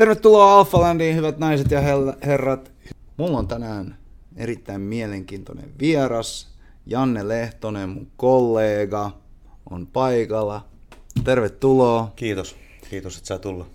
Tervetuloa 0.00 0.58
Alphalandiin, 0.58 1.16
hyvät 1.16 1.38
naiset 1.38 1.70
ja 1.70 1.80
herrat. 2.26 2.72
Mulla 3.16 3.38
on 3.38 3.48
tänään 3.48 3.98
erittäin 4.36 4.80
mielenkiintoinen 4.80 5.70
vieras. 5.80 6.48
Janne 6.86 7.28
Lehtonen, 7.28 7.88
mun 7.88 8.10
kollega, 8.16 9.10
on 9.70 9.86
paikalla. 9.86 10.68
Tervetuloa. 11.24 12.12
Kiitos. 12.16 12.56
Kiitos, 12.90 13.16
että 13.16 13.28
sä 13.28 13.38
tulla. 13.38 13.66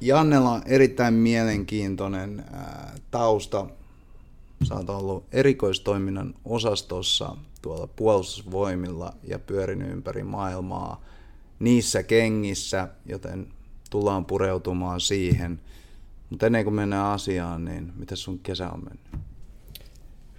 Jannella 0.00 0.50
on 0.50 0.62
erittäin 0.66 1.14
mielenkiintoinen 1.14 2.44
ää, 2.52 2.94
tausta. 3.10 3.66
Sä 4.64 4.74
oot 4.74 4.90
ollut 4.90 5.24
erikoistoiminnan 5.32 6.34
osastossa 6.44 7.36
tuolla 7.62 7.86
puolustusvoimilla 7.86 9.12
ja 9.22 9.38
pyörinyt 9.38 9.90
ympäri 9.90 10.22
maailmaa 10.22 11.04
niissä 11.58 12.02
kengissä, 12.02 12.88
joten 13.06 13.48
tullaan 13.92 14.24
pureutumaan 14.24 15.00
siihen. 15.00 15.60
Mutta 16.30 16.46
ennen 16.46 16.64
kuin 16.64 16.74
mennään 16.74 17.06
asiaan, 17.06 17.64
niin 17.64 17.92
miten 17.96 18.16
sun 18.16 18.38
kesä 18.38 18.70
on 18.70 18.84
mennyt? 18.84 19.26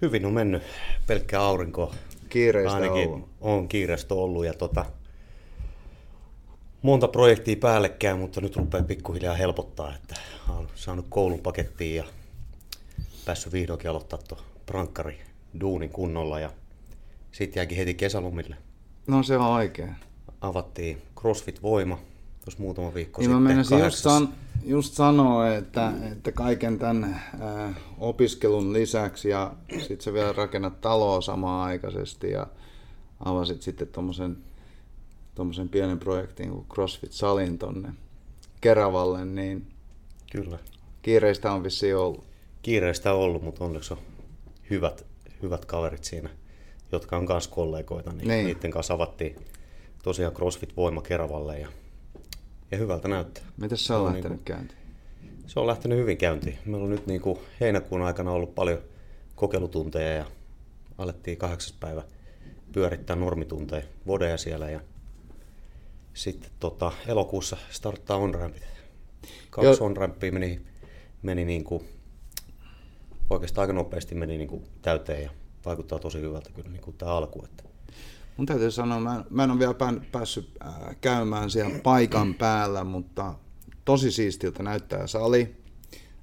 Hyvin 0.02 0.26
on 0.26 0.32
mennyt. 0.32 0.62
Pelkkä 1.06 1.40
aurinko. 1.40 1.94
Kiireistä 2.28 2.74
Ainakin 2.74 3.08
ollut. 3.08 3.28
on 3.40 3.68
kiireistä 3.68 4.14
ollut 4.14 4.44
ja 4.46 4.54
tota, 4.54 4.86
monta 6.82 7.08
projektia 7.08 7.56
päällekkäin, 7.56 8.18
mutta 8.18 8.40
nyt 8.40 8.56
rupeaa 8.56 8.84
pikkuhiljaa 8.84 9.34
helpottaa, 9.34 9.94
että 9.94 10.14
olen 10.48 10.68
saanut 10.74 11.06
koulun 11.08 11.40
pakettiin 11.40 11.96
ja 11.96 12.04
päässyt 13.24 13.52
vihdoinkin 13.52 13.90
aloittaa 13.90 14.18
tuo 14.28 14.38
prankkari 14.66 15.20
duunin 15.60 15.90
kunnolla 15.90 16.40
ja 16.40 16.50
sitten 17.32 17.60
jääkin 17.60 17.78
heti 17.78 17.94
kesälomille. 17.94 18.56
No 19.06 19.22
se 19.22 19.36
on 19.36 19.46
oikein. 19.46 19.96
Avattiin 20.40 21.02
CrossFit 21.20 21.62
Voima 21.62 21.98
tuossa 22.44 22.62
muutama 22.62 22.94
viikko 22.94 23.20
niin 23.20 23.30
sitten. 23.64 23.78
Mä 23.78 23.84
just, 23.84 23.98
san, 23.98 24.28
just 24.64 24.94
sanoa, 24.94 25.54
että, 25.54 25.92
että 26.12 26.32
kaiken 26.32 26.78
tämän 26.78 27.04
äh, 27.04 27.76
opiskelun 27.98 28.72
lisäksi 28.72 29.28
ja 29.28 29.52
sitten 29.78 30.00
sä 30.00 30.12
vielä 30.12 30.32
rakennat 30.32 30.80
taloa 30.80 31.20
samaan 31.20 31.68
aikaisesti 31.68 32.30
ja 32.30 32.46
avasit 33.24 33.62
sitten 33.62 33.88
tuommoisen 33.88 34.36
tuommoisen 35.34 35.68
pienen 35.68 35.98
projektin 35.98 36.50
kuin 36.50 36.66
CrossFit-salin 36.74 37.58
tonne 37.58 37.88
Keravalle, 38.60 39.24
niin 39.24 39.66
Kyllä. 40.32 40.58
kiireistä 41.02 41.52
on 41.52 41.62
vissiin 41.62 41.96
ollut. 41.96 42.24
Kiireistä 42.62 43.14
on 43.14 43.20
ollut, 43.20 43.42
mutta 43.42 43.64
onneksi 43.64 43.94
on 43.94 44.00
hyvät, 44.70 45.06
hyvät 45.42 45.64
kaverit 45.64 46.04
siinä, 46.04 46.30
jotka 46.92 47.16
on 47.16 47.26
kanssa 47.26 47.50
kollegoita, 47.50 48.12
niin, 48.12 48.28
niin. 48.28 48.46
niiden 48.46 48.70
kanssa 48.70 48.94
avattiin 48.94 49.36
tosiaan 50.02 50.32
CrossFit-voima 50.32 51.02
Keravalle 51.02 51.58
ja, 51.58 51.68
ja 52.70 52.78
hyvältä 52.78 53.08
näyttää. 53.08 53.44
Miten 53.56 53.78
se 53.78 53.94
on, 53.94 54.00
on 54.00 54.06
lähtenyt 54.06 54.30
niin 54.30 54.38
kuin, 54.38 54.44
käyntiin? 54.44 54.80
Se 55.46 55.60
on 55.60 55.66
lähtenyt 55.66 55.98
hyvin 55.98 56.18
käyntiin. 56.18 56.58
Meillä 56.64 56.84
on 56.84 56.90
nyt 56.90 57.06
niin 57.06 57.20
kuin 57.20 57.38
heinäkuun 57.60 58.02
aikana 58.02 58.30
ollut 58.30 58.54
paljon 58.54 58.78
kokeilutunteja 59.34 60.14
ja 60.14 60.24
alettiin 60.98 61.38
kahdeksas 61.38 61.72
päivä 61.72 62.02
pyörittää 62.72 63.16
normitunteja, 63.16 63.82
vodeja 64.06 64.38
siellä 64.38 64.70
ja 64.70 64.80
sitten 66.14 66.50
tota, 66.60 66.92
elokuussa 67.06 67.56
starttaa 67.70 68.16
onrampit. 68.16 68.62
Kaksi 69.50 69.82
jo. 69.82 69.86
onrampia 69.86 70.32
meni, 70.32 70.60
meni 71.22 71.44
niin 71.44 71.64
kuin, 71.64 71.84
oikeastaan 73.30 73.62
aika 73.62 73.72
nopeasti 73.72 74.14
meni 74.14 74.38
niin 74.38 74.48
kuin 74.48 74.64
täyteen 74.82 75.22
ja 75.22 75.30
vaikuttaa 75.64 75.98
tosi 75.98 76.20
hyvältä 76.20 76.50
kyllä 76.54 76.70
niin 76.70 76.82
kuin 76.82 76.96
tämä 76.96 77.12
alku. 77.12 77.44
Että. 77.44 77.64
Mun 78.36 78.46
täytyy 78.46 78.70
sanoa, 78.70 79.00
mä 79.00 79.16
en, 79.16 79.24
mä 79.30 79.44
en 79.44 79.50
ole 79.50 79.58
vielä 79.58 79.74
päässyt 80.12 80.50
äh, 80.66 80.96
käymään 81.00 81.50
siellä 81.50 81.78
paikan 81.78 82.34
päällä, 82.34 82.84
mutta 82.84 83.34
tosi 83.84 84.10
siistiltä 84.10 84.62
näyttää 84.62 85.06
sali. 85.06 85.56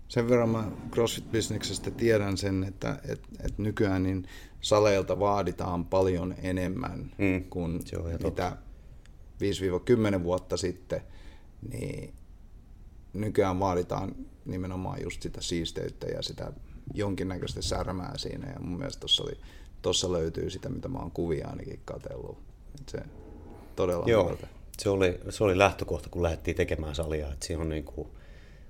Sen 0.07 0.29
verran 0.29 0.49
mä 0.49 0.71
CrossFit-bisneksestä 0.91 1.91
tiedän 1.91 2.37
sen, 2.37 2.63
että 2.63 2.99
et, 3.07 3.21
et 3.45 3.57
nykyään 3.57 4.03
niin 4.03 4.27
saleilta 4.61 5.19
vaaditaan 5.19 5.85
paljon 5.85 6.35
enemmän 6.41 7.11
mm, 7.17 7.43
kuin 7.49 7.71
mitä 8.23 8.57
5-10 10.19 10.23
vuotta 10.23 10.57
sitten, 10.57 11.01
niin 11.71 12.13
nykyään 13.13 13.59
vaaditaan 13.59 14.15
nimenomaan 14.45 15.03
just 15.03 15.21
sitä 15.21 15.41
siisteyttä 15.41 16.07
ja 16.07 16.21
sitä 16.21 16.53
jonkinnäköistä 16.93 17.61
särmää 17.61 18.17
siinä. 18.17 18.51
Ja 18.51 18.59
mun 18.59 18.77
mielestä 18.77 18.99
tuossa, 18.99 19.23
oli, 19.23 19.37
tossa 19.81 20.11
löytyy 20.11 20.49
sitä, 20.49 20.69
mitä 20.69 20.87
mä 20.87 20.99
oon 20.99 21.11
kuvia 21.11 21.47
ainakin 21.47 21.79
katsellut. 21.85 22.37
Et 22.79 22.89
se 22.89 22.99
todella 23.75 24.05
Joo, 24.07 24.23
hyvältä. 24.23 24.47
se 24.79 24.89
oli, 24.89 25.19
se 25.29 25.43
oli 25.43 25.57
lähtökohta, 25.57 26.09
kun 26.09 26.23
lähdettiin 26.23 26.57
tekemään 26.57 26.95
salia. 26.95 27.31
Että 27.33 27.45
siinä 27.45 27.61
on 27.61 27.69
niin 27.69 27.83
kuin 27.83 28.07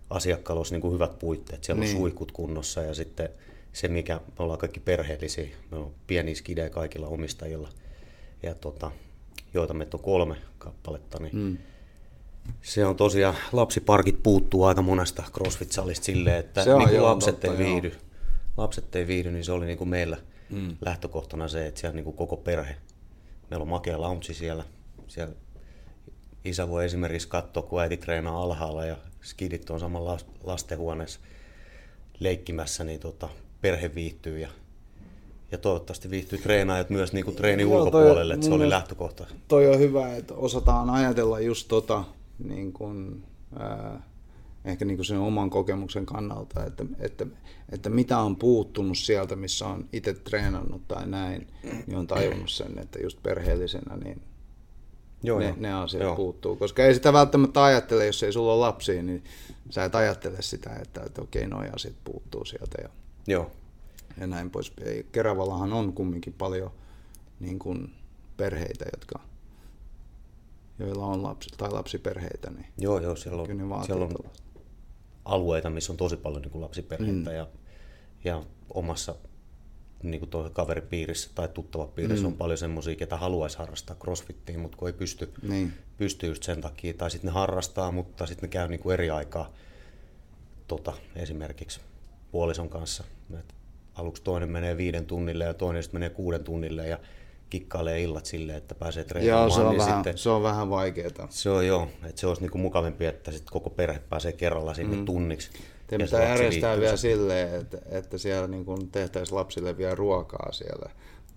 asiakkaalla 0.09 0.59
olisi 0.59 0.73
niin 0.73 0.81
kuin 0.81 0.93
hyvät 0.93 1.19
puitteet. 1.19 1.63
Siellä 1.63 1.79
niin. 1.79 1.95
on 1.95 2.01
suihkut 2.01 2.31
kunnossa 2.31 2.81
ja 2.81 2.93
sitten 2.93 3.29
se, 3.73 3.87
mikä 3.87 4.15
me 4.15 4.43
ollaan 4.43 4.59
kaikki 4.59 4.79
perheellisiä. 4.79 5.47
Me 5.71 5.77
on 5.77 5.91
pieni 6.07 6.35
skide 6.35 6.69
kaikilla 6.69 7.07
omistajilla. 7.07 7.69
Ja 8.43 8.55
tota, 8.55 8.91
joita 9.53 9.73
meitä 9.73 9.97
on 9.97 10.03
kolme 10.03 10.35
kappaletta, 10.57 11.19
niin 11.19 11.35
mm. 11.35 11.57
se 12.61 12.85
on 12.85 12.95
tosiaan, 12.95 13.35
lapsiparkit 13.51 14.23
puuttuu 14.23 14.63
aika 14.63 14.81
monesta 14.81 15.23
CrossFit-salista 15.31 16.03
silleen, 16.03 16.37
että 16.37 16.63
se 16.63 16.77
niin 16.77 17.03
lapset 17.03 17.39
totta, 17.39 17.51
ei 17.51 17.57
viihdy. 17.57 17.87
Joo. 17.87 17.97
Lapset 18.57 18.95
ei 18.95 19.07
viihdy, 19.07 19.31
niin 19.31 19.43
se 19.43 19.51
oli 19.51 19.65
niin 19.65 19.77
kuin 19.77 19.89
meillä 19.89 20.17
mm. 20.51 20.77
lähtökohtana 20.81 21.47
se, 21.47 21.67
että 21.67 21.79
siellä 21.79 21.95
niin 21.95 22.03
kuin 22.03 22.15
koko 22.15 22.37
perhe, 22.37 22.75
meillä 23.49 23.61
on 23.61 23.69
makea 23.69 24.01
lounge 24.01 24.33
siellä, 24.33 24.63
siellä 25.07 25.35
isä 26.45 26.69
voi 26.69 26.85
esimerkiksi 26.85 27.27
katsoa, 27.27 27.63
kun 27.63 27.81
äiti 27.81 27.97
treenaa 27.97 28.43
alhaalla 28.43 28.85
ja 28.85 28.97
skidit 29.21 29.69
on 29.69 29.79
samalla 29.79 30.17
lastenhuoneessa 30.43 31.19
leikkimässä, 32.19 32.83
niin 32.83 32.99
tota, 32.99 33.29
perhe 33.61 33.95
viihtyy 33.95 34.39
ja 34.39 34.49
ja 35.51 35.57
toivottavasti 35.57 36.09
viihtyy 36.09 36.39
treenaajat 36.39 36.89
myös 36.89 37.13
niin 37.13 37.25
kuin 37.25 37.35
treenin 37.35 37.69
Joo, 37.69 37.77
ulkopuolelle, 37.77 38.33
että 38.33 38.45
se 38.45 38.53
oli 38.53 38.69
lähtökohta. 38.69 39.27
Toi 39.47 39.67
on 39.67 39.79
hyvä, 39.79 40.15
että 40.15 40.33
osataan 40.33 40.89
ajatella 40.89 41.39
just 41.39 41.67
tota, 41.67 42.03
niin 42.43 42.73
kuin, 42.73 43.23
ää, 43.59 44.03
ehkä 44.65 44.85
niin 44.85 44.97
kuin 44.97 45.05
sen 45.05 45.17
oman 45.17 45.49
kokemuksen 45.49 46.05
kannalta, 46.05 46.65
että, 46.65 46.85
että, 46.99 47.25
että 47.69 47.89
mitä 47.89 48.17
on 48.19 48.35
puuttunut 48.35 48.97
sieltä, 48.97 49.35
missä 49.35 49.67
on 49.67 49.89
itse 49.93 50.13
treenannut 50.13 50.87
tai 50.87 51.07
näin, 51.07 51.47
niin 51.87 51.97
on 51.97 52.07
tajunnut 52.07 52.49
sen, 52.49 52.79
että 52.79 52.99
just 52.99 53.23
perheellisenä 53.23 53.97
niin 53.97 54.21
Joo, 55.23 55.39
ne, 55.39 55.47
jo. 55.47 55.55
ne 55.57 55.73
asiat 55.73 56.03
Joo. 56.03 56.15
puuttuu. 56.15 56.55
Koska 56.55 56.83
ei 56.83 56.93
sitä 56.93 57.13
välttämättä 57.13 57.63
ajattele, 57.63 58.05
jos 58.05 58.23
ei 58.23 58.33
sulla 58.33 58.53
ole 58.53 58.59
lapsia, 58.59 59.03
niin 59.03 59.23
sä 59.69 59.85
et 59.85 59.95
ajattele 59.95 60.41
sitä, 60.41 60.75
että, 60.81 61.01
että 61.05 61.21
okei, 61.21 61.47
noi 61.47 61.69
asiat 61.75 61.95
puuttuu 62.03 62.45
sieltä. 62.45 62.77
Ja... 62.81 62.89
Joo, 63.27 63.51
ja 64.19 64.27
näin 64.27 64.49
pois. 64.49 64.73
Keravallahan 65.11 65.73
on 65.73 65.93
kumminkin 65.93 66.33
paljon 66.33 66.71
niin 67.39 67.59
kuin 67.59 67.95
perheitä, 68.37 68.85
jotka, 68.93 69.19
joilla 70.79 71.05
on 71.05 71.23
lapsi, 71.23 71.49
tai 71.57 71.71
lapsiperheitä. 71.71 72.49
Niin 72.49 72.67
joo, 72.77 72.99
joo, 72.99 73.15
siellä 73.15 73.41
on, 73.41 73.85
siellä 73.85 74.05
on 74.05 74.13
alueita, 75.25 75.69
missä 75.69 75.93
on 75.93 75.97
tosi 75.97 76.17
paljon 76.17 76.41
niin 76.41 76.51
kuin 76.51 76.61
lapsiperheitä 76.61 77.29
mm. 77.29 77.35
ja, 77.35 77.47
ja 78.23 78.43
omassa 78.73 79.15
niin 80.03 80.19
kuin 80.19 80.51
kaveripiirissä 80.53 81.29
tai 81.35 81.47
tuttava 81.47 81.87
piirissä 81.87 82.27
mm. 82.27 82.31
on 82.31 82.37
paljon 82.37 82.57
semmoisia, 82.57 82.95
ketä 82.95 83.17
haluaisi 83.17 83.57
harrastaa 83.57 83.95
crossfittiin, 83.95 84.59
mutta 84.59 84.77
kun 84.77 84.87
ei 84.87 84.93
pysty, 84.93 85.33
niin. 85.41 85.73
pysty 85.97 86.27
just 86.27 86.43
sen 86.43 86.61
takia. 86.61 86.93
Tai 86.93 87.11
sitten 87.11 87.27
ne 87.27 87.33
harrastaa, 87.33 87.91
mutta 87.91 88.25
sitten 88.25 88.47
ne 88.47 88.51
käy 88.51 88.67
niin 88.67 88.79
kuin 88.79 88.93
eri 88.93 89.09
aikaa 89.09 89.53
tota, 90.67 90.93
esimerkiksi 91.15 91.79
puolison 92.31 92.69
kanssa. 92.69 93.03
Et 93.39 93.55
aluksi 93.95 94.23
toinen 94.23 94.49
menee 94.49 94.77
viiden 94.77 95.05
tunnille 95.05 95.43
ja 95.43 95.53
toinen 95.53 95.83
sitten 95.83 95.99
menee 95.99 96.09
kuuden 96.09 96.43
tunnille 96.43 96.87
ja 96.87 96.99
kikkailee 97.51 98.01
illat 98.01 98.25
silleen, 98.25 98.57
että 98.57 98.75
pääsee 98.75 99.03
treenaamaan. 99.03 99.49
Joo, 99.49 99.55
se 99.55 99.61
on, 99.61 99.69
niin 99.69 99.77
vähän, 99.77 99.95
sitten, 99.95 100.17
se 100.17 100.29
on 100.29 100.43
vähän 100.43 100.69
vaikeaa. 100.69 101.27
Se 101.29 101.49
on 101.49 101.67
joo, 101.67 101.87
että 102.03 102.21
se 102.21 102.27
olisi 102.27 102.41
niinku 102.41 102.57
mukavampi, 102.57 103.05
että 103.05 103.31
sit 103.31 103.49
koko 103.51 103.69
perhe 103.69 103.99
pääsee 104.09 104.31
kerralla 104.31 104.73
sinne 104.73 104.97
mm. 104.97 105.05
tunniksi. 105.05 105.49
Te 105.87 105.97
pitää 105.97 106.29
järjestää 106.29 106.79
vielä 106.79 106.97
silleen, 106.97 107.61
että, 107.61 107.77
että 107.89 108.17
siellä 108.17 108.47
niin 108.47 108.65
tehtäisiin 108.91 109.35
lapsille 109.35 109.77
vielä 109.77 109.95
ruokaa 109.95 110.51
siellä 110.51 110.89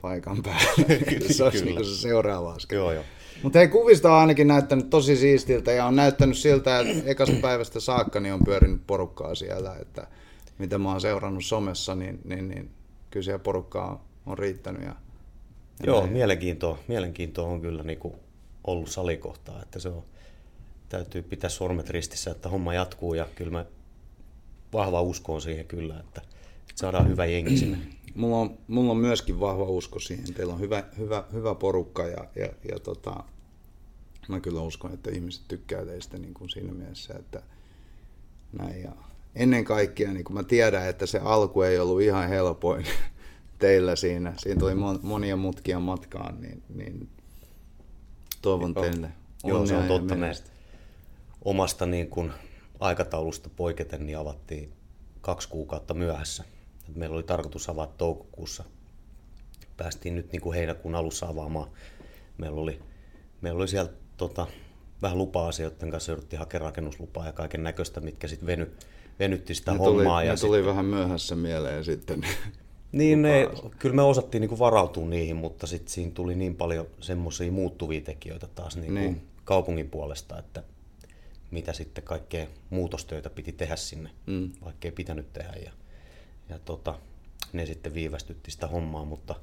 paikan 0.03 0.43
päällä. 0.43 0.73
se 1.37 1.45
olisi 1.45 1.65
niin 1.65 1.85
se 1.85 1.97
seuraava 1.97 2.53
askel. 2.53 2.79
Joo, 2.79 2.93
joo. 2.93 3.05
Mutta 3.43 3.59
hei, 3.59 3.69
kuvista 3.69 4.13
on 4.13 4.21
ainakin 4.21 4.47
näyttänyt 4.47 4.91
tosi 4.91 5.17
siistiltä 5.17 5.73
ja 5.73 5.87
on 5.87 5.97
näyttänyt 5.97 6.39
siltä, 6.39 6.81
että 6.81 7.11
ekasta 7.11 7.37
päivästä 7.43 7.81
saakka 7.81 8.21
niin 8.21 8.35
on 8.35 8.45
pyörinyt 8.45 8.81
porukkaa 8.87 9.35
siellä, 9.35 9.77
että 9.81 10.07
mitä 10.59 10.79
mä 10.79 10.91
oon 10.91 11.01
seurannut 11.01 11.45
somessa, 11.45 11.95
niin, 11.95 12.21
niin, 12.25 12.49
niin 12.49 12.71
kyllä 13.11 13.25
siellä 13.25 13.39
porukkaa 13.39 14.05
on 14.27 14.39
riittänyt. 14.39 14.83
Ja, 14.83 14.95
Joo, 15.83 16.07
mielenkiintoa, 16.07 16.79
mielenkiintoa 16.89 17.49
on 17.49 17.61
kyllä 17.61 17.83
niin 17.83 17.99
kuin 17.99 18.15
ollut 18.67 18.89
salikohtaa, 18.89 19.63
että 19.63 19.79
se 19.79 19.89
on, 19.89 20.05
täytyy 20.89 21.23
pitää 21.23 21.51
sormet 21.51 21.91
ristissä, 21.91 22.31
että 22.31 22.49
homma 22.49 22.75
jatkuu 22.75 23.15
ja 23.15 23.27
kyllä 23.35 23.51
mä 23.51 23.67
vahva 24.73 25.03
usko 25.03 25.35
on 25.35 25.43
siihen 25.43 25.67
kyllä, 25.67 26.01
että, 26.01 26.23
saadaan 26.75 27.09
hyvä 27.09 27.25
jengi 27.27 27.57
sinne. 27.57 27.79
Mulla 28.15 28.37
on, 28.37 28.59
mulla 28.69 28.91
on 28.91 28.97
myöskin 28.97 29.41
vahva 29.41 29.65
usko 29.65 30.01
siihen. 30.01 30.35
Teillä 30.35 30.55
on 30.55 30.61
hyvä, 30.61 30.85
hyvä, 30.99 31.25
hyvä 31.33 31.55
porukka 31.55 32.07
ja, 32.07 32.25
ja, 32.37 32.49
ja 32.73 32.79
tota, 32.79 33.25
mä 34.29 34.41
kyllä 34.41 34.61
uskon, 34.61 34.95
että 34.95 35.11
ihmiset 35.11 35.43
tykkää 35.49 35.85
teistä 35.85 36.19
niin 36.19 36.35
kuin 36.35 36.51
siinä 36.51 36.73
mielessä, 36.73 37.15
että 37.15 37.43
näin. 38.53 38.83
Ja 38.83 38.93
ennen 39.35 39.65
kaikkea, 39.65 40.13
niin 40.13 40.25
kun 40.25 40.35
mä 40.35 40.43
tiedän, 40.43 40.89
että 40.89 41.07
se 41.07 41.19
alku 41.19 41.63
ei 41.63 41.79
ollut 41.79 42.01
ihan 42.01 42.29
helpoin 42.29 42.87
teillä 43.65 43.97
siinä. 43.97 44.35
Siinä 44.37 44.61
tuli 44.61 44.75
monia 45.03 45.37
mutkia 45.37 45.81
matkaan, 45.81 46.41
niin, 46.41 46.63
niin 46.75 47.09
toivon 48.43 48.73
Joo. 48.77 48.85
teille 48.85 49.09
Joo, 49.45 49.67
se 49.67 49.77
on 49.77 49.89
totta. 49.89 50.15
Me 50.15 50.33
omasta 51.45 51.87
niin 51.87 52.11
kuin 52.11 52.33
aikataulusta 52.81 53.51
poiketen 53.57 54.07
niin 54.07 54.19
avattiin 54.19 54.73
kaksi 55.21 55.49
kuukautta 55.49 55.95
myöhässä. 55.95 56.45
Meillä 56.95 57.15
oli 57.15 57.23
tarkoitus 57.23 57.69
avata 57.69 57.93
toukokuussa. 57.99 58.65
Päästiin 59.77 60.15
nyt 60.15 60.33
niin 60.33 60.43
kuin 60.43 60.55
heinäkuun 60.55 60.95
alussa 60.95 61.27
avaamaan. 61.27 61.71
Meillä 62.39 62.61
oli, 62.61 62.83
meillä 63.41 63.59
oli 63.59 63.69
siellä 63.69 63.93
tota, 64.17 64.47
vähän 65.03 65.19
lupa-asioiden 65.19 65.91
kanssa 65.91 66.13
jouduttiin 66.13 66.39
hakemaan 66.39 66.71
rakennuslupaa 66.71 67.27
ja 67.27 67.33
kaiken 67.33 67.63
näköistä, 67.63 68.01
mitkä 68.01 68.29
sitten 68.29 68.47
veny, 68.47 68.77
venytti 69.19 69.55
sitä 69.55 69.73
ne 69.73 69.79
hommaa. 69.79 70.21
Tuli, 70.21 70.27
ja 70.27 70.33
ne 70.33 70.37
sitten... 70.37 70.49
tuli 70.49 70.67
vähän 70.67 70.85
myöhässä 70.85 71.37
mieleen 71.37 71.85
sitten. 71.85 72.27
Niin, 72.95 73.23
ne, 73.23 73.49
kyllä 73.79 73.95
me 73.95 74.03
osattiin 74.03 74.41
niin 74.41 74.49
kuin 74.49 74.59
varautua 74.59 75.07
niihin, 75.07 75.37
mutta 75.37 75.67
sitten 75.67 75.93
siinä 75.93 76.13
tuli 76.15 76.35
niin 76.35 76.57
paljon 76.57 76.87
semmoisia 77.01 77.53
muuttuvia 77.53 78.01
tekijöitä 78.01 78.47
taas 78.47 78.77
niin 78.77 78.93
kuin 78.93 78.95
niin. 78.95 79.23
kaupungin 79.45 79.91
puolesta, 79.91 80.39
että 80.39 80.63
mitä 81.51 81.73
sitten 81.73 82.05
kaikkea 82.05 82.47
muutostöitä 82.71 83.31
piti 83.31 83.53
tehdä 83.53 83.77
sinne, 83.77 84.11
mm. 84.27 84.51
vaikka 84.65 84.89
ei 84.89 84.93
pitänyt 84.93 85.33
tehdä. 85.33 85.53
Ja, 85.65 85.71
ja 86.49 86.59
tota, 86.59 86.95
ne 87.53 87.67
sitten 87.67 87.95
viivästytti 87.95 88.51
sitä 88.51 88.67
hommaa, 88.67 89.05
mutta 89.05 89.35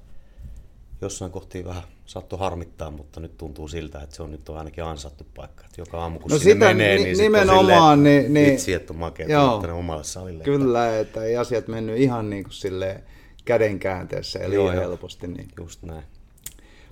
jossain 1.02 1.32
kohti 1.32 1.66
vähän 1.66 1.84
saattoi 2.06 2.40
harmittaa, 2.40 2.92
mutta 2.92 3.20
nyt 3.20 3.38
tuntuu 3.38 3.68
siltä, 3.68 4.02
että 4.02 4.16
se 4.16 4.24
on 4.24 4.32
nyt 4.32 4.50
on 4.50 4.58
ainakin 4.58 4.84
ansattu 4.84 5.26
paikka. 5.36 5.66
Että 5.66 5.82
joka 5.82 6.02
aamu 6.02 6.20
kun 6.20 6.32
no 6.32 6.38
sinne 6.38 6.54
sitä, 6.54 6.66
menee, 6.66 6.98
niin 6.98 7.18
nimenomaan, 7.18 7.60
on 7.60 7.98
silleen, 7.98 8.24
niin, 8.24 8.34
niin, 8.34 8.52
vitsi, 8.52 8.74
että 8.74 8.94
on 8.94 9.00
makea 9.00 9.44
omalle 9.74 10.04
salille. 10.04 10.44
Kyllä, 10.44 11.00
että 11.00 11.24
ei 11.24 11.38
asiat 11.38 11.68
mennyt 11.68 11.98
ihan 11.98 12.30
niin 12.30 12.44
kuin 12.44 12.54
silleen 12.54 13.04
käden 13.52 13.80
käänteessä, 13.80 14.40
eli 14.40 14.56
joo, 14.56 14.72
helposti. 14.72 15.28
Niin. 15.28 15.48
Just 15.60 15.84
näin. 15.84 16.04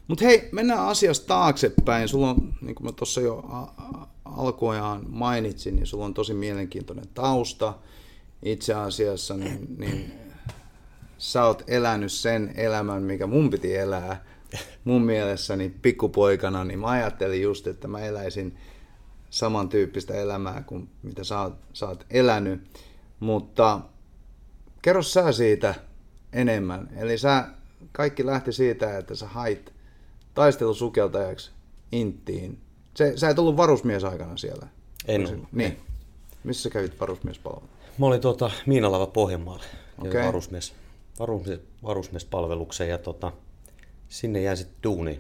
Mutta 0.08 0.26
hei, 0.26 0.50
mennään 0.52 0.88
asiasta 0.88 1.28
taaksepäin. 1.28 2.08
Sulla 2.08 2.30
on, 2.30 2.54
niin 2.62 2.76
kuin 2.76 2.86
mä 2.86 2.92
tuossa 2.92 3.22
jo 3.22 3.44
alkuajaan 4.26 5.06
mainitsin, 5.10 5.76
niin 5.76 5.88
sulla 5.88 6.06
on 6.06 6.14
tosi 6.14 6.34
mielenkiintoinen 6.34 7.08
tausta. 7.14 7.74
Itse 8.44 8.74
asiassa 8.74 9.38
niin, 9.38 9.76
niin 9.78 10.12
sä 11.18 11.46
oot 11.46 11.64
elänyt 11.68 12.12
sen 12.12 12.54
elämän, 12.56 13.04
mikä 13.04 13.28
mun 13.28 13.50
piti 13.50 13.76
elää. 13.76 14.26
Mun 14.84 15.02
mielessäni 15.02 15.74
pikkupoikana, 15.82 16.64
niin 16.64 16.80
mä 16.80 16.88
ajattelin 16.88 17.42
just, 17.42 17.68
että 17.68 17.88
mä 17.88 18.00
eläisin 18.00 18.58
samantyyppistä 19.30 20.14
elämää 20.14 20.64
kuin 20.64 20.90
mitä 21.04 21.24
sä 21.24 21.42
oot, 21.42 21.54
sä 21.74 21.88
oot 21.88 22.06
elänyt. 22.10 22.62
Mutta 23.20 23.82
kerro 24.82 25.04
sä 25.04 25.32
siitä 25.32 25.89
enemmän. 26.34 26.90
Eli 26.98 27.18
sä, 27.18 27.46
kaikki 27.92 28.26
lähti 28.26 28.54
siitä, 28.54 28.98
että 28.98 29.16
sä 29.16 29.28
hait 29.28 29.74
taistelusukeltajaksi 30.34 31.52
Inttiin 31.92 32.62
se, 33.00 33.14
sä 33.16 33.30
et 33.30 33.40
ollut 33.40 33.58
varusmies 33.58 34.04
aikana 34.04 34.38
siellä? 34.38 34.68
En 35.08 35.28
ollut. 35.28 35.52
Niin. 35.52 35.78
Missä 36.44 36.64
sä 36.64 36.70
kävit 36.70 37.00
varusmiespalvelun? 37.00 37.70
Mä 37.98 38.06
olin 38.06 38.22
tuota, 38.22 38.52
Miinalava 38.66 39.08
Pohjanmaalla. 39.08 39.64
Okay. 39.98 40.26
Varusmies, 40.26 40.74
varusmies, 41.20 41.60
varusmiespalvelukseen 41.84 42.90
ja 42.90 42.98
tota, 42.98 43.32
sinne 44.10 44.42
jäin 44.42 44.58
sitten 44.58 44.84
duuni. 44.84 45.20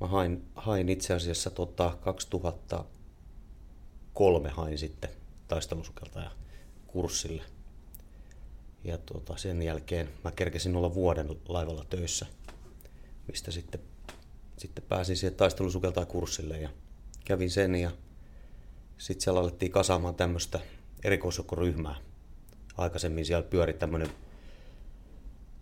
Mä 0.00 0.06
hain, 0.06 0.42
hain 0.54 0.88
itse 0.88 1.14
asiassa 1.14 1.50
tota, 1.50 1.96
2003 2.00 4.48
hain 4.48 4.78
sitten 4.78 5.10
taistelusukeltaja 5.48 6.30
kurssille. 6.86 7.42
Ja 8.86 8.98
tota, 8.98 9.36
sen 9.36 9.62
jälkeen 9.62 10.08
mä 10.24 10.30
kerkesin 10.30 10.76
olla 10.76 10.94
vuoden 10.94 11.28
laivalla 11.48 11.84
töissä, 11.90 12.26
mistä 13.28 13.50
sitten 13.50 13.80
sitten 14.58 14.84
pääsin 14.88 15.16
siihen 15.16 15.34
taistelusukeltaa 15.34 16.06
kurssille 16.06 16.58
ja 16.58 16.68
kävin 17.24 17.50
sen 17.50 17.74
ja 17.74 17.90
sitten 18.98 19.24
siellä 19.24 19.40
alettiin 19.40 19.72
kasaamaan 19.72 20.14
tämmöistä 20.14 20.60
erikoisjoukkoryhmää. 21.04 21.96
Aikaisemmin 22.76 23.26
siellä 23.26 23.42
pyöri 23.42 23.72
tämmöinen 23.72 24.10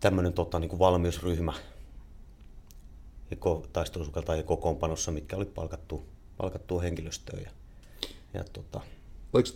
tämmöinen 0.00 0.32
tota, 0.32 0.58
niin 0.58 0.68
kuin 0.68 0.78
valmiusryhmä 0.78 1.52
ja 3.30 4.42
kokoonpanossa, 4.42 5.12
mitkä 5.12 5.36
oli 5.36 5.44
palkattu, 5.44 6.04
palkattua 6.36 6.80
henkilöstöön. 6.80 7.42
Ja, 7.42 7.50
ja 8.34 8.44
tota... 8.52 8.80
Oliko, 9.32 9.48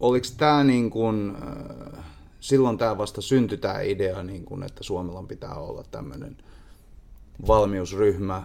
oliko 0.00 0.26
tämä 0.36 0.64
niin 0.64 0.90
kuin, 0.90 1.36
äh, 1.98 2.04
silloin 2.40 2.78
tämä 2.78 2.98
vasta 2.98 3.20
syntyi 3.20 3.58
tämä 3.58 3.80
idea, 3.80 4.22
niin 4.22 4.44
kuin, 4.44 4.62
että 4.62 4.84
Suomella 4.84 5.22
pitää 5.22 5.54
olla 5.54 5.84
tämmöinen 5.90 6.36
valmiusryhmä, 7.46 8.42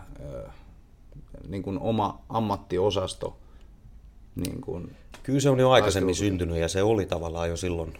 niin 1.47 1.63
kuin 1.63 1.79
oma 1.79 2.21
ammattiosasto. 2.29 3.37
Niin 4.35 4.61
kuin 4.61 4.95
Kyllä 5.23 5.39
se 5.39 5.49
on 5.49 5.59
jo 5.59 5.71
aikaisemmin 5.71 6.15
syntynyt 6.15 6.57
ja 6.57 6.67
se 6.67 6.83
oli 6.83 7.05
tavallaan 7.05 7.49
jo 7.49 7.57
silloin, 7.57 7.93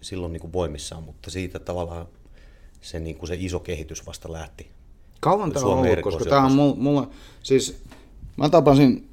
silloin 0.00 0.32
niin 0.32 0.40
kuin 0.40 0.52
voimissaan, 0.52 1.02
mutta 1.02 1.30
siitä 1.30 1.58
tavallaan 1.58 2.06
se, 2.80 3.00
niin 3.00 3.16
kuin 3.16 3.28
se 3.28 3.36
iso 3.38 3.60
kehitys 3.60 4.06
vasta 4.06 4.32
lähti. 4.32 4.70
Kauan 5.20 5.52
tämä 5.52 5.66
on 5.66 5.78
ollut, 5.78 6.00
koska 6.02 6.24
tämä 6.24 6.46
on 6.46 6.52
mulla, 6.78 7.10
siis 7.42 7.82
mä 8.36 8.48
tapasin 8.48 9.08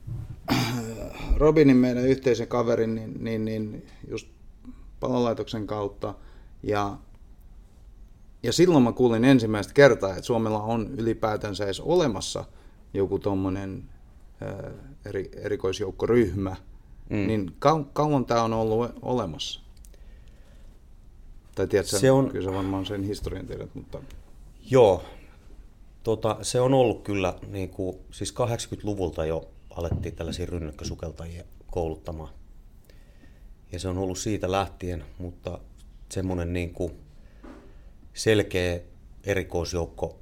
Robinin 1.36 1.78
meidän 1.78 2.08
yhteisen 2.08 2.48
kaverin 2.48 2.96
niin, 2.96 3.24
niin, 3.24 3.46
niin 3.46 3.88
just 4.08 4.28
palolaitoksen 5.02 5.68
kautta 5.68 6.16
ja 6.64 6.98
ja 8.44 8.54
silloin 8.54 8.84
mä 8.84 8.92
kuulin 8.92 9.26
ensimmäistä 9.26 9.74
kertaa, 9.74 10.10
että 10.10 10.22
Suomella 10.22 10.62
on 10.62 10.88
ylipäätänsä 10.98 11.66
edes 11.66 11.80
olemassa 11.80 12.46
joku 12.94 13.20
tuommoinen 13.20 13.90
eri, 15.06 15.32
erikoisjoukkoryhmä. 15.36 16.56
Mm. 17.10 17.28
Niin 17.28 17.52
kau, 17.60 17.84
kauan 17.94 18.26
tämä 18.26 18.44
on 18.44 18.54
ollut 18.54 18.92
olemassa? 19.02 19.62
Tai 21.56 21.68
tiedätkö, 21.68 22.00
se 22.00 22.12
on... 22.12 22.30
kyllä 22.30 22.50
sä 22.52 22.58
varmaan 22.58 22.86
sen 22.86 23.04
historian 23.04 23.48
tiedät, 23.48 23.76
mutta... 23.76 24.00
Joo, 24.72 25.04
tota, 26.04 26.38
se 26.42 26.62
on 26.62 26.74
ollut 26.74 27.04
kyllä, 27.04 27.34
niin 27.48 27.70
kuin, 27.70 27.98
siis 28.12 28.34
80-luvulta 28.34 29.26
jo 29.26 29.48
alettiin 29.70 30.16
tällaisia 30.16 30.46
rynnäkkösukeltajia 30.46 31.44
kouluttamaan. 31.72 32.30
Ja 33.72 33.80
se 33.80 33.88
on 33.88 33.98
ollut 33.98 34.18
siitä 34.18 34.52
lähtien, 34.52 35.06
mutta 35.18 35.60
semmoinen 36.12 36.54
niin 36.54 36.74
kuin, 36.74 37.00
selkeä 38.14 38.80
erikoisjoukko, 39.24 40.20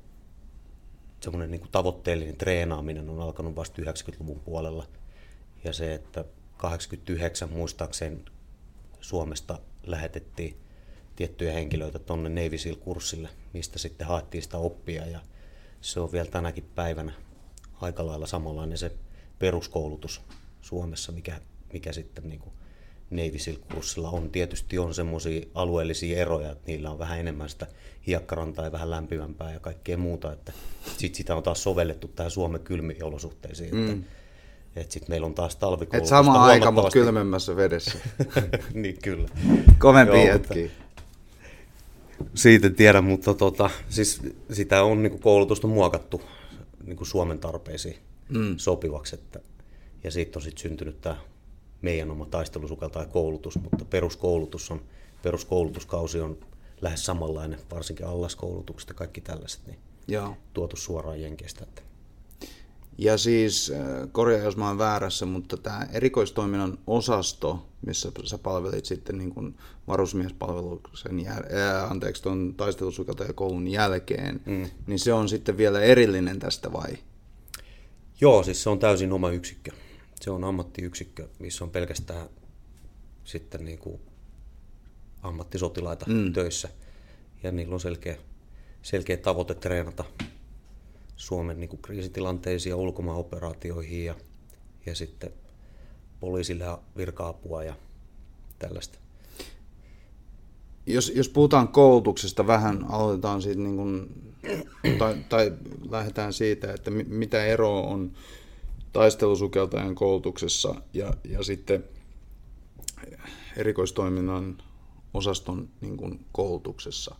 semmoinen 1.22 1.52
niin 1.52 1.72
tavoitteellinen 1.72 2.38
treenaaminen 2.38 3.10
on 3.10 3.20
alkanut 3.20 3.56
vasta 3.56 3.82
90-luvun 3.82 4.40
puolella. 4.40 4.88
Ja 5.64 5.74
se, 5.74 5.94
että 5.94 6.26
89 6.58 7.50
muistaakseni 7.50 8.26
Suomesta 9.02 9.60
lähetettiin 9.84 10.58
tiettyjä 11.16 11.54
henkilöitä 11.54 12.00
tuonne 12.00 12.30
Navy 12.30 12.58
SEAL-kurssille, 12.58 13.30
mistä 13.54 13.80
sitten 13.80 14.08
haettiin 14.08 14.44
sitä 14.44 14.58
oppia. 14.58 15.06
Ja 15.06 15.20
se 15.82 16.00
on 16.00 16.12
vielä 16.12 16.30
tänäkin 16.30 16.70
päivänä 16.76 17.14
aika 17.82 18.06
lailla 18.06 18.28
samanlainen 18.28 18.78
se 18.78 18.92
peruskoulutus 19.40 20.22
Suomessa, 20.62 21.12
mikä, 21.12 21.42
mikä 21.74 21.94
sitten 21.94 22.30
niin 22.30 22.40
kuin 22.40 22.54
Navy 23.10 23.60
kurssilla 23.74 24.10
on. 24.10 24.30
Tietysti 24.30 24.78
on 24.78 24.94
semmoisia 24.94 25.46
alueellisia 25.54 26.20
eroja, 26.20 26.52
että 26.52 26.64
niillä 26.68 26.92
on 26.92 27.00
vähän 27.00 27.20
enemmän 27.20 27.50
sitä 27.50 27.68
hiekkarantaa 28.08 28.66
ja 28.66 28.72
vähän 28.72 28.90
lämpimämpää 28.90 29.54
ja 29.54 29.60
kaikkea 29.60 29.98
muuta. 29.98 30.34
Että 30.34 30.54
sit 30.98 31.16
sitä 31.16 31.36
on 31.36 31.44
taas 31.44 31.64
sovellettu 31.64 32.08
tähän 32.08 32.32
Suomen 32.32 32.62
kylmiin 32.62 33.04
olosuhteisiin. 33.04 33.76
Mm. 33.76 33.90
Että, 33.90 34.06
että 34.76 34.94
sitten 34.94 35.12
meillä 35.12 35.28
on 35.28 35.34
taas 35.34 35.56
talvikoulutusta 35.56 36.16
Et 36.20 36.26
sama 36.26 36.44
aika, 36.44 36.72
mutta 36.72 36.92
kylmemmässä 36.92 37.56
vedessä. 37.56 38.00
niin, 38.74 38.98
kyllä. 39.04 39.30
Kovempi 39.80 40.18
hetki. 40.18 40.72
Siitä 42.34 42.70
tiedän, 42.70 43.04
mutta 43.04 43.34
tota, 43.34 43.70
siis 43.90 44.22
sitä 44.52 44.84
on 44.84 45.04
niin 45.04 45.20
koulutusta 45.20 45.68
muokattu 45.68 46.22
niin 46.84 47.06
Suomen 47.06 47.40
tarpeisiin 47.40 47.98
mm. 48.30 48.58
sopivaksi. 48.58 49.16
Että, 49.16 49.40
ja 50.04 50.12
siitä 50.12 50.40
on 50.40 50.44
sitten 50.44 50.62
syntynyt 50.62 51.02
tämä 51.02 51.16
meidän 51.82 52.12
oma 52.12 52.26
taistelusukel 52.26 52.90
tai 52.90 53.06
koulutus, 53.06 53.60
mutta 53.62 53.86
peruskoulutus 53.86 54.72
on, 54.72 54.82
peruskoulutuskausi 55.24 56.22
on 56.22 56.38
lähes 56.82 57.06
samanlainen, 57.06 57.60
varsinkin 57.72 58.06
allaskoulutukset 58.06 58.90
ja 58.90 58.96
kaikki 58.96 59.22
tällaiset, 59.22 59.62
niin 59.68 59.80
Joo. 60.08 60.38
tuotu 60.54 60.76
suoraan 60.76 61.22
Jenkeistä. 61.22 61.64
Että. 61.64 61.82
Ja 62.98 63.18
siis, 63.18 63.72
äh, 63.72 64.10
korjaa 64.12 64.44
jos 64.44 64.58
mä 64.58 64.68
oon 64.68 64.78
väärässä, 64.78 65.26
mutta 65.26 65.58
tämä 65.58 65.88
erikoistoiminnan 65.94 66.78
osasto, 66.88 67.66
missä 67.86 68.12
sä 68.24 68.38
palvelit 68.38 68.86
sitten 68.86 69.18
niin 69.18 69.34
kuin 69.34 69.56
varusmiespalveluksen, 69.88 71.20
jäl- 71.20 71.56
äh, 71.56 71.92
anteeksi, 71.92 72.24
tuon 72.24 72.56
koulun 73.36 73.68
jälkeen, 73.68 74.42
mm. 74.46 74.70
niin 74.88 75.00
se 75.00 75.14
on 75.14 75.30
sitten 75.30 75.58
vielä 75.58 75.82
erillinen 75.82 76.40
tästä 76.40 76.74
vai? 76.74 76.98
Joo, 78.22 78.44
siis 78.44 78.64
se 78.64 78.70
on 78.70 78.80
täysin 78.80 79.14
oma 79.14 79.32
yksikkö 79.32 79.72
se 80.22 80.32
on 80.32 80.44
ammattiyksikkö, 80.44 81.28
missä 81.40 81.64
on 81.64 81.70
pelkästään 81.70 82.30
sitten 83.24 83.66
niin 83.66 83.80
kuin 83.80 84.02
ammattisotilaita 85.22 86.06
mm. 86.10 86.34
töissä. 86.34 86.70
Ja 87.44 87.52
niillä 87.52 87.74
on 87.74 87.80
selkeä, 87.80 88.18
selkeä 88.82 89.18
tavoite 89.18 89.56
treenata 89.56 90.04
Suomen 91.16 91.60
niin 91.60 91.70
kuin 91.70 91.82
kriisitilanteisiin 91.82 92.72
ja 92.72 92.78
ulkomaanoperaatioihin 92.78 94.06
ja, 94.06 94.16
ja 94.86 94.96
sitten 94.96 95.34
poliisille 96.20 96.66
virka-apua 96.98 97.64
ja 97.64 97.76
tällaista. 98.60 99.00
Jos, 100.86 101.12
jos 101.16 101.30
puhutaan 101.30 101.68
koulutuksesta 101.68 102.48
vähän, 102.48 102.86
aloitetaan 102.90 103.42
siitä 103.42 103.62
niin 103.62 103.76
kuin, 103.76 104.10
tai, 104.98 105.18
tai 105.30 105.54
lähdetään 105.90 106.34
siitä, 106.34 106.74
että 106.74 106.92
mitä 106.92 107.46
ero 107.46 107.82
on 107.82 108.12
taistelusukeltajan 108.94 109.96
koulutuksessa 109.96 110.76
ja, 110.94 111.14
ja 111.24 111.44
sitten 111.44 111.84
erikoistoiminnan 113.58 114.58
osaston 115.14 115.70
niin 115.82 115.98
kuin 115.98 116.26
koulutuksessa. 116.32 117.16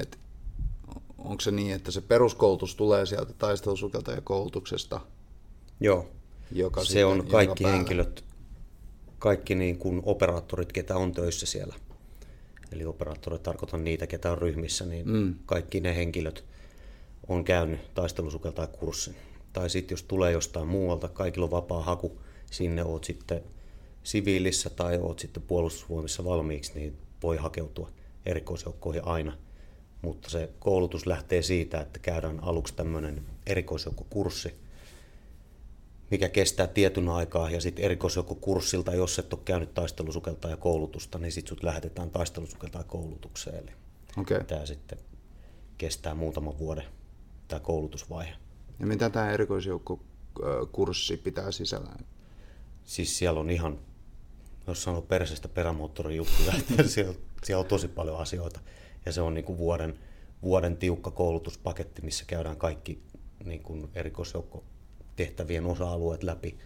Et 0.00 0.18
onko 1.18 1.40
se 1.40 1.50
niin, 1.50 1.74
että 1.74 1.90
se 1.90 2.00
peruskoulutus 2.00 2.74
tulee 2.74 3.06
sieltä 3.06 3.32
taistelusukeltajan 3.32 4.22
koulutuksesta? 4.22 5.00
Joo, 5.80 6.08
joka 6.52 6.80
se 6.80 6.86
sitten, 6.86 7.06
on 7.06 7.26
kaikki 7.26 7.64
henkilöt, 7.64 8.24
kaikki 9.18 9.54
niin 9.54 9.78
kuin 9.78 10.02
operaattorit, 10.04 10.72
ketä 10.72 10.96
on 10.96 11.12
töissä 11.12 11.46
siellä. 11.46 11.74
Eli 12.72 12.84
operaattorit 12.84 13.42
tarkoitan 13.42 13.84
niitä, 13.84 14.06
ketä 14.06 14.32
on 14.32 14.38
ryhmissä, 14.38 14.86
niin 14.86 15.10
mm. 15.10 15.34
kaikki 15.46 15.80
ne 15.80 15.96
henkilöt 15.96 16.44
on 17.28 17.44
käynyt 17.44 17.94
taistelusukeltajan 17.94 18.70
kurssin. 18.72 19.16
Tai 19.54 19.70
sitten 19.70 19.92
jos 19.92 20.02
tulee 20.02 20.32
jostain 20.32 20.68
muualta, 20.68 21.08
kaikilla 21.08 21.44
on 21.44 21.50
vapaa 21.50 21.82
haku, 21.82 22.20
sinne 22.50 22.84
oot 22.84 23.04
sitten 23.04 23.42
siviilissä 24.02 24.70
tai 24.70 24.98
oot 24.98 25.18
sitten 25.18 25.42
puolustusvoimissa 25.42 26.24
valmiiksi, 26.24 26.72
niin 26.74 26.98
voi 27.22 27.36
hakeutua 27.36 27.90
erikoisjoukkoihin 28.26 29.06
aina. 29.06 29.38
Mutta 30.02 30.30
se 30.30 30.50
koulutus 30.58 31.06
lähtee 31.06 31.42
siitä, 31.42 31.80
että 31.80 31.98
käydään 31.98 32.44
aluksi 32.44 32.74
tämmöinen 32.74 33.26
erikoisjoukkokurssi, 33.46 34.54
mikä 36.10 36.28
kestää 36.28 36.66
tietyn 36.66 37.08
aikaa, 37.08 37.50
ja 37.50 37.60
sitten 37.60 37.84
erikoisjoukkokurssilta, 37.84 38.94
jos 38.94 39.18
et 39.18 39.32
ole 39.32 39.42
käynyt 39.44 39.74
taistelusukeltaa 39.74 40.50
ja 40.50 40.56
koulutusta, 40.56 41.18
niin 41.18 41.32
sitten 41.32 41.48
sut 41.48 41.62
lähetetään 41.62 42.10
taistelusukeltaa 42.10 42.84
koulutukseen. 42.84 43.58
Eli 43.58 43.72
okay. 44.16 44.44
tämä 44.44 44.66
sitten 44.66 44.98
kestää 45.78 46.14
muutaman 46.14 46.58
vuoden, 46.58 46.84
tämä 47.48 47.60
koulutusvaihe. 47.60 48.43
Ja 48.80 48.86
mitä 48.86 49.10
tämä 49.10 49.30
erikoisjoukkokurssi 49.30 51.16
pitää 51.16 51.50
sisällään? 51.50 52.04
Siis 52.84 53.18
siellä 53.18 53.40
on 53.40 53.50
ihan 53.50 53.78
jos 54.66 54.82
sanoo 54.82 55.02
perseestä 55.02 55.48
perämoottorin 55.48 56.16
juttuja, 56.16 56.52
että 56.70 56.82
siellä, 56.82 57.14
siellä 57.44 57.60
on 57.60 57.66
tosi 57.66 57.88
paljon 57.88 58.18
asioita. 58.18 58.60
Ja 59.06 59.12
se 59.12 59.20
on 59.20 59.34
niin 59.34 59.44
kuin 59.44 59.58
vuoden, 59.58 59.98
vuoden 60.42 60.76
tiukka 60.76 61.10
koulutuspaketti, 61.10 62.02
missä 62.02 62.24
käydään 62.26 62.56
kaikki 62.56 63.02
niin 63.44 63.62
kuin 63.62 63.90
tehtävien 65.16 65.66
osa-alueet 65.66 66.22
läpi. 66.22 66.58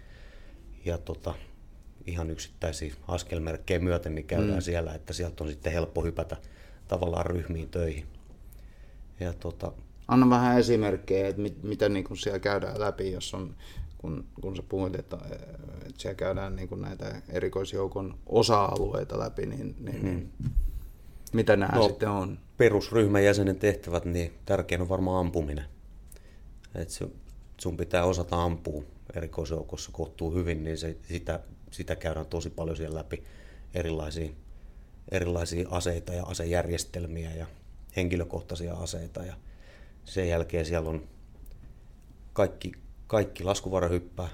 Ja 0.84 0.98
tota, 0.98 1.34
ihan 2.06 2.30
yksittäisiä 2.30 2.94
askelmerkkejä 3.08 3.80
myöten 3.80 4.14
niin 4.14 4.26
käydään 4.26 4.58
mm. 4.58 4.60
siellä, 4.60 4.94
että 4.94 5.12
sieltä 5.12 5.44
on 5.44 5.50
sitten 5.50 5.72
helppo 5.72 6.04
hypätä 6.04 6.36
tavallaan 6.88 7.26
ryhmiin 7.26 7.68
töihin. 7.68 8.06
Ja 9.20 9.32
tota, 9.32 9.72
Anna 10.08 10.30
vähän 10.30 10.58
esimerkkejä, 10.58 11.28
että 11.28 11.42
mit, 11.42 11.62
mitä 11.62 11.88
niin 11.88 12.04
kuin 12.04 12.18
siellä 12.18 12.38
käydään 12.38 12.80
läpi, 12.80 13.12
jos 13.12 13.34
on 13.34 13.54
kun, 13.98 14.24
kun 14.40 14.56
sä 14.56 14.62
puhuit, 14.68 14.94
että, 14.94 15.18
että 15.32 15.92
siellä 15.98 16.14
käydään 16.14 16.56
niin 16.56 16.68
kuin 16.68 16.80
näitä 16.80 17.22
erikoisjoukon 17.28 18.18
osa-alueita 18.26 19.18
läpi, 19.18 19.46
niin, 19.46 19.76
niin, 19.78 20.04
niin 20.04 20.32
mitä 21.32 21.56
nämä 21.56 21.76
no, 21.76 21.88
sitten 21.88 22.08
on? 22.08 22.38
Perusryhmän 22.56 23.24
jäsenen 23.24 23.56
tehtävät, 23.56 24.04
niin 24.04 24.32
tärkein 24.44 24.80
on 24.80 24.88
varmaan 24.88 25.20
ampuminen. 25.20 25.64
Et 26.74 26.88
sun 27.60 27.76
pitää 27.76 28.04
osata 28.04 28.42
ampua 28.42 28.82
erikoisjoukossa 29.14 29.90
kohtuu 29.92 30.34
hyvin, 30.34 30.64
niin 30.64 30.78
se, 30.78 30.96
sitä, 31.08 31.40
sitä 31.70 31.96
käydään 31.96 32.26
tosi 32.26 32.50
paljon 32.50 32.76
siellä 32.76 32.98
läpi 32.98 33.24
erilaisia, 33.74 34.28
erilaisia 35.10 35.68
aseita 35.70 36.12
ja 36.12 36.24
asejärjestelmiä 36.24 37.30
ja 37.34 37.46
henkilökohtaisia 37.96 38.74
aseita. 38.74 39.24
Ja 39.24 39.34
sen 40.08 40.28
jälkeen 40.28 40.66
siellä 40.66 40.90
on 40.90 41.08
kaikki 42.32 42.72
kaikki 43.08 43.44
laskuvarahyppää, 43.44 44.28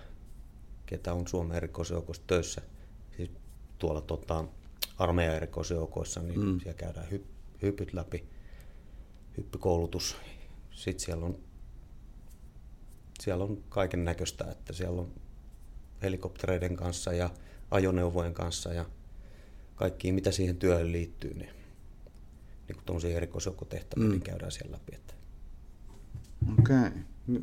ketä 0.86 1.12
on 1.12 1.28
Suomen 1.28 1.56
erikoisjoukossa 1.56 2.22
töissä, 2.26 2.62
siis 3.16 3.30
tuolla 3.78 4.00
tota, 4.00 4.44
armeijan 4.98 5.36
erikoisjoukoissa, 5.36 6.22
niin 6.22 6.40
mm. 6.40 6.60
siellä 6.60 6.78
käydään 6.78 7.10
hy, 7.10 7.24
hypyt 7.62 7.92
läpi, 7.92 8.24
hyppykoulutus. 9.36 10.16
Sitten 10.70 11.04
siellä 11.04 11.26
on, 11.26 11.38
siellä 13.20 13.44
on 13.44 13.64
kaiken 13.68 14.04
näköistä, 14.04 14.44
että 14.50 14.72
siellä 14.72 15.00
on 15.00 15.12
helikoptereiden 16.02 16.76
kanssa 16.76 17.12
ja 17.12 17.30
ajoneuvojen 17.70 18.34
kanssa 18.34 18.72
ja 18.72 18.84
kaikki, 19.74 20.12
mitä 20.12 20.30
siihen 20.30 20.56
työhön 20.56 20.92
liittyy, 20.92 21.34
niin, 21.34 21.54
niin 22.68 22.74
kuin 22.74 22.84
tuollaisia 22.84 23.16
erikoisjoukkotehtäviä, 23.16 24.04
mm. 24.04 24.10
niin 24.10 24.22
käydään 24.22 24.52
siellä 24.52 24.72
läpi. 24.72 24.94
Okei. 24.96 25.13
Okay. 26.58 26.90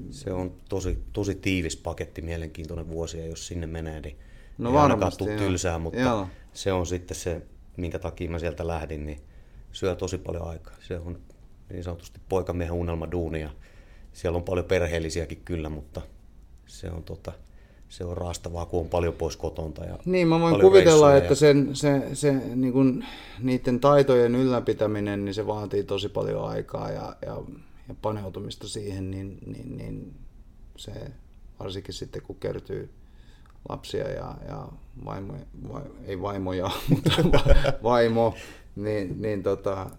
Se 0.09 0.33
on 0.33 0.53
tosi, 0.69 1.03
tosi 1.13 1.35
tiivis 1.35 1.77
paketti, 1.77 2.21
mielenkiintoinen 2.21 2.89
vuosi, 2.89 3.19
ja 3.19 3.25
jos 3.25 3.47
sinne 3.47 3.67
menee, 3.67 4.01
niin 4.01 4.17
no 4.57 4.69
ei 4.69 4.75
varmasti, 4.75 5.23
ainakaan 5.23 5.47
tylsää, 5.47 5.77
mutta 5.77 5.99
joo. 5.99 6.27
se 6.53 6.71
on 6.71 6.85
sitten 6.85 7.17
se, 7.17 7.41
minkä 7.77 7.99
takia 7.99 8.29
mä 8.29 8.39
sieltä 8.39 8.67
lähdin, 8.67 9.05
niin 9.05 9.21
syö 9.71 9.95
tosi 9.95 10.17
paljon 10.17 10.47
aikaa. 10.47 10.75
Se 10.87 10.97
on 10.99 11.19
niin 11.69 11.83
sanotusti 11.83 12.19
poikamiehen 12.29 12.73
unelma 12.73 13.11
duunia. 13.11 13.49
Siellä 14.13 14.37
on 14.37 14.43
paljon 14.43 14.65
perheellisiäkin 14.65 15.41
kyllä, 15.45 15.69
mutta 15.69 16.01
se 16.65 16.91
on, 16.91 17.03
tota, 17.03 17.31
se 17.89 18.03
on 18.03 18.17
raastavaa, 18.17 18.65
kun 18.65 18.79
on 18.79 18.89
paljon 18.89 19.13
pois 19.13 19.37
kotonta. 19.37 19.85
Ja 19.85 19.99
niin, 20.05 20.27
mä 20.27 20.39
voin 20.39 20.61
kuvitella, 20.61 21.15
että 21.15 21.31
ja... 21.31 21.35
sen, 21.35 21.69
se, 21.75 22.01
se, 22.13 22.33
niin 22.55 22.73
kun, 22.73 23.03
niiden 23.39 23.79
taitojen 23.79 24.35
ylläpitäminen, 24.35 25.25
niin 25.25 25.33
se 25.33 25.47
vaatii 25.47 25.83
tosi 25.83 26.09
paljon 26.09 26.49
aikaa 26.49 26.91
ja, 26.91 27.15
ja 27.25 27.37
ja 27.91 27.95
paneutumista 28.01 28.67
siihen, 28.67 29.11
niin, 29.11 29.37
niin, 29.45 29.77
niin 29.77 30.15
se 30.77 30.91
varsinkin 31.59 31.93
sitten 31.93 32.21
kun 32.21 32.35
kertyy 32.35 32.89
lapsia 33.69 34.09
ja, 34.09 34.35
ja 34.47 34.67
vaimo, 35.05 35.33
va, 35.73 35.81
ei 36.05 36.21
vaimoja, 36.21 36.71
mutta 36.89 37.09
vaimo, 37.83 38.35
niin, 38.75 39.21
niin 39.21 39.43
tota, 39.43 39.89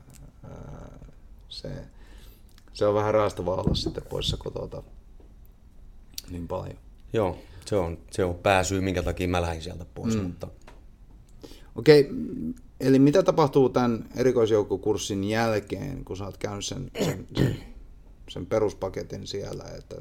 se, 1.49 1.68
se 2.72 2.87
on 2.87 2.94
vähän 2.94 3.14
raastavaa 3.14 3.54
olla 3.54 3.75
sitten 3.75 4.04
poissa 4.11 4.37
kotota 4.37 4.82
niin 6.30 6.49
paljon. 6.49 6.76
Joo, 7.12 7.38
se 7.64 7.76
on, 7.76 7.99
se 8.11 8.25
on 8.25 8.34
pääsyy, 8.34 8.80
minkä 8.80 9.02
takia 9.02 9.28
mä 9.28 9.42
lähdin 9.42 9.62
sieltä 9.62 9.84
pois. 9.94 10.16
Mm. 10.16 10.22
Mutta... 10.22 10.49
Okei, 11.76 12.00
okay, 12.00 12.14
eli 12.80 12.99
mitä 12.99 13.22
tapahtuu 13.22 13.68
tämän 13.68 14.08
erikoisjoukkokurssin 14.16 15.25
jälkeen, 15.25 16.04
kun 16.04 16.16
sä 16.16 16.25
oot 16.25 16.38
käynyt 16.38 16.64
sen, 16.64 16.90
sen, 17.04 17.26
sen 17.37 17.72
sen 18.29 18.47
peruspaketin 18.47 19.26
siellä. 19.26 19.64
Että... 19.79 19.97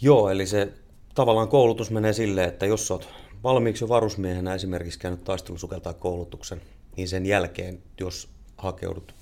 Joo, 0.00 0.30
eli 0.30 0.46
se 0.46 0.72
tavallaan 1.14 1.48
koulutus 1.48 1.90
menee 1.90 2.12
silleen, 2.12 2.48
että 2.48 2.66
jos 2.66 2.90
olet 2.90 3.08
valmiiksi 3.42 3.84
jo 3.84 3.88
varusmiehenä 3.88 4.54
esimerkiksi 4.54 4.98
käynyt 4.98 5.24
taistelusukeltaa 5.24 5.94
koulutuksen, 5.94 6.60
niin 6.96 7.08
sen 7.08 7.26
jälkeen, 7.26 7.82
jos 8.00 8.28
hakeudut 8.56 9.14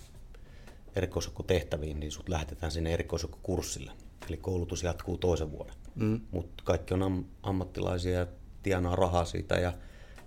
erikoisjoukko-tehtäviin, 0.96 2.00
niin 2.00 2.12
sut 2.12 2.28
lähetetään 2.28 2.72
sinne 2.72 2.92
erikoisjoukko-kurssille. 2.92 3.92
Eli 4.28 4.36
koulutus 4.36 4.82
jatkuu 4.82 5.18
toisen 5.18 5.52
vuoden. 5.52 5.74
Mm. 5.94 6.20
Mutta 6.30 6.62
kaikki 6.66 6.94
on 6.94 7.02
am- 7.02 7.24
ammattilaisia 7.42 8.18
ja 8.18 8.26
tienaa 8.62 8.96
rahaa 8.96 9.24
siitä 9.24 9.54
ja 9.54 9.72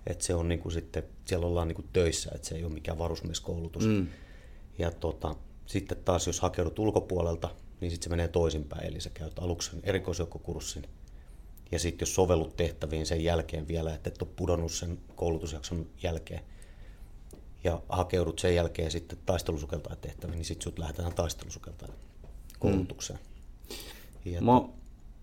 että 0.06 0.24
se 0.24 0.34
on 0.34 0.48
niinku 0.48 0.70
sitten, 0.70 1.02
siellä 1.24 1.46
ollaan 1.46 1.68
niinku 1.68 1.84
töissä, 1.92 2.30
että 2.34 2.48
se 2.48 2.54
ei 2.54 2.64
ole 2.64 2.72
mikään 2.72 2.98
varusmieskoulutus. 2.98 3.86
Mm. 3.86 4.06
Ja 4.78 4.90
tota, 4.90 5.34
sitten 5.70 5.98
taas 6.04 6.26
jos 6.26 6.40
hakeudut 6.40 6.78
ulkopuolelta, 6.78 7.50
niin 7.80 7.90
sitten 7.90 8.04
se 8.04 8.10
menee 8.10 8.28
toisinpäin. 8.28 8.86
Eli 8.86 9.00
sä 9.00 9.10
käyt 9.10 9.38
aluksi 9.38 9.70
erikoisjoukkokurssin 9.82 10.84
ja 11.72 11.78
sitten 11.78 12.02
jos 12.02 12.14
sovellut 12.14 12.56
tehtäviin 12.56 13.06
sen 13.06 13.24
jälkeen 13.24 13.68
vielä, 13.68 13.94
että 13.94 14.08
et 14.08 14.22
ole 14.22 14.30
pudonnut 14.36 14.72
sen 14.72 14.98
koulutusjakson 15.16 15.86
jälkeen 16.02 16.40
ja 17.64 17.82
hakeudut 17.88 18.38
sen 18.38 18.54
jälkeen 18.54 18.90
sitten 18.90 19.18
taistelusukeltajan 19.26 19.98
tehtäviin, 20.00 20.36
niin 20.36 20.44
sitten 20.44 20.64
sut 20.64 20.78
lähdetään 20.78 21.14
taistelusukeltajan 21.14 21.94
koulutukseen. 22.58 23.18
Mm. 24.24 24.32
Ja 24.32 24.40
Mo- 24.40 24.70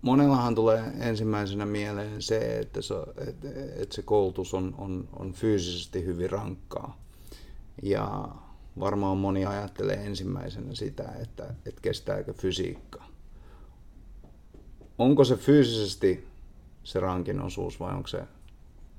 monellahan 0.02 0.56
tulee 0.56 0.84
ensimmäisenä 1.00 1.66
mieleen 1.66 2.22
se, 2.22 2.60
että 2.60 2.82
se, 2.82 2.94
että, 3.28 3.48
että 3.76 3.96
se 3.96 4.02
koulutus 4.02 4.54
on, 4.54 4.76
on, 4.78 5.10
on 5.20 5.34
fyysisesti 5.34 6.06
hyvin 6.06 6.30
rankkaa. 6.30 6.98
Ja 7.84 8.30
varmaan 8.80 9.18
moni 9.18 9.46
ajattelee 9.46 9.96
ensimmäisenä 9.96 10.76
sitä, 10.76 11.12
että, 11.22 11.54
että 11.66 11.82
kestääkö 11.82 12.34
fysiikka. 12.34 13.04
Onko 14.98 15.24
se 15.24 15.36
fyysisesti 15.36 16.28
se 16.84 17.00
rankin 17.00 17.42
osuus 17.42 17.80
vai 17.80 17.94
onko 17.94 18.08
se 18.08 18.24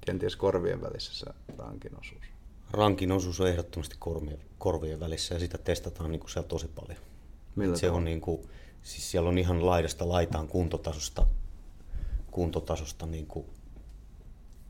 kenties 0.01 0.37
korvien 0.37 0.83
välissä 0.83 1.15
se 1.15 1.27
rankin 1.59 2.01
osuus? 2.01 2.23
Rankin 2.71 3.13
osuus 3.13 3.41
on 3.41 3.49
ehdottomasti 3.49 3.97
korvien, 3.99 4.39
korvien 4.59 5.01
välissä 5.01 5.35
ja 5.35 5.39
sitä 5.39 5.59
testataan 5.59 6.11
niin 6.11 6.21
kuin 6.21 6.31
siellä 6.31 6.49
tosi 6.49 6.69
paljon. 6.69 6.99
Millä 7.57 7.77
se 7.77 7.91
on 7.91 8.05
niin 8.05 8.21
kuin, 8.21 8.41
siis 8.83 9.11
siellä 9.11 9.29
on 9.29 9.39
ihan 9.39 9.67
laidasta 9.67 10.09
laitaan 10.09 10.49
kuntotasosta, 10.49 11.27
kuntotasosta 12.31 13.07
niin 13.07 13.27
kuin, 13.27 13.47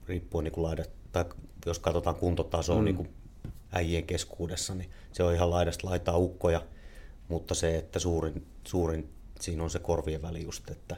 riippuen 0.06 0.44
niin 0.44 0.52
kuin 0.52 0.64
laidat, 0.64 0.90
tai 1.12 1.24
jos 1.66 1.78
katsotaan 1.78 2.16
kuntotasoa 2.16 2.78
mm. 2.78 2.84
niin 2.84 2.96
kuin 2.96 3.08
äijien 3.72 4.06
keskuudessa, 4.06 4.74
niin 4.74 4.90
se 5.12 5.22
on 5.22 5.34
ihan 5.34 5.50
laidasta 5.50 5.88
laitaa 5.88 6.16
ukkoja, 6.16 6.62
mutta 7.28 7.54
se, 7.54 7.78
että 7.78 7.98
suurin, 7.98 8.46
suurin 8.64 9.08
siinä 9.40 9.62
on 9.62 9.70
se 9.70 9.78
korvien 9.78 10.22
väli 10.22 10.44
just, 10.44 10.70
että, 10.70 10.96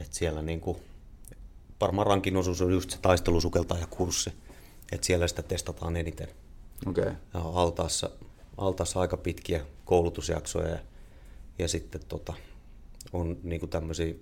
että 0.00 0.16
siellä 0.16 0.42
niin 0.42 0.60
kuin, 0.60 0.78
varmaan 1.80 2.06
rankin 2.06 2.36
osuus 2.36 2.62
on 2.62 2.72
just 2.72 2.90
se 2.90 2.98
taistelusukeltajakurssi, 3.02 4.32
että 4.92 5.06
siellä 5.06 5.28
sitä 5.28 5.42
testataan 5.42 5.96
eniten. 5.96 6.28
Okay. 6.86 7.04
Ja 7.34 7.40
altaassa, 7.40 8.10
altaassa 8.56 9.00
aika 9.00 9.16
pitkiä 9.16 9.66
koulutusjaksoja 9.84 10.68
ja, 10.68 10.78
ja 11.58 11.68
sitten 11.68 12.00
tota, 12.08 12.32
on 13.12 13.38
niin 13.42 13.68
tämmöisiä 13.68 14.14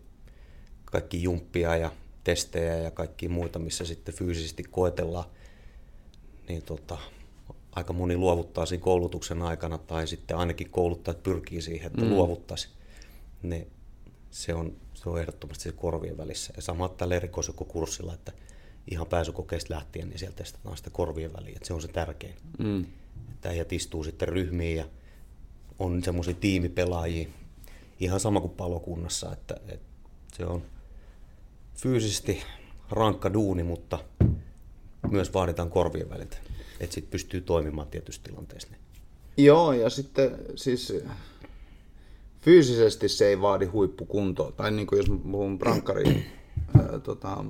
kaikki 0.85 1.23
jumppia 1.23 1.77
ja 1.77 1.91
testejä 2.25 2.75
ja 2.77 2.91
kaikki 2.91 3.29
muita, 3.29 3.59
missä 3.59 3.85
sitten 3.85 4.15
fyysisesti 4.15 4.63
koetellaan, 4.63 5.25
niin 6.49 6.63
tota, 6.63 6.99
aika 7.77 7.93
moni 7.93 8.17
luovuttaa 8.17 8.67
siinä 8.67 8.83
koulutuksen 8.85 9.43
aikana 9.43 9.79
tai 9.79 10.07
sitten 10.07 10.37
ainakin 10.37 10.71
kouluttajat 10.71 11.23
pyrkii 11.23 11.63
siihen, 11.63 11.87
että 11.87 12.03
mm. 12.03 12.11
luovuttaisi. 12.11 12.69
Ne, 13.43 13.67
se, 14.31 14.55
on, 14.55 14.77
se 14.95 15.09
on 15.09 15.21
ehdottomasti 15.21 15.65
se 15.65 15.73
korvien 15.73 16.19
välissä. 16.19 16.53
Ja 16.57 16.63
sama 16.63 16.89
tällä 16.89 17.15
erikoisjoukkokurssilla, 17.15 18.15
että 18.15 18.33
ihan 18.91 19.07
pääsykokeista 19.07 19.75
lähtien, 19.75 20.09
niin 20.09 20.19
siellä 20.19 20.37
testataan 20.37 20.77
sitä 20.77 20.91
korvien 20.91 21.33
väliä, 21.33 21.53
että 21.57 21.67
se 21.67 21.75
on 21.75 21.83
se 21.83 21.89
tärkein. 21.89 22.35
Mm. 22.59 22.87
Että 23.33 23.49
äijät 23.49 23.73
istuu 23.73 24.05
sitten 24.05 24.29
ryhmiin 24.29 24.77
ja 24.77 24.85
on 25.79 26.03
semmoisia 26.03 26.35
tiimipelaajia, 26.35 27.29
ihan 28.01 28.21
sama 28.21 28.41
kuin 28.41 28.53
palokunnassa, 28.53 29.33
että, 29.33 29.57
että 29.69 29.87
se 30.37 30.47
on 30.47 30.63
fyysisesti 31.75 32.43
rankka 32.91 33.33
duuni, 33.33 33.63
mutta 33.63 33.99
myös 35.11 35.35
vaaditaan 35.35 35.71
korvien 35.71 36.11
väliltä, 36.11 36.37
että 36.85 36.95
sitten 36.95 37.11
pystyy 37.11 37.41
toimimaan 37.41 37.89
tietyissä 37.89 38.23
tilanteissa. 38.25 38.69
Joo, 39.37 39.73
ja 39.73 39.91
sitten 39.91 40.39
siis 40.55 40.93
fyysisesti 42.41 43.09
se 43.09 43.27
ei 43.27 43.41
vaadi 43.41 43.67
huippukuntoa. 43.67 44.53
Tai 44.53 44.71
niin 44.71 44.87
kuin 44.87 44.97
jos 44.97 45.07
puhun 45.31 45.59
brankkarin 45.59 46.25
tota, 47.03 47.45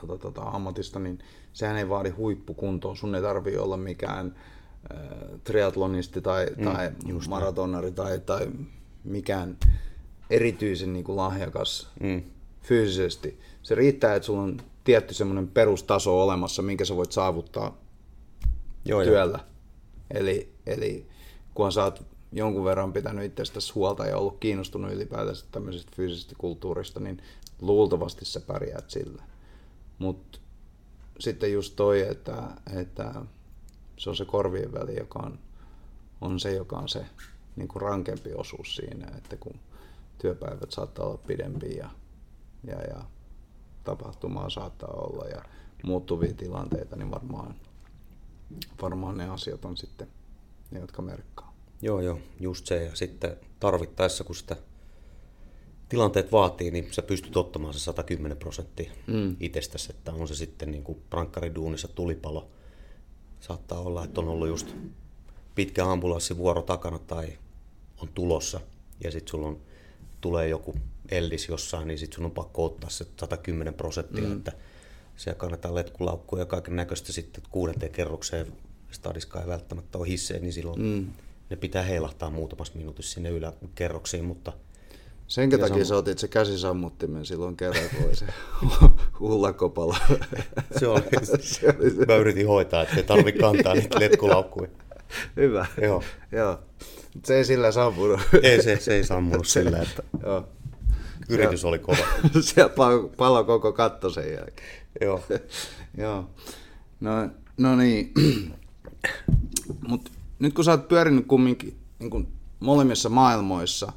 tota, 0.00 0.18
tota, 0.18 0.42
ammatista, 0.42 0.98
niin 0.98 1.18
sehän 1.52 1.76
ei 1.76 1.88
vaadi 1.88 2.10
huippukuntoa. 2.10 2.94
Sun 2.94 3.14
ei 3.14 3.22
tarvi 3.22 3.56
olla 3.56 3.76
mikään 3.76 4.36
ää, 4.92 4.98
triatlonisti 5.44 6.20
tai, 6.20 6.46
mm, 6.56 6.64
tai 6.64 6.92
maratonari 7.28 7.92
tai, 7.92 8.20
tai 8.20 8.48
mikään 9.04 9.58
erityisen 10.30 10.92
niin 10.92 11.04
kuin 11.04 11.16
lahjakas 11.16 11.90
mm. 12.00 12.22
fyysisesti. 12.62 13.40
Se 13.62 13.74
riittää, 13.74 14.14
että 14.14 14.26
sulla 14.26 14.42
on 14.42 14.56
tietty 14.84 15.14
semmoinen 15.14 15.48
perustaso 15.48 16.22
olemassa, 16.22 16.62
minkä 16.62 16.84
sä 16.84 16.96
voit 16.96 17.12
saavuttaa 17.12 17.81
Joo, 18.84 19.04
työllä. 19.04 19.38
Jo. 19.38 20.20
Eli, 20.20 20.54
eli 20.66 21.06
kun 21.54 21.72
sä 21.72 21.84
oot 21.84 22.02
jonkun 22.32 22.64
verran 22.64 22.92
pitänyt 22.92 23.24
itsestäsi 23.24 23.72
huolta 23.72 24.06
ja 24.06 24.18
ollut 24.18 24.38
kiinnostunut 24.40 24.92
ylipäätänsä 24.92 25.46
tämmöisestä 25.52 25.92
fyysisestä 25.96 26.34
kulttuurista, 26.38 27.00
niin 27.00 27.22
luultavasti 27.60 28.24
sä 28.24 28.40
pärjäät 28.40 28.90
sillä. 28.90 29.22
Mutta 29.98 30.38
sitten 31.18 31.52
just 31.52 31.76
toi, 31.76 32.00
että, 32.00 32.42
että 32.72 33.14
se 33.96 34.10
on 34.10 34.16
se 34.16 34.24
korvien 34.24 34.72
väli, 34.72 34.96
joka 34.96 35.18
on, 35.18 35.38
on 36.20 36.40
se, 36.40 36.54
joka 36.54 36.76
on 36.76 36.88
se 36.88 37.06
niin 37.56 37.68
kuin 37.68 37.82
rankempi 37.82 38.34
osuus 38.34 38.76
siinä, 38.76 39.06
että 39.16 39.36
kun 39.36 39.54
työpäivät 40.18 40.70
saattaa 40.70 41.06
olla 41.06 41.18
pidempiä 41.26 41.76
ja, 41.76 41.90
ja, 42.64 42.82
ja 42.82 43.04
tapahtumaa 43.84 44.50
saattaa 44.50 44.90
olla 44.90 45.24
ja 45.24 45.42
muuttuvia 45.84 46.34
tilanteita, 46.34 46.96
niin 46.96 47.10
varmaan, 47.10 47.54
varmaan 48.82 49.16
ne 49.16 49.28
asiat 49.28 49.64
on 49.64 49.76
sitten 49.76 50.08
ne, 50.70 50.80
jotka 50.80 51.02
merkkaa. 51.02 51.54
Joo, 51.82 52.00
joo, 52.00 52.18
just 52.40 52.66
se. 52.66 52.84
Ja 52.84 52.96
sitten 52.96 53.36
tarvittaessa, 53.60 54.24
kun 54.24 54.36
sitä 54.36 54.56
tilanteet 55.88 56.32
vaatii, 56.32 56.70
niin 56.70 56.88
sä 56.90 57.02
pystyt 57.02 57.36
ottamaan 57.36 57.74
se 57.74 57.80
110 57.80 58.36
prosenttia 58.36 58.92
mm. 59.06 59.36
itsestäsi, 59.40 59.92
että 59.92 60.12
on 60.12 60.28
se 60.28 60.34
sitten 60.34 60.70
niin 60.70 60.84
kuin 60.84 61.02
prankkariduunissa 61.10 61.88
tulipalo. 61.88 62.48
Saattaa 63.40 63.80
olla, 63.80 64.04
että 64.04 64.20
on 64.20 64.28
ollut 64.28 64.48
just 64.48 64.74
pitkä 65.54 65.86
ambulanssivuoro 65.86 66.62
takana 66.62 66.98
tai 66.98 67.38
on 68.02 68.08
tulossa 68.14 68.60
ja 69.04 69.10
sitten 69.10 69.30
sulla 69.30 69.48
on, 69.48 69.60
tulee 70.20 70.48
joku 70.48 70.74
eldis 71.08 71.48
jossain, 71.48 71.88
niin 71.88 71.98
sitten 71.98 72.16
sun 72.16 72.24
on 72.24 72.30
pakko 72.30 72.64
ottaa 72.64 72.90
se 72.90 73.06
110 73.20 73.74
prosenttia, 73.74 74.24
mm. 74.24 74.32
että 74.32 74.52
siellä 75.22 75.38
kannetaan 75.38 75.74
letkulaukkuja 75.74 76.42
ja 76.42 76.46
kaiken 76.46 76.76
näköistä 76.76 77.12
sitten 77.12 77.42
kuudenteen 77.50 77.92
kerrokseen 77.92 78.46
stadiska 78.90 79.40
ei 79.40 79.46
välttämättä 79.46 79.98
ole 79.98 80.08
hisseen, 80.08 80.42
niin 80.42 80.52
silloin 80.52 80.82
mm. 80.82 81.06
ne 81.50 81.56
pitää 81.56 81.82
heilahtaa 81.82 82.30
muutamassa 82.30 82.74
minuutissa 82.76 83.14
sinne 83.14 83.30
yläkerroksiin, 83.30 84.24
mutta 84.24 84.52
Senkä 85.26 85.58
takia 85.58 85.84
sä 85.84 85.96
otit 85.96 86.18
se 86.18 86.28
käsisammuttimen 86.28 87.26
silloin 87.26 87.56
kerran, 87.56 87.84
kun 87.96 88.06
oli 88.06 88.16
se 88.16 88.26
hullakopala. 89.20 89.96
se 90.78 90.86
oli, 90.86 91.02
se 91.40 91.66
oli 91.68 92.06
Mä 92.06 92.16
yritin 92.16 92.48
hoitaa, 92.48 92.82
että 92.82 92.96
ei 92.96 93.02
tarvitse 93.02 93.40
kantaa 93.40 93.74
niitä 93.74 94.00
letkulaukkuja. 94.00 94.68
Hyvä. 95.36 95.66
Joo. 95.82 96.02
Joo. 96.32 96.58
Se 97.24 97.36
ei 97.36 97.44
sillä 97.44 97.72
sammunut. 97.72 98.20
Ei, 98.42 98.62
se, 98.62 98.76
se 98.76 98.94
ei 98.94 99.04
sammunut 99.04 99.46
sillä, 99.46 99.82
että 99.82 100.02
Joo. 100.22 100.48
yritys 101.28 101.64
oli 101.64 101.78
kova. 101.78 102.06
Siellä 102.40 102.72
palo 103.16 103.44
koko 103.44 103.72
katto 103.72 104.10
sen 104.10 104.32
jälkeen. 104.32 104.81
Joo. 105.00 105.22
Joo. 105.98 106.30
No, 107.00 107.10
no 107.58 107.76
niin. 107.76 108.12
Mut 109.88 110.10
nyt 110.38 110.54
kun 110.54 110.64
sä 110.64 110.70
oot 110.70 110.88
pyörinyt 110.88 111.26
kumminkin 111.26 111.76
niin 111.98 112.10
kuin 112.10 112.28
molemmissa 112.60 113.08
maailmoissa, 113.08 113.92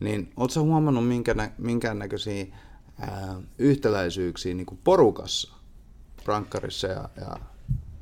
niin 0.00 0.32
ootko 0.36 0.60
huomannut 0.60 1.08
minkä 1.08 1.34
nä- 1.34 1.52
minkäännäköisiä 1.58 2.46
ää, 3.00 3.40
yhtäläisyyksiä 3.58 4.54
niin 4.54 4.66
porukassa, 4.84 5.52
prankkarissa 6.24 6.86
ja, 6.86 7.08
ja, 7.20 7.36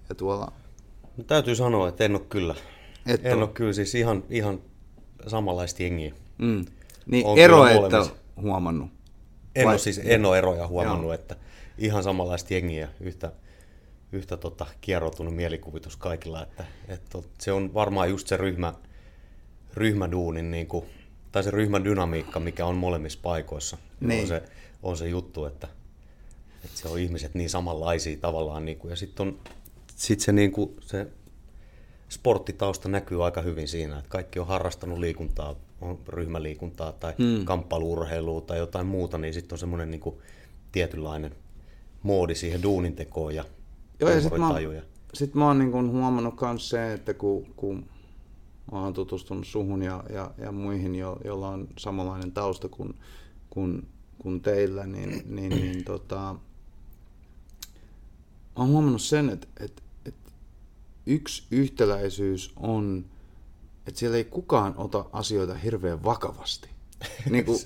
ja 0.09 0.15
tuolla? 0.15 0.53
No, 1.17 1.25
täytyy 1.25 1.55
sanoa, 1.55 1.89
että 1.89 2.05
en 2.05 2.13
ole 2.13 2.23
kyllä. 2.29 2.55
Et 3.07 3.27
en 3.27 3.39
ole. 3.39 3.49
kyllä 3.49 3.73
siis 3.73 3.95
ihan, 3.95 4.25
ihan 4.31 4.61
samanlaista 5.27 5.83
jengiä. 5.83 6.15
Mm. 6.39 6.65
Niin 7.07 7.39
ero, 7.39 7.67
että 7.67 8.07
huomannut? 8.41 8.91
En 9.55 9.67
Vai? 9.67 9.73
ole 9.73 9.79
siis 9.79 10.01
en 10.05 10.25
ole 10.25 10.39
eroja 10.39 10.67
huomannut, 10.67 11.05
Joo. 11.05 11.13
että 11.13 11.37
ihan 11.81 12.03
samanlaista 12.03 12.55
jengiä, 12.55 12.89
yhtä, 13.01 13.33
yhtä 14.13 14.37
tota, 14.37 14.67
kierroutunut 14.81 15.37
mielikuvitus 15.37 15.97
kaikilla. 15.97 16.43
Että, 16.43 16.65
että 16.89 17.19
se 17.39 17.53
on 17.53 17.75
varmaan 17.75 18.11
just 18.11 18.27
se 18.27 18.37
ryhmä, 18.37 18.75
ryhmäduunin, 19.75 20.51
niin 20.51 20.67
kuin, 20.67 20.85
tai 21.33 21.43
se 21.43 21.51
ryhmän 21.51 21.85
dynamiikka, 21.85 22.41
mikä 22.41 22.67
on 22.67 22.77
molemmissa 22.77 23.19
paikoissa. 23.23 23.79
Niin. 24.01 24.21
On, 24.21 24.27
se, 24.27 24.43
on 24.83 24.97
se 24.97 25.09
juttu, 25.09 25.45
että, 25.45 25.69
että 26.65 26.79
se 26.79 26.89
on 26.89 26.99
ihmiset 26.99 27.35
niin 27.35 27.51
samanlaisia 27.51 28.17
tavallaan. 28.17 28.65
Niin 28.65 28.79
kuin, 28.79 28.91
ja 28.91 28.97
sitten 28.97 29.39
sit 29.97 30.21
se, 30.21 30.33
niin 30.33 30.53
kuin, 30.53 30.77
se 30.81 31.07
sporttitausta 32.09 32.89
näkyy 32.89 33.25
aika 33.25 33.43
hyvin 33.43 33.69
siinä, 33.69 33.99
että 33.99 34.11
kaikki 34.11 34.39
on 34.39 34.47
harrastanut 34.47 34.99
liikuntaa, 34.99 35.57
on 35.81 35.99
ryhmäliikuntaa 36.09 36.93
tai 36.93 37.15
hmm. 37.19 37.45
kamppailuurheilua 37.45 38.41
tai 38.41 38.59
jotain 38.59 38.87
muuta, 38.87 39.19
niin 39.19 39.35
sitten 39.35 39.55
on 39.55 39.59
semmoinen 39.59 39.91
niin 39.91 40.15
tietynlainen 40.73 41.35
moodi 42.03 42.35
siihen 42.35 42.63
duunintekoon 42.63 43.35
ja 43.35 43.45
Joo, 44.01 44.11
ja 44.11 44.21
sitten 44.21 44.41
mä, 44.41 44.55
sit 45.15 45.35
mä 45.35 45.47
oon 45.47 45.59
niin 45.59 45.91
huomannut 45.91 46.41
myös 46.41 46.69
se, 46.69 46.93
että 46.93 47.15
kun, 47.15 47.47
kun 47.57 47.87
mä 48.73 48.83
oon 48.83 48.95
tutustunut 48.95 49.47
suhun 49.47 49.83
ja, 49.83 50.05
ja, 50.13 50.31
ja 50.39 50.53
muihin, 50.53 50.95
jo, 50.95 51.19
joilla 51.25 51.49
on 51.49 51.69
samanlainen 51.79 52.33
tausta 52.33 52.69
kuin, 52.69 52.95
kuin, 53.51 53.89
kuin 54.19 54.41
teillä, 54.41 54.87
niin, 54.87 55.23
niin, 55.37 55.51
niin 55.51 55.85
tota, 55.93 56.17
mä 56.17 56.39
oon 58.57 58.69
huomannut 58.69 59.03
sen, 59.03 59.31
että, 59.31 59.47
että 59.61 59.83
yksi 61.07 61.43
yhtäläisyys 61.51 62.53
on, 62.57 63.05
että 63.87 64.01
siellä 64.01 64.17
ei 64.17 64.25
kukaan 64.25 64.75
ota 64.77 65.05
asioita 65.13 65.55
hirveän 65.55 66.05
vakavasti. 66.05 66.69
niin 67.31 67.45
kuin, 67.45 67.59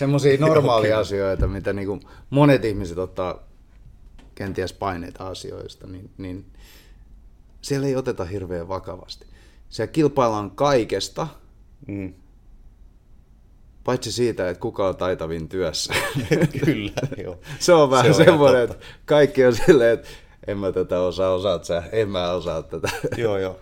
semmoisia 0.00 0.38
normaalia 0.38 0.98
asioita, 0.98 1.46
mitä 1.46 1.72
niin 1.72 1.88
kuin 1.88 2.00
monet 2.30 2.64
ihmiset 2.64 2.98
ottaa 2.98 3.42
kenties 4.34 4.72
paineita 4.72 5.26
asioista, 5.26 5.86
niin, 5.86 6.10
niin 6.18 6.46
siellä 7.62 7.86
ei 7.86 7.96
oteta 7.96 8.24
hirveän 8.24 8.68
vakavasti. 8.68 9.26
Siellä 9.68 9.92
kilpaillaan 9.92 10.50
kaikesta, 10.50 11.26
mm. 11.86 12.14
Paitsi 13.84 14.12
siitä, 14.12 14.50
että 14.50 14.60
kuka 14.60 14.88
on 14.88 14.96
taitavin 14.96 15.48
työssä. 15.48 15.94
Kyllä, 16.64 16.92
joo. 17.24 17.38
Se 17.58 17.72
on 17.72 17.90
vähän 17.90 18.04
Se 18.04 18.20
on 18.20 18.24
semmoinen, 18.24 18.62
että 18.62 18.76
kaikki 19.04 19.44
on 19.44 19.54
silleen, 19.54 19.94
että 19.94 20.08
en 20.46 20.58
mä 20.58 20.72
tätä 20.72 21.00
osaa, 21.00 21.34
osaat 21.34 21.64
sä, 21.64 21.82
en 21.92 22.08
mä 22.08 22.30
osaa 22.30 22.62
tätä. 22.62 22.88
joo, 23.16 23.38
joo. 23.38 23.60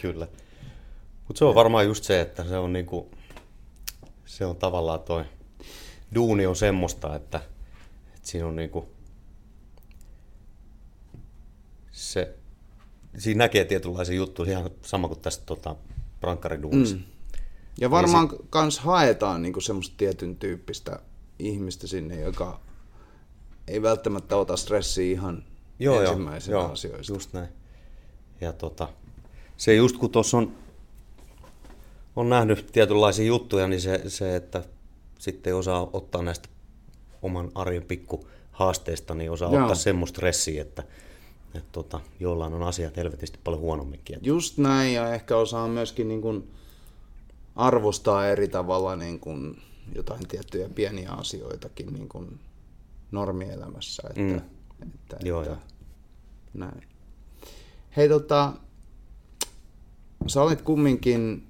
Kyllä. 0.00 0.28
Mutta 1.28 1.38
se 1.38 1.44
on 1.44 1.54
varmaan 1.54 1.86
just 1.86 2.04
se, 2.04 2.20
että 2.20 2.44
se 2.44 2.56
on 2.56 2.72
niinku, 2.72 3.10
se 4.28 4.46
on 4.46 4.56
tavallaan 4.56 5.00
toi 5.00 5.24
duuni 6.14 6.46
on 6.46 6.56
semmoista, 6.56 7.16
että, 7.16 7.40
että 8.14 8.28
siinä 8.28 8.46
on 8.46 8.56
niinku, 8.56 8.88
se, 11.92 12.34
siinä 13.18 13.38
näkee 13.38 13.64
tietynlaisia 13.64 14.16
juttuja, 14.16 14.50
ihan 14.50 14.70
sama 14.82 15.08
kuin 15.08 15.20
tästä 15.20 15.46
tota, 15.46 15.76
prankkariduunista. 16.20 16.96
Mm. 16.96 17.04
Ja 17.80 17.90
varmaan 17.90 18.28
niin 18.28 18.46
kans 18.50 18.78
haetaan 18.78 19.42
niinku 19.42 19.60
semmoista 19.60 19.94
tietyn 19.98 20.36
tyyppistä 20.36 21.00
ihmistä 21.38 21.86
sinne, 21.86 22.20
joka 22.20 22.60
ei 23.68 23.82
välttämättä 23.82 24.36
ota 24.36 24.56
stressiä 24.56 25.12
ihan 25.12 25.44
joo, 25.78 26.02
ensimmäisenä 26.02 26.58
joo, 26.58 26.72
asioista. 26.72 27.12
just 27.12 27.32
näin. 27.32 27.48
Ja 28.40 28.52
tota, 28.52 28.88
se 29.56 29.74
just 29.74 29.96
kun 29.96 30.10
tuossa 30.10 30.38
on, 30.38 30.56
on 32.18 32.28
nähnyt 32.28 32.66
tietynlaisia 32.72 33.26
juttuja, 33.26 33.68
niin 33.68 33.80
se, 33.80 34.02
se, 34.06 34.36
että 34.36 34.64
sitten 35.18 35.56
osaa 35.56 35.90
ottaa 35.92 36.22
näistä 36.22 36.48
oman 37.22 37.50
arjen 37.54 37.84
pikku 37.84 38.28
haasteista, 38.52 39.14
niin 39.14 39.30
osaa 39.30 39.52
Joo. 39.52 39.60
ottaa 39.60 39.74
semmoista 39.74 40.16
stressiä, 40.16 40.62
että, 40.62 40.82
että 41.54 41.68
tota, 41.72 42.00
jollain 42.20 42.54
on 42.54 42.62
asiat 42.62 42.96
helvetisti 42.96 43.38
paljon 43.44 43.62
huonomminkin. 43.62 44.16
Että... 44.16 44.28
Just 44.28 44.58
näin, 44.58 44.94
ja 44.94 45.14
ehkä 45.14 45.36
osaa 45.36 45.68
myöskin 45.68 46.08
niin 46.08 46.22
kuin 46.22 46.50
arvostaa 47.56 48.28
eri 48.28 48.48
tavalla 48.48 48.96
niin 48.96 49.20
kuin 49.20 49.62
jotain 49.94 50.28
tiettyjä 50.28 50.68
pieniä 50.68 51.10
asioitakin 51.10 51.92
niin 51.92 52.08
kuin 52.08 52.40
normielämässä. 53.10 54.02
Että, 54.08 54.20
mm. 54.20 54.40
että, 54.82 55.16
Joo, 55.24 55.42
että. 55.42 55.56
Näin. 56.54 56.82
Hei 57.96 58.08
tota, 58.08 58.52
sä 60.26 60.42
olit 60.42 60.62
kumminkin, 60.62 61.47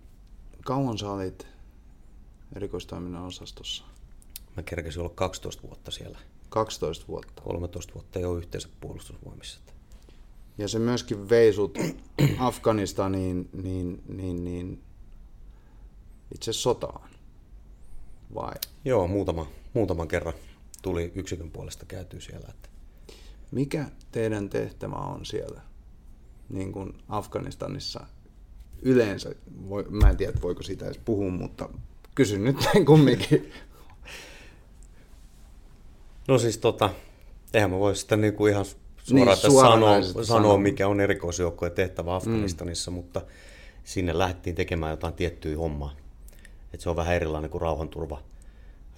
kauan 0.68 0.98
sä 0.98 1.10
olit 1.10 1.46
erikoistoiminnan 2.56 3.24
osastossa? 3.24 3.84
Mä 4.56 4.62
kerkesin 4.62 5.00
olla 5.00 5.12
12 5.14 5.62
vuotta 5.62 5.90
siellä. 5.90 6.18
12 6.48 7.04
vuotta. 7.08 7.42
13 7.42 7.94
vuotta 7.94 8.18
jo 8.18 8.34
yhteensä 8.34 8.68
puolustusvoimissa. 8.80 9.60
Ja 10.58 10.68
se 10.68 10.78
myöskin 10.78 11.28
vei 11.28 11.52
sut 11.52 11.78
Afganistaniin 12.38 13.48
niin, 13.52 14.02
niin, 14.08 14.44
niin 14.44 14.82
itse 16.34 16.52
sotaan, 16.52 17.10
vai? 18.34 18.54
Joo, 18.84 19.06
muutama, 19.06 19.46
muutaman 19.74 20.08
kerran 20.08 20.34
tuli 20.82 21.12
yksikön 21.14 21.50
puolesta 21.50 21.86
käytyä 21.86 22.20
siellä. 22.20 22.48
Että... 22.50 22.68
Mikä 23.50 23.90
teidän 24.12 24.48
tehtävä 24.48 24.96
on 24.96 25.26
siellä, 25.26 25.60
niin 26.48 26.72
kuin 26.72 26.94
Afganistanissa 27.08 28.06
yleensä? 28.82 29.34
Voi, 29.68 29.84
mä 29.90 30.10
en 30.10 30.16
tiedä, 30.16 30.32
voiko 30.42 30.62
siitä 30.62 30.84
edes 30.84 31.00
puhua, 31.04 31.30
mutta 31.30 31.68
kysyn 32.14 32.44
nyt 32.44 32.56
näin 32.64 32.86
kumminkin. 32.86 33.52
No 36.28 36.38
siis 36.38 36.58
tota, 36.58 36.90
eihän 37.54 37.70
mä 37.70 37.78
voi 37.78 37.96
sitä 37.96 38.16
niinku 38.16 38.46
ihan 38.46 38.64
suoraan 38.64 39.38
niin, 39.38 39.52
sanoa, 39.52 40.02
sanoa, 40.02 40.24
sanoa, 40.24 40.58
mikä 40.58 40.88
on 40.88 41.00
erikoisjoukkojen 41.00 41.72
tehtävä 41.72 42.14
Afganistanissa, 42.14 42.90
mm. 42.90 42.94
mutta 42.94 43.22
sinne 43.84 44.18
lähdettiin 44.18 44.56
tekemään 44.56 44.90
jotain 44.90 45.14
tiettyä 45.14 45.56
hommaa. 45.56 45.96
Et 46.74 46.80
se 46.80 46.90
on 46.90 46.96
vähän 46.96 47.14
erilainen 47.14 47.50
kuin 47.50 47.62
rauhanturva, 47.62 48.22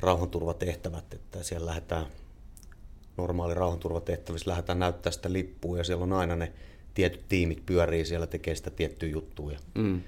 rauhanturvatehtävät, 0.00 1.14
että 1.14 1.42
siellä 1.42 1.66
lähdetään 1.66 2.06
normaali 3.16 3.54
rauhanturvatehtävissä 3.54 4.50
lähdetään 4.50 4.78
näyttää 4.78 5.12
sitä 5.12 5.32
lippua 5.32 5.78
ja 5.78 5.84
siellä 5.84 6.02
on 6.02 6.12
aina 6.12 6.36
ne 6.36 6.52
tietyt 6.94 7.28
tiimit 7.28 7.66
pyörii 7.66 8.04
siellä 8.04 8.26
tekee 8.26 8.54
sitä 8.54 8.70
tiettyä 8.70 9.08
juttuja. 9.08 9.58
Mm. 9.74 10.00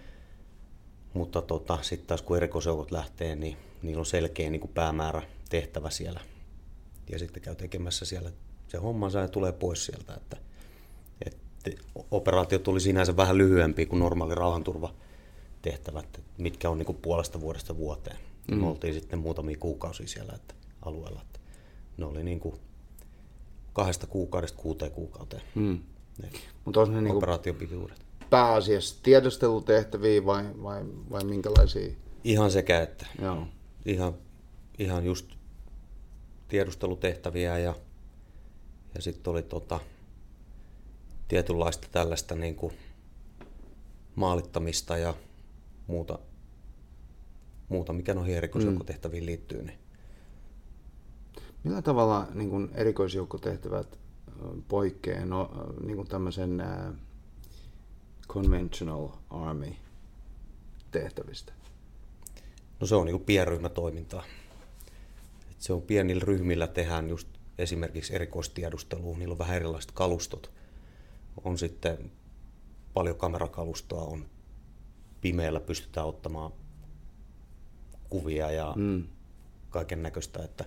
Mutta 1.14 1.42
tota, 1.42 1.78
sitten 1.82 2.06
taas 2.06 2.22
kun 2.22 2.36
erikoisjoukot 2.36 2.90
lähtee, 2.90 3.36
niin 3.36 3.56
niillä 3.82 4.00
on 4.00 4.06
selkeä 4.06 4.50
niin 4.50 4.60
kuin 4.60 4.72
päämäärä 4.74 5.22
tehtävä 5.50 5.90
siellä. 5.90 6.20
Ja 7.10 7.18
sitten 7.18 7.42
käy 7.42 7.54
tekemässä 7.54 8.04
siellä 8.04 8.30
se 8.68 8.78
hommansa 8.78 9.18
ja 9.18 9.28
tulee 9.28 9.52
pois 9.52 9.84
sieltä. 9.84 10.14
Että, 10.14 10.36
että 11.26 11.70
operaatio 12.10 12.58
tuli 12.58 12.80
sinänsä 12.80 13.16
vähän 13.16 13.38
lyhyempi 13.38 13.86
kuin 13.86 14.00
normaali 14.00 14.34
rauhanturva 14.34 14.94
tehtävät, 15.62 16.20
mitkä 16.38 16.70
on 16.70 16.78
niin 16.78 16.86
kuin 16.86 16.98
puolesta 17.02 17.40
vuodesta 17.40 17.76
vuoteen. 17.76 18.16
Mm. 18.50 18.56
Me 18.56 18.66
oltiin 18.66 18.94
sitten 18.94 19.18
muutamia 19.18 19.56
kuukausia 19.60 20.06
siellä 20.06 20.32
että, 20.34 20.54
alueella. 20.82 21.20
Että 21.22 21.40
ne 21.96 22.04
oli 22.04 22.22
niin 22.24 22.40
kuin 22.40 22.54
kahdesta 23.72 24.06
kuukaudesta 24.06 24.58
kuuteen 24.58 24.90
kuukauteen. 24.90 25.42
Mm. 25.54 25.78
Ne 26.22 26.28
Mutta 26.64 26.80
on 26.80 26.94
ne 26.94 27.00
niin 27.00 27.16
operaatiopituudet 27.16 28.02
pääasiassa 28.32 28.96
tiedustelutehtäviä 29.02 30.24
vai, 30.24 30.44
vai, 30.62 30.82
vai 31.10 31.24
minkälaisia? 31.24 31.94
Ihan 32.24 32.50
sekä 32.50 32.80
että. 32.80 33.06
Joo. 33.22 33.46
Ihan, 33.86 34.14
ihan 34.78 35.04
just 35.04 35.26
tiedustelutehtäviä 36.48 37.58
ja, 37.58 37.74
ja 38.94 39.02
sitten 39.02 39.30
oli 39.30 39.42
tota, 39.42 39.80
tietynlaista 41.28 41.88
tällaista 41.92 42.34
niin 42.34 42.54
kuin 42.54 42.72
maalittamista 44.14 44.96
ja 44.96 45.14
muuta, 45.86 46.18
muuta 47.68 47.92
mikä 47.92 48.14
noihin 48.14 48.36
erikoisjoukkotehtäviin 48.36 49.22
mm. 49.22 49.26
liittyy. 49.26 49.62
Niin. 49.62 49.78
Millä 51.64 51.82
tavalla 51.82 52.26
niin 52.34 52.70
erikoisjoukkotehtävät 52.74 53.98
poikkeaa 54.68 55.24
no, 55.24 55.50
niin 55.84 55.96
kuin 55.96 56.08
tämmöisen 56.08 56.62
conventional 58.28 59.08
army 59.30 59.72
tehtävistä? 60.90 61.52
No 62.80 62.86
se 62.86 62.94
on 62.94 63.06
niin 63.06 63.20
pienryhmätoimintaa. 63.20 64.24
Et 65.50 65.60
se 65.60 65.72
on 65.72 65.82
pienillä 65.82 66.22
ryhmillä 66.24 66.66
tehdään 66.66 67.08
just 67.08 67.28
esimerkiksi 67.58 68.14
erikoistiedustelua, 68.14 69.18
niillä 69.18 69.32
on 69.32 69.38
vähän 69.38 69.56
erilaiset 69.56 69.92
kalustot. 69.92 70.50
On 71.44 71.58
sitten 71.58 72.12
paljon 72.94 73.16
kamerakalustoa, 73.16 74.02
on 74.02 74.26
pimeällä 75.20 75.60
pystytään 75.60 76.06
ottamaan 76.06 76.52
kuvia 78.08 78.50
ja 78.50 78.72
mm. 78.76 79.04
kaiken 79.70 80.02
näköistä, 80.02 80.42
että, 80.42 80.64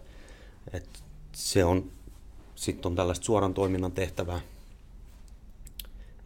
että 0.73 0.99
se 1.31 1.65
on, 1.65 1.91
sitten 2.55 2.89
on 2.89 2.95
tällaista 2.95 3.25
suoran 3.25 3.53
toiminnan 3.53 3.91
tehtävää, 3.91 4.41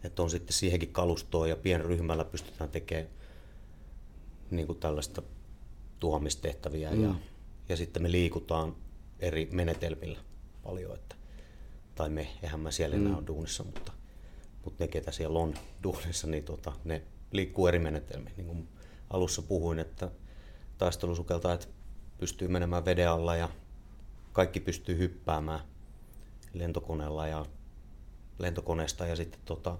että 0.04 0.22
on 0.22 0.30
sitten 0.30 0.52
siihenkin 0.52 0.92
kalustoa 0.92 1.46
ja 1.46 1.56
pienryhmällä 1.56 2.24
pystytään 2.24 2.70
tekemään 2.70 3.08
niin 4.50 4.66
kuin 4.66 4.78
tällaista 4.78 5.22
tuomistehtäviä 6.00 6.90
mm. 6.90 7.02
ja, 7.02 7.14
ja 7.68 7.76
sitten 7.76 8.02
me 8.02 8.12
liikutaan 8.12 8.76
eri 9.18 9.48
menetelmillä 9.52 10.18
paljon, 10.62 10.94
että, 10.94 11.16
tai 11.94 12.10
me, 12.10 12.28
eihän 12.42 12.60
mä 12.60 12.70
siellä 12.70 12.96
enää 12.96 13.12
mm. 13.12 13.18
ole 13.18 13.26
duunissa, 13.26 13.64
mutta, 13.64 13.92
mutta 14.64 14.84
ne, 14.84 14.88
ketä 14.88 15.12
siellä 15.12 15.38
on 15.38 15.54
duunissa, 15.82 16.26
niin 16.26 16.44
tota, 16.44 16.72
ne 16.84 17.02
liikkuu 17.32 17.66
eri 17.66 17.78
menetelmiin. 17.78 18.34
Niin 18.36 18.46
kuin 18.46 18.68
alussa 19.10 19.42
puhuin, 19.42 19.78
että 19.78 20.10
taistelusukeltajat 20.78 21.68
pystyy 22.18 22.48
menemään 22.48 22.84
veden 22.84 23.10
alla 23.10 23.36
ja 23.36 23.48
kaikki 24.32 24.60
pystyy 24.60 24.98
hyppäämään 24.98 25.60
lentokoneella 26.52 27.28
ja 27.28 27.46
lentokoneesta 28.38 29.06
ja 29.06 29.16
sitten 29.16 29.40
tota, 29.44 29.78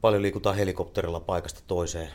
paljon 0.00 0.22
liikutaan 0.22 0.56
helikopterilla 0.56 1.20
paikasta 1.20 1.60
toiseen, 1.66 2.08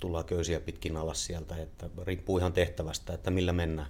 tullaan 0.00 0.24
köysiä 0.24 0.60
pitkin 0.60 0.96
alas 0.96 1.24
sieltä, 1.24 1.56
että 1.56 1.90
riippuu 2.04 2.38
ihan 2.38 2.52
tehtävästä, 2.52 3.12
että 3.12 3.30
millä 3.30 3.52
mennään. 3.52 3.88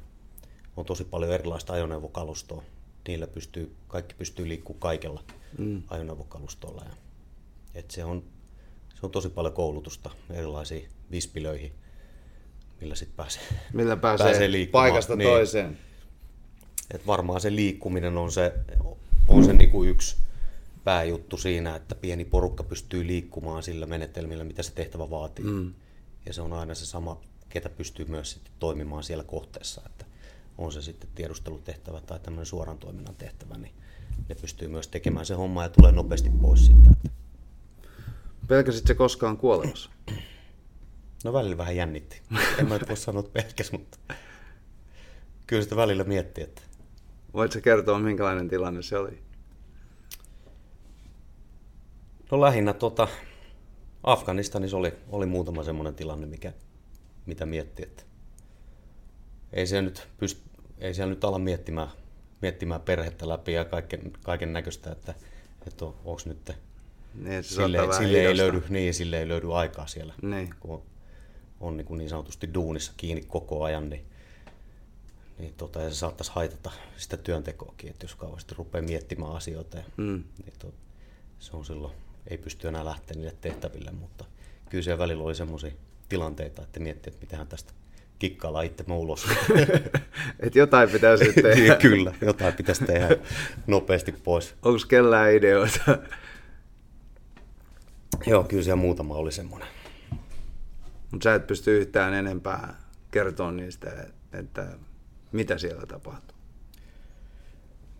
On 0.76 0.84
tosi 0.84 1.04
paljon 1.04 1.32
erilaista 1.32 1.72
ajoneuvokalustoa. 1.72 2.62
Niillä 3.08 3.26
pystyy, 3.26 3.74
kaikki 3.88 4.14
pystyy 4.14 4.48
liikkumaan 4.48 4.80
kaikella 4.80 5.24
mm. 5.58 5.82
ajoneuvokalustolla. 5.88 6.84
Ja, 6.84 6.90
et 7.74 7.90
se, 7.90 8.04
on, 8.04 8.24
se 8.94 9.00
on 9.02 9.10
tosi 9.10 9.28
paljon 9.28 9.54
koulutusta 9.54 10.10
erilaisiin 10.30 10.88
vispilöihin, 11.10 11.72
millä 12.80 12.94
sitten 12.94 13.16
pääsee, 13.16 13.42
millä 13.72 13.96
pääsee, 13.96 14.26
pääsee 14.26 14.52
liikkumaan. 14.52 14.88
paikasta 14.88 15.16
niin. 15.16 15.30
toiseen. 15.30 15.78
Et 16.90 17.06
varmaan 17.06 17.40
se 17.40 17.56
liikkuminen 17.56 18.16
on 18.16 18.32
se, 18.32 18.52
on 19.28 19.44
se 19.44 19.52
niinku 19.52 19.84
yksi 19.84 20.16
pääjuttu 20.84 21.36
siinä, 21.36 21.76
että 21.76 21.94
pieni 21.94 22.24
porukka 22.24 22.62
pystyy 22.62 23.06
liikkumaan 23.06 23.62
sillä 23.62 23.86
menetelmillä, 23.86 24.44
mitä 24.44 24.62
se 24.62 24.72
tehtävä 24.72 25.10
vaatii. 25.10 25.44
Mm. 25.44 25.74
Ja 26.26 26.32
se 26.32 26.42
on 26.42 26.52
aina 26.52 26.74
se 26.74 26.86
sama, 26.86 27.20
ketä 27.48 27.68
pystyy 27.68 28.04
myös 28.04 28.30
sitten 28.30 28.52
toimimaan 28.58 29.02
siellä 29.02 29.24
kohteessa, 29.24 29.82
että 29.86 30.04
on 30.58 30.72
se 30.72 30.82
sitten 30.82 31.10
tiedustelutehtävä 31.14 32.00
tai 32.00 32.20
tämmöinen 32.20 32.46
suoran 32.46 32.78
toiminnan 32.78 33.14
tehtävä, 33.14 33.56
niin 33.56 33.74
ne 34.28 34.34
pystyy 34.34 34.68
myös 34.68 34.88
tekemään 34.88 35.26
se 35.26 35.34
homma 35.34 35.62
ja 35.62 35.68
tulee 35.68 35.92
nopeasti 35.92 36.30
pois 36.30 36.66
siltä. 36.66 36.90
Pelkäsit 38.48 38.86
se 38.86 38.94
koskaan 38.94 39.36
kuolemassa? 39.36 39.90
No 41.24 41.32
välillä 41.32 41.56
vähän 41.56 41.76
jännitti. 41.76 42.20
En 42.58 42.68
mä 42.68 42.78
nyt 42.78 42.88
voi 42.88 42.96
sanoa 42.96 43.22
pelkäs, 43.22 43.72
mutta 43.72 43.98
kyllä 45.46 45.62
sitä 45.62 45.76
välillä 45.76 46.04
miettii, 46.04 46.44
että... 46.44 46.62
Voitko 47.34 47.58
kertoa, 47.62 47.98
minkälainen 47.98 48.48
tilanne 48.48 48.82
se 48.82 48.98
oli? 48.98 49.18
No 52.30 52.40
lähinnä 52.40 52.72
tota, 52.72 53.08
Afganistanissa 54.02 54.76
oli, 54.76 54.92
oli 55.08 55.26
muutama 55.26 55.62
semmoinen 55.64 55.94
tilanne, 55.94 56.26
mikä, 56.26 56.52
mitä 57.26 57.46
mietti, 57.46 57.82
että 57.82 58.02
ei 59.52 59.66
siellä 59.66 59.82
nyt, 59.88 60.08
pyst, 60.18 60.38
ei 60.78 60.94
siellä 60.94 61.10
nyt 61.14 61.24
ala 61.24 61.38
miettimään, 61.38 61.88
miettimään 62.42 62.80
perhettä 62.80 63.28
läpi 63.28 63.52
ja 63.52 63.64
kaiken, 63.64 64.12
kaiken 64.22 64.52
näköistä, 64.52 64.92
että, 64.92 65.14
että 65.66 65.84
on, 65.84 65.94
onko 66.04 66.22
nyt 66.24 66.52
Niin, 67.14 67.44
se 67.44 67.48
sille, 67.48 67.66
sille, 67.66 67.88
vähän 67.88 68.04
ei 68.14 68.36
löydy, 68.36 68.62
niin, 68.68 68.94
sille 68.94 69.18
ei 69.18 69.28
löydy 69.28 69.56
aikaa 69.58 69.86
siellä, 69.86 70.14
Niin. 70.22 70.54
kun 70.60 70.74
on, 70.74 70.82
on 71.60 71.76
niin, 71.76 71.84
kuin 71.86 71.98
niin 71.98 72.10
sanotusti 72.10 72.54
duunissa 72.54 72.92
kiinni 72.96 73.22
koko 73.28 73.64
ajan, 73.64 73.90
niin, 73.90 74.06
niin 75.38 75.54
tota, 75.56 75.80
ja 75.80 75.90
se 75.90 75.96
saattaisi 75.96 76.32
haitata 76.34 76.70
sitä 76.96 77.16
työntekoakin, 77.16 77.90
että 77.90 78.04
jos 78.04 78.14
kauheasti 78.14 78.54
rupeaa 78.58 78.82
miettimään 78.84 79.32
asioita, 79.32 79.76
ja, 79.76 79.84
Mm. 79.96 80.24
niin 80.44 80.52
to, 80.58 80.74
se 81.38 81.56
on 81.56 81.64
silloin, 81.64 81.92
ei 82.26 82.38
pysty 82.38 82.68
enää 82.68 82.84
lähteä 82.84 83.16
niille 83.16 83.34
tehtäville, 83.40 83.90
mutta 83.90 84.24
kyllä 84.70 84.84
siellä 84.84 84.98
välillä 85.02 85.24
oli 85.24 85.34
semmoisia 85.34 85.72
tilanteita, 86.08 86.62
että 86.62 86.80
miettii, 86.80 87.10
että 87.12 87.26
mitähän 87.26 87.46
tästä 87.46 87.72
kikkailla 88.18 88.62
itse 88.62 88.84
ulos. 88.88 89.26
Et 90.40 90.54
jotain 90.54 90.90
pitää 90.90 91.16
sitten 91.16 91.44
tehdä. 91.54 91.76
Kyllä, 91.76 92.14
jotain 92.20 92.54
pitäisi 92.54 92.84
tehdä 92.84 93.08
nopeasti 93.66 94.12
pois. 94.12 94.54
Onko 94.62 94.80
kellään 94.88 95.32
ideoita? 95.32 95.98
Joo, 98.26 98.44
kyllä 98.44 98.62
siellä 98.62 98.76
muutama 98.82 99.14
oli 99.14 99.32
semmoinen. 99.32 99.68
Mutta 101.10 101.24
sä 101.24 101.34
et 101.34 101.46
pysty 101.46 101.78
yhtään 101.78 102.14
enempää 102.14 102.74
kertoa 103.10 103.52
niistä, 103.52 104.06
että 104.32 104.66
mitä 105.32 105.58
siellä 105.58 105.86
tapahtuu. 105.86 106.36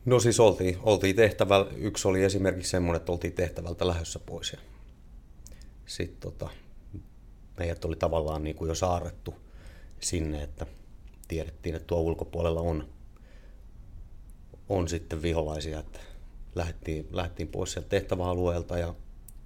No 0.05 0.21
siis 0.21 0.41
oltiin, 0.41 0.79
oltiin 0.83 1.17
tehtävällä, 1.17 1.71
yksi 1.77 2.09
oli 2.09 2.25
esimerkiksi 2.25 2.71
semmoinen, 2.71 3.01
että 3.01 3.13
oltiin 3.13 3.33
tehtävältä 3.33 3.87
lähdössä 3.87 4.19
pois. 4.19 4.53
Ja 4.53 4.59
sitten 5.87 6.21
tota, 6.21 6.51
meidät 7.59 7.85
oli 7.85 7.97
tavallaan 7.97 8.45
niin 8.45 8.57
kuin 8.57 8.69
jo 8.69 8.75
saarrettu 8.75 9.35
sinne, 10.01 10.43
että 10.43 10.67
tiedettiin, 11.29 11.75
että 11.75 11.87
tuo 11.87 12.01
ulkopuolella 12.01 12.61
on, 12.61 12.89
on 14.69 14.89
sitten 14.89 15.23
viholaisia, 15.23 15.79
että 15.79 16.01
lähdettiin, 16.55 17.09
lähdettiin 17.11 17.49
pois 17.49 17.73
sieltä 17.73 17.89
tehtäväalueelta 17.89 18.79
ja 18.79 18.95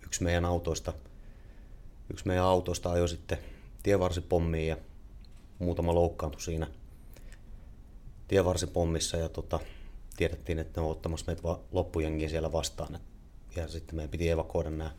yksi 0.05 0.23
meidän 0.25 0.45
autoista, 0.45 0.93
yksi 2.11 2.27
meidän 2.27 2.45
autoista 2.45 2.93
ajoi 2.93 3.09
sitten 3.09 3.39
tienvarsipommiin 3.83 4.69
ja 4.69 4.77
muutama 5.59 5.95
loukkaantui 5.95 6.41
siinä 6.41 6.67
tienvarsipommissa 8.29 9.17
ja 9.17 9.29
tota, 9.29 9.61
tiedettiin, 10.17 10.59
että 10.59 10.81
ne 10.81 10.85
on 10.85 10.93
ottamassa 10.93 11.27
meitä 11.27 11.43
loppujengiä 11.73 12.29
siellä 12.29 12.53
vastaan. 12.53 12.99
Ja 13.57 13.69
sitten 13.69 13.97
meidän 13.97 14.11
piti 14.11 14.29
evakuoida 14.29 14.71
nämä, 14.71 14.91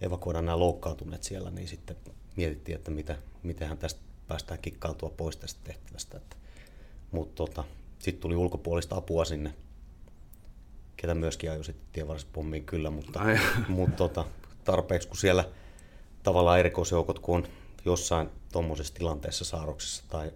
evakuoida 0.00 0.42
nämä 0.42 0.58
loukkaantuneet 0.58 1.22
siellä, 1.22 1.50
niin 1.50 1.68
sitten 1.68 1.96
mietittiin, 2.36 2.76
että 2.76 2.90
mitä, 2.90 3.16
mitenhän 3.42 3.78
tästä 3.78 4.00
päästään 4.28 4.60
kikkautua 4.60 5.10
pois 5.16 5.36
tästä 5.36 5.60
tehtävästä. 5.64 6.20
Mutta 7.10 7.34
tota, 7.34 7.64
sitten 7.98 8.20
tuli 8.20 8.36
ulkopuolista 8.36 8.96
apua 8.96 9.24
sinne, 9.24 9.54
ketä 10.96 11.14
myöskin 11.14 11.50
ajoi 11.50 11.64
sitten 11.64 11.86
tienvarsipommiin 11.92 12.64
kyllä, 12.64 12.90
mutta, 12.90 13.20
Ai. 13.20 13.38
mutta 13.68 13.96
tota, 13.96 14.24
tarpeeksi 14.64 15.08
kun 15.08 15.16
siellä 15.16 15.44
tavallaan 16.22 16.58
erikoisjoukot, 16.58 17.18
kun 17.18 17.36
on 17.36 17.48
jossain 17.84 18.28
tuommoisessa 18.52 18.94
tilanteessa 18.94 19.44
saaroksessa 19.44 20.04
tai 20.08 20.32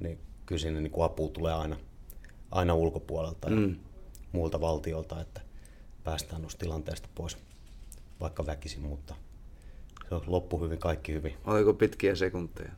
niin 0.00 0.18
kyllä 0.46 0.58
sinne 0.60 0.80
niin 0.80 0.90
kuin 0.90 1.04
apua 1.04 1.28
tulee 1.28 1.54
aina, 1.54 1.76
aina 2.50 2.74
ulkopuolelta 2.74 3.50
ja 3.50 3.56
Mm. 3.56 3.76
muilta 4.32 4.60
valtiolta, 4.60 5.20
että 5.20 5.40
päästään 6.04 6.42
noista 6.42 6.58
tilanteesta 6.58 7.08
pois 7.14 7.38
vaikka 8.20 8.46
väkisin, 8.46 8.80
mutta 8.82 9.14
se 10.08 10.14
on 10.14 10.22
loppu 10.26 10.64
hyvin, 10.64 10.78
kaikki 10.78 11.12
hyvin. 11.12 11.34
Oliko 11.44 11.74
pitkiä 11.74 12.14
sekunteja? 12.14 12.72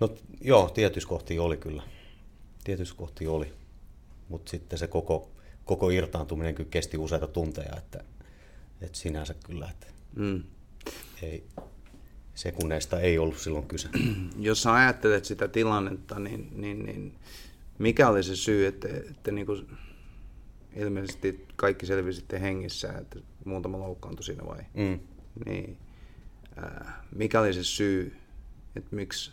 No 0.00 0.14
joo, 0.40 0.68
tietyissä 0.70 1.08
kohtia 1.08 1.42
oli 1.42 1.56
kyllä. 1.56 1.82
Tietyissä 2.64 2.94
kohtia 2.94 3.30
oli. 3.30 3.52
Mutta 4.28 4.50
sitten 4.50 4.78
se 4.78 4.86
koko, 4.86 5.30
koko 5.64 5.90
irtaantuminen 5.90 6.54
kyllä 6.54 6.70
kesti 6.70 6.98
useita 6.98 7.26
tunteja, 7.26 7.76
että, 7.76 8.04
että 8.80 8.98
sinänsä 8.98 9.34
kyllä, 9.44 9.68
että 9.70 9.86
Mm. 10.16 10.42
ei, 11.22 11.44
sekunneista 12.38 13.00
ei 13.00 13.18
ollut 13.18 13.38
silloin 13.38 13.66
kyse. 13.66 13.88
Jos 14.38 14.62
sä 14.62 14.74
ajattelet 14.74 15.24
sitä 15.24 15.48
tilannetta, 15.48 16.18
niin, 16.18 16.48
niin, 16.56 16.86
niin 16.86 17.14
mikä 17.78 18.08
oli 18.08 18.22
se 18.22 18.36
syy, 18.36 18.66
että, 18.66 18.88
että 19.10 19.30
niin 19.30 19.46
kuin 19.46 19.68
ilmeisesti 20.76 21.46
kaikki 21.56 21.86
selvisitte 21.86 22.40
hengissä, 22.40 22.92
että 22.92 23.18
muutama 23.44 23.78
loukkaantui 23.78 24.24
siinä 24.24 24.46
vai? 24.46 24.58
Mm. 24.74 25.00
Niin, 25.46 25.78
ää, 26.56 27.04
mikä 27.14 27.40
oli 27.40 27.52
se 27.52 27.64
syy, 27.64 28.16
että 28.76 28.96
miksi 28.96 29.32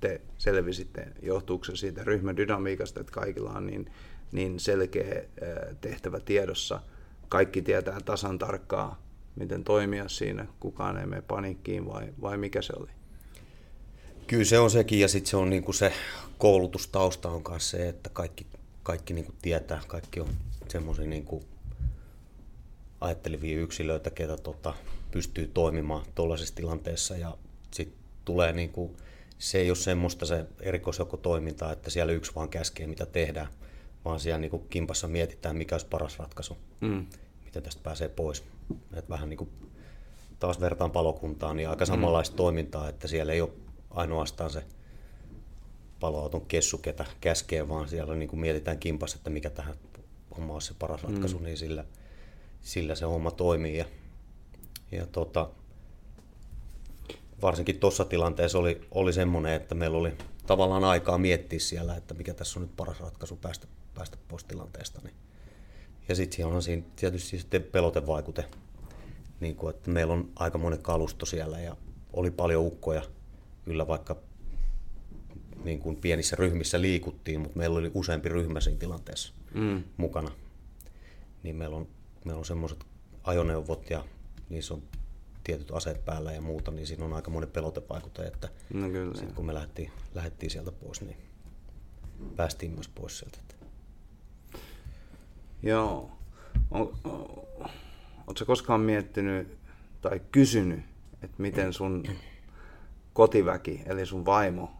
te 0.00 0.20
selvisitte? 0.38 1.12
Johtuuko 1.22 1.64
se 1.64 1.76
siitä 1.76 2.04
ryhmädynamiikasta, 2.04 3.00
että 3.00 3.12
kaikilla 3.12 3.50
on 3.50 3.66
niin, 3.66 3.92
niin 4.32 4.60
selkeä 4.60 5.14
ää, 5.14 5.74
tehtävä 5.80 6.20
tiedossa? 6.20 6.80
Kaikki 7.28 7.62
tietää 7.62 8.00
tasan 8.00 8.38
tarkkaa, 8.38 9.05
miten 9.36 9.64
toimia 9.64 10.08
siinä, 10.08 10.46
kukaan 10.60 10.98
ei 10.98 11.06
mene 11.06 11.22
paniikkiin 11.22 11.86
vai, 11.86 12.08
vai 12.20 12.36
mikä 12.38 12.62
se 12.62 12.72
oli? 12.76 12.90
Kyllä 14.26 14.44
se 14.44 14.58
on 14.58 14.70
sekin 14.70 15.00
ja 15.00 15.08
sitten 15.08 15.30
se 15.30 15.36
on 15.36 15.50
niinku 15.50 15.72
se 15.72 15.92
koulutustausta 16.38 17.28
on 17.28 17.42
kanssa 17.42 17.70
se, 17.76 17.88
että 17.88 18.10
kaikki, 18.10 18.46
kaikki 18.82 19.14
niinku 19.14 19.34
tietää, 19.42 19.80
kaikki 19.86 20.20
on 20.20 20.28
semmoisia 20.68 21.06
niinku 21.06 21.44
ajattelevia 23.00 23.60
yksilöitä, 23.60 24.10
ketä 24.10 24.36
tota, 24.36 24.74
pystyy 25.10 25.50
toimimaan 25.54 26.06
tuollaisessa 26.14 26.54
tilanteessa 26.54 27.16
ja 27.16 27.36
sitten 27.70 27.98
tulee 28.24 28.52
niinku, 28.52 28.96
se 29.38 29.58
ei 29.58 29.70
ole 29.70 29.76
semmoista 29.76 30.26
se 30.26 30.46
erikoisjoukkotoiminta, 30.60 31.72
että 31.72 31.90
siellä 31.90 32.12
yksi 32.12 32.32
vaan 32.34 32.48
käskee 32.48 32.86
mitä 32.86 33.06
tehdään, 33.06 33.48
vaan 34.04 34.20
siellä 34.20 34.38
niinku 34.38 34.58
kimpassa 34.58 35.08
mietitään 35.08 35.56
mikä 35.56 35.74
olisi 35.74 35.86
paras 35.86 36.18
ratkaisu, 36.18 36.58
Mm. 36.80 37.06
miten 37.44 37.62
tästä 37.62 37.82
pääsee 37.82 38.08
pois. 38.08 38.44
Et 38.92 39.10
vähän 39.10 39.28
niin 39.28 39.38
kuin 39.38 39.50
taas 40.38 40.60
vertaan 40.60 40.90
palokuntaan, 40.90 41.56
niin 41.56 41.68
aika 41.68 41.86
samanlaista 41.86 42.36
toimintaa, 42.36 42.88
että 42.88 43.08
siellä 43.08 43.32
ei 43.32 43.40
ole 43.40 43.50
ainoastaan 43.90 44.50
se 44.50 44.64
paloauton 46.00 46.46
kessu, 46.46 46.78
ketä 46.78 47.04
käskee, 47.20 47.68
vaan 47.68 47.88
siellä 47.88 48.14
niin 48.14 48.28
kuin 48.28 48.40
mietitään 48.40 48.78
kimpassa, 48.78 49.16
että 49.16 49.30
mikä 49.30 49.50
tähän 49.50 49.74
homma 50.36 50.52
olisi 50.52 50.68
se 50.68 50.74
paras 50.78 51.02
ratkaisu, 51.02 51.38
mm. 51.38 51.44
niin 51.44 51.58
sillä, 51.58 51.84
sillä 52.60 52.94
se 52.94 53.04
homma 53.04 53.30
toimii. 53.30 53.78
Ja, 53.78 53.84
ja 54.92 55.06
tota, 55.06 55.50
varsinkin 57.42 57.80
tuossa 57.80 58.04
tilanteessa 58.04 58.58
oli, 58.58 58.80
oli 58.90 59.12
semmoinen, 59.12 59.52
että 59.52 59.74
meillä 59.74 59.98
oli 59.98 60.12
tavallaan 60.46 60.84
aikaa 60.84 61.18
miettiä 61.18 61.58
siellä, 61.58 61.96
että 61.96 62.14
mikä 62.14 62.34
tässä 62.34 62.60
on 62.60 62.66
nyt 62.66 62.76
paras 62.76 63.00
ratkaisu 63.00 63.36
päästä, 63.36 63.66
päästä 63.94 64.18
pois 64.28 64.44
tilanteesta. 64.44 65.00
Niin. 65.04 65.14
Ja 66.08 66.14
sitten 66.14 66.46
onhan 66.46 66.62
siinä 66.62 66.82
tietysti 66.96 67.38
sitten 67.38 67.62
pelotevaikute, 67.62 68.44
niin 69.40 69.56
kuin, 69.56 69.74
että 69.74 69.90
meillä 69.90 70.12
on 70.14 70.30
aika 70.36 70.58
monen 70.58 70.82
kalusto 70.82 71.26
siellä 71.26 71.60
ja 71.60 71.76
oli 72.12 72.30
paljon 72.30 72.62
ukkoja 72.66 73.02
kyllä 73.64 73.86
vaikka 73.86 74.16
niin 75.64 75.78
kuin 75.78 75.96
pienissä 75.96 76.36
ryhmissä 76.36 76.80
liikuttiin, 76.80 77.40
mutta 77.40 77.58
meillä 77.58 77.78
oli 77.78 77.90
useampi 77.94 78.28
ryhmä 78.28 78.60
siinä 78.60 78.78
tilanteessa 78.78 79.34
Mm. 79.54 79.84
mukana. 79.96 80.30
Niin 81.42 81.56
meillä 81.56 81.76
on, 81.76 81.88
meillä 82.24 82.38
on 82.38 82.44
semmoiset 82.44 82.84
ajoneuvot 83.24 83.90
ja 83.90 84.04
niissä 84.48 84.74
on 84.74 84.82
tietyt 85.44 85.70
aseet 85.70 86.04
päällä 86.04 86.32
ja 86.32 86.40
muuta, 86.40 86.70
niin 86.70 86.86
siinä 86.86 87.04
on 87.04 87.12
aika 87.12 87.30
monen 87.30 87.50
pelotevaikute, 87.50 88.22
että 88.22 88.48
No 88.74 88.88
kyllä. 88.90 89.14
sitten 89.14 89.34
kun 89.34 89.46
me 89.46 89.54
lähdettiin, 89.54 89.90
lähdettiin 90.14 90.50
sieltä 90.50 90.72
pois, 90.72 91.00
niin 91.00 91.16
päästiin 92.36 92.72
myös 92.72 92.88
pois 92.88 93.18
sieltä. 93.18 93.38
Joo. 95.66 96.10
Oletko 98.26 98.44
koskaan 98.46 98.80
miettinyt 98.80 99.58
tai 100.00 100.20
kysynyt, 100.32 100.80
että 101.22 101.42
miten 101.42 101.72
sun 101.72 102.04
kotiväki, 103.12 103.82
eli 103.86 104.06
sun 104.06 104.26
vaimo, 104.26 104.70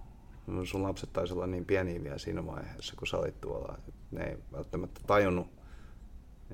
sun 0.64 0.82
lapset 0.82 1.12
taisi 1.12 1.34
olla 1.34 1.46
niin 1.46 1.64
pieniä 1.64 2.02
vielä 2.04 2.18
siinä 2.18 2.46
vaiheessa, 2.46 2.94
kun 2.96 3.06
sä 3.06 3.18
olit 3.18 3.40
tuolla, 3.40 3.74
että 3.78 3.92
ne 4.10 4.24
ei 4.24 4.36
välttämättä 4.52 5.00
tajunnut, 5.06 5.46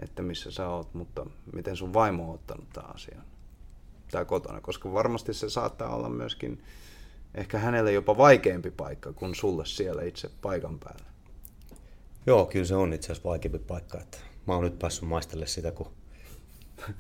että 0.03 0.23
missä 0.23 0.51
sä 0.51 0.68
oot, 0.68 0.95
mutta 0.95 1.27
miten 1.53 1.77
sun 1.77 1.95
vaimo 1.95 2.29
on 2.29 2.35
ottanut 2.35 2.68
tämän 2.73 2.95
asian 2.95 3.25
tää 4.11 4.25
kotona, 4.25 4.61
koska 4.61 4.92
varmasti 4.92 5.35
se 5.35 5.51
saattaa 5.51 5.97
olla 5.97 6.09
myöskin 6.09 6.62
ehkä 7.35 7.59
hänelle 7.59 7.92
jopa 7.92 8.16
vaikeampi 8.16 8.71
paikka 8.71 9.12
kuin 9.12 9.35
sulle 9.35 9.66
siellä 9.66 10.03
itse 10.03 10.31
paikan 10.42 10.79
päällä. 10.79 11.12
Joo, 12.27 12.47
kyllä 12.47 12.65
se 12.67 12.75
on 12.75 12.93
itse 12.93 13.07
asiassa 13.13 13.29
vaikeampi 13.29 13.59
paikka. 13.59 14.01
Että 14.01 14.19
mä 14.47 14.55
oon 14.55 14.65
nyt 14.65 14.79
päässyt 14.79 15.09
maistelle 15.09 15.47
sitä, 15.47 15.73
kun 15.73 15.93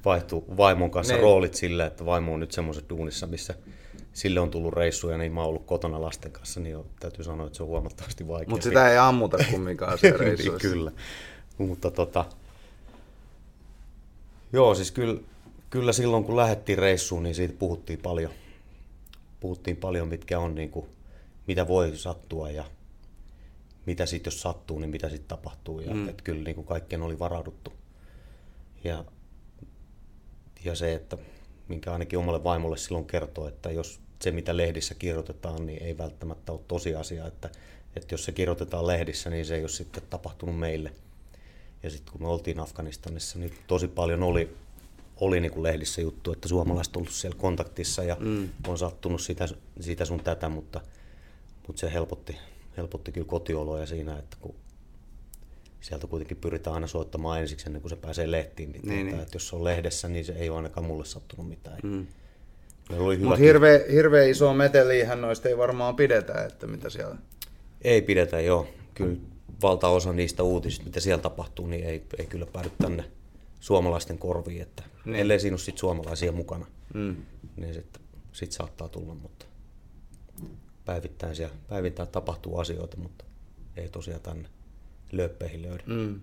vaihtui 0.04 0.44
vaimon 0.56 0.90
kanssa 0.90 1.14
Niin. 1.14 1.22
roolit 1.22 1.54
sille, 1.54 1.86
että 1.86 2.04
vaimo 2.06 2.34
on 2.34 2.40
nyt 2.40 2.52
semmoisessa 2.52 2.88
duunissa, 2.88 3.26
missä 3.26 3.54
sille 4.12 4.40
on 4.40 4.50
tullut 4.50 4.72
reissuja, 4.74 5.18
niin 5.18 5.32
mä 5.32 5.40
oon 5.40 5.48
ollut 5.48 5.66
kotona 5.66 6.02
lasten 6.02 6.32
kanssa, 6.32 6.60
niin 6.60 6.72
jo, 6.72 6.86
täytyy 7.00 7.24
sanoa, 7.24 7.46
että 7.46 7.56
se 7.56 7.62
on 7.62 7.68
huomattavasti 7.68 8.28
vaikeampi. 8.28 8.50
Mutta 8.50 8.64
sitä 8.64 8.90
ei 8.90 8.98
ammuta 8.98 9.36
kumminkaan 9.50 9.98
siellä 9.98 10.18
niin, 10.24 10.28
reissuissa. 10.28 10.68
kyllä. 10.68 10.92
Mutta 11.58 11.90
tota, 11.90 12.24
joo, 14.52 14.74
siis 14.74 14.90
kyllä, 14.90 15.20
kyllä 15.70 15.92
silloin 15.92 16.24
kun 16.24 16.36
lähdettiin 16.36 16.78
reissuun, 16.78 17.22
niin 17.22 17.34
siitä 17.34 17.54
puhuttiin 17.58 17.98
paljon. 17.98 18.32
Puhuttiin 19.40 19.76
paljon, 19.76 20.08
mitkä 20.08 20.38
on 20.38 20.54
niin 20.54 20.70
kuin, 20.70 20.86
mitä 21.46 21.68
voi 21.68 21.92
sattua 21.96 22.50
ja 22.50 22.64
mitä 23.86 24.06
sitten 24.06 24.30
jos 24.30 24.40
sattuu, 24.40 24.78
niin 24.78 24.90
mitä 24.90 25.08
sitten 25.08 25.28
tapahtuu. 25.28 25.80
Ja 25.80 25.94
mm. 25.94 26.08
että 26.08 26.22
kyllä 26.22 26.44
niin 26.44 26.54
kuin 26.54 26.66
kaikkeen 26.66 27.02
oli 27.02 27.18
varauduttu. 27.18 27.72
Ja, 28.84 29.04
ja 30.64 30.74
se, 30.74 30.94
että 30.94 31.18
minkä 31.68 31.92
ainakin 31.92 32.18
omalle 32.18 32.44
vaimolle 32.44 32.76
silloin 32.76 33.06
kertoo, 33.06 33.48
että 33.48 33.70
jos 33.70 34.00
se 34.22 34.30
mitä 34.30 34.56
lehdissä 34.56 34.94
kirjoitetaan, 34.94 35.66
niin 35.66 35.82
ei 35.82 35.98
välttämättä 35.98 36.52
ole 36.52 36.60
tosiasia, 36.68 37.26
että, 37.26 37.50
että 37.96 38.14
jos 38.14 38.24
se 38.24 38.32
kirjoitetaan 38.32 38.86
lehdissä, 38.86 39.30
niin 39.30 39.46
se 39.46 39.54
ei 39.54 39.60
ole 39.60 39.68
sitten 39.68 40.02
tapahtunut 40.10 40.58
meille. 40.58 40.92
Ja 41.82 41.90
sitten 41.90 42.12
kun 42.12 42.22
me 42.22 42.28
oltiin 42.28 42.60
Afganistanissa, 42.60 43.38
niin 43.38 43.54
tosi 43.66 43.88
paljon 43.88 44.22
oli, 44.22 44.56
oli 45.16 45.40
niin 45.40 45.52
kuin 45.52 45.62
lehdissä 45.62 46.00
juttu, 46.00 46.32
että 46.32 46.48
suomalaiset 46.48 46.96
on 46.96 47.00
ollut 47.00 47.12
siellä 47.12 47.38
kontaktissa 47.38 48.04
ja 48.04 48.16
mm. 48.20 48.48
on 48.68 48.78
sattunut 48.78 49.20
sitä, 49.20 49.48
sitä 49.80 50.04
sun 50.04 50.20
tätä, 50.20 50.48
mutta, 50.48 50.80
mutta 51.66 51.80
se 51.80 51.92
helpotti, 51.92 52.36
helpotti 52.76 53.12
kyllä 53.12 53.26
kotioloja 53.26 53.86
siinä, 53.86 54.18
että 54.18 54.36
kun 54.40 54.54
sieltä 55.80 56.06
kuitenkin 56.06 56.36
pyritään 56.36 56.74
aina 56.74 56.86
soittamaan 56.86 57.40
ensiksi 57.40 57.66
ennen 57.66 57.82
kuin 57.82 57.90
se 57.90 57.96
pääsee 57.96 58.30
lehtiin, 58.30 58.72
niin, 58.72 58.82
Niin, 58.82 58.96
niin, 58.96 59.06
niin. 59.06 59.20
että 59.20 59.36
jos 59.36 59.48
se 59.48 59.56
on 59.56 59.64
lehdessä, 59.64 60.08
niin 60.08 60.24
se 60.24 60.32
ei 60.32 60.48
ole 60.48 60.56
ainakaan 60.56 60.86
mulle 60.86 61.04
sattunut 61.04 61.48
mitään. 61.48 61.78
Mm. 61.82 62.06
Meillä 62.90 63.06
oli 63.06 63.16
hyvä 63.16 63.26
Mutta 63.28 63.40
hirveä, 63.44 63.80
hirveä 63.92 64.24
iso 64.24 64.54
meteliähän 64.54 65.20
noista 65.20 65.48
ei 65.48 65.58
varmaan 65.58 65.96
pidetä, 65.96 66.44
että 66.44 66.66
mitä 66.66 66.90
siellä... 66.90 67.16
Ei 67.82 68.02
pidetä, 68.02 68.40
joo. 68.40 68.66
Kyllä 68.94 69.16
valtaosa 69.62 70.12
niistä 70.12 70.42
uutisista, 70.42 70.84
mitä 70.84 71.00
siellä 71.00 71.22
tapahtuu, 71.22 71.66
niin 71.66 71.84
ei, 71.84 72.02
ei 72.18 72.26
kyllä 72.26 72.46
päädy 72.46 72.70
tänne 72.82 73.04
suomalaisten 73.60 74.18
korviin, 74.18 74.62
että 74.62 74.82
niin. 75.04 75.16
ellei 75.16 75.40
siinä 75.40 75.54
ole 75.54 75.58
sit 75.60 75.78
suomalaisia 75.78 76.32
mukana, 76.32 76.66
Mm. 76.94 77.16
niin 77.56 77.74
sitten 77.74 78.02
sit 78.32 78.52
saattaa 78.52 78.88
tulla, 78.88 79.14
mutta 79.14 79.46
päivittäin 80.84 81.36
siellä, 81.36 81.54
päivittäin 81.68 82.08
tapahtuu 82.08 82.58
asioita, 82.58 82.96
mutta 82.96 83.24
ei 83.76 83.88
tosiaan 83.88 84.20
tänne 84.20 84.48
löppeihin 85.12 85.62
löydy. 85.62 85.82
Mm. 85.86 86.20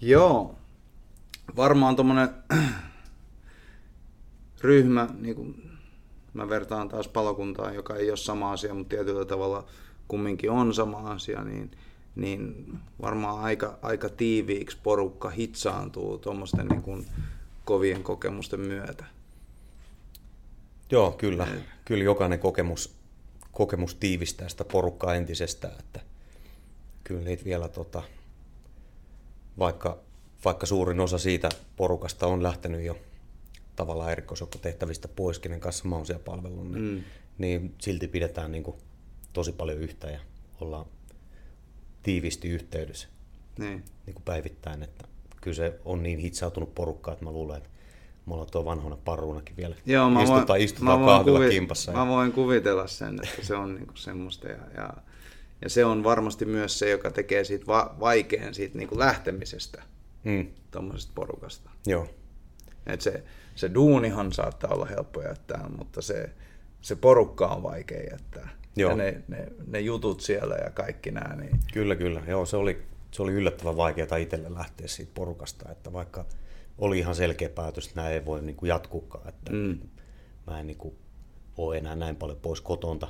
Joo. 0.00 0.54
Varmaan 1.56 1.96
tommonen 1.96 2.28
ryhmä, 4.60 5.08
niin 5.18 5.36
kuin 5.36 5.70
mä 6.34 6.48
vertaan 6.48 6.88
taas 6.88 7.08
palokuntaan, 7.08 7.74
joka 7.74 7.96
ei 7.96 8.10
ole 8.10 8.16
sama 8.16 8.52
asia, 8.52 8.74
mutta 8.74 8.96
tietyllä 8.96 9.24
tavalla 9.24 9.66
kumminkin 10.08 10.50
on 10.50 10.74
sama 10.74 10.98
asia, 11.10 11.44
niin, 11.44 11.70
niin 12.16 12.72
varmaan 13.02 13.38
aika, 13.38 13.78
aika 13.82 14.08
tiiviiksi 14.08 14.78
porukka 14.82 15.30
hitsaantuu 15.30 16.18
tuommoisten 16.18 16.68
niin 16.68 17.06
kovien 17.64 18.02
kokemusten 18.02 18.60
myötä. 18.60 19.04
Joo, 20.94 21.12
kyllä. 21.12 21.48
Kyllä 21.84 22.04
jokainen 22.04 22.38
kokemus, 22.38 22.96
kokemus 23.52 23.94
tiivistää 23.94 24.48
sitä 24.48 24.64
porukkaa 24.64 25.14
entisestään, 25.14 25.78
että 25.78 26.00
kyllä 27.04 27.24
niitä 27.24 27.44
vielä 27.44 27.68
tota, 27.68 28.02
vaikka, 29.58 29.98
vaikka 30.44 30.66
suurin 30.66 31.00
osa 31.00 31.18
siitä 31.18 31.48
porukasta 31.76 32.26
on 32.26 32.42
lähtenyt 32.42 32.82
jo 32.84 32.98
tavallaan 33.76 34.12
erikoisjoukkotehtävistä 34.12 35.08
pois, 35.08 35.38
kenen 35.38 35.60
kanssa 35.60 35.88
mä 35.88 35.96
oon 35.96 36.06
siellä 36.06 36.24
palvellut, 36.24 36.70
niin, 36.70 36.84
mm. 36.84 37.04
niin 37.38 37.74
silti 37.78 38.08
pidetään 38.08 38.52
niin 38.52 38.64
kuin 38.64 38.76
tosi 39.32 39.52
paljon 39.52 39.78
yhtä 39.78 40.10
ja 40.10 40.20
ollaan 40.60 40.86
tiivisti 42.02 42.48
yhteydessä 42.48 43.08
Niin. 43.58 43.84
niin 44.06 44.14
kuin 44.14 44.24
päivittäin, 44.24 44.82
että 44.82 45.08
kyllä 45.40 45.54
se 45.54 45.80
on 45.84 46.02
niin 46.02 46.18
hitsautunut 46.18 46.74
porukka, 46.74 47.12
että 47.12 47.24
mä 47.24 47.32
luulen, 47.32 47.56
että 47.56 47.68
me 48.26 48.32
ollaan 48.34 48.50
tuo 48.50 48.64
vanhana 48.64 48.96
paruunakin 49.04 49.56
vielä. 49.56 49.74
Joo, 49.86 50.10
mä 50.10 50.22
istutaan, 50.22 50.48
voin, 50.48 50.62
istutaan 50.62 51.00
mä 51.00 51.06
voin 51.06 51.24
kuvi- 51.24 51.50
kimpassa. 51.50 51.92
Mä 51.92 52.06
voin 52.08 52.32
kuvitella 52.32 52.86
sen, 52.86 53.18
että 53.22 53.46
se 53.46 53.54
on 53.54 53.74
niinku 53.74 53.96
semmoista. 53.96 54.48
Ja, 54.48 54.58
ja, 54.76 54.90
ja, 55.62 55.70
se 55.70 55.84
on 55.84 56.04
varmasti 56.04 56.44
myös 56.44 56.78
se, 56.78 56.90
joka 56.90 57.10
tekee 57.10 57.44
siitä 57.44 57.66
va- 57.66 57.94
vaikean 58.00 58.54
siitä 58.54 58.78
niinku 58.78 58.98
lähtemisestä 58.98 59.82
Mm, 60.24 60.46
tuommoisesta 60.70 61.12
porukasta. 61.14 61.70
joo, 61.86 62.08
Et 62.86 63.00
se, 63.00 63.22
se 63.54 63.70
duunihan 63.74 64.32
saattaa 64.32 64.70
olla 64.70 64.86
helppo 64.86 65.22
jättää, 65.22 65.68
mutta 65.78 66.02
se, 66.02 66.30
se 66.80 66.96
porukka 66.96 67.46
on 67.48 67.62
vaikea 67.62 68.02
jättää. 68.12 68.48
Joo. 68.76 68.90
Ja 68.90 68.96
ne, 68.96 69.22
ne, 69.28 69.46
ne 69.66 69.80
jutut 69.80 70.20
siellä 70.20 70.54
ja 70.54 70.70
kaikki 70.70 71.10
nämä, 71.10 71.36
niin 71.36 71.60
kyllä, 71.72 71.96
kyllä. 71.96 72.22
Joo, 72.28 72.46
se 72.46 72.56
oli, 72.56 72.82
se 73.10 73.22
oli 73.22 73.32
yllättävän 73.32 73.76
vaikeaa 73.76 74.16
itselle 74.16 74.54
lähteä 74.54 74.86
siitä 74.88 75.12
porukasta, 75.14 75.72
että 75.72 75.92
vaikka 75.92 76.24
oli 76.78 76.98
ihan 76.98 77.14
selkeä 77.14 77.48
päätös, 77.48 77.86
että 77.86 77.96
nämä 78.00 78.10
ei 78.10 78.24
voi 78.24 78.42
niin 78.42 78.56
kuin 78.56 78.68
jatkukaan, 78.68 79.28
että 79.28 79.52
mm. 79.52 79.78
mä 80.46 80.60
en 80.60 80.66
niin 80.66 80.76
kuin, 80.76 80.94
ole 81.56 81.78
enää 81.78 81.96
näin 81.96 82.16
paljon 82.16 82.38
pois 82.42 82.60
kotonta, 82.60 83.08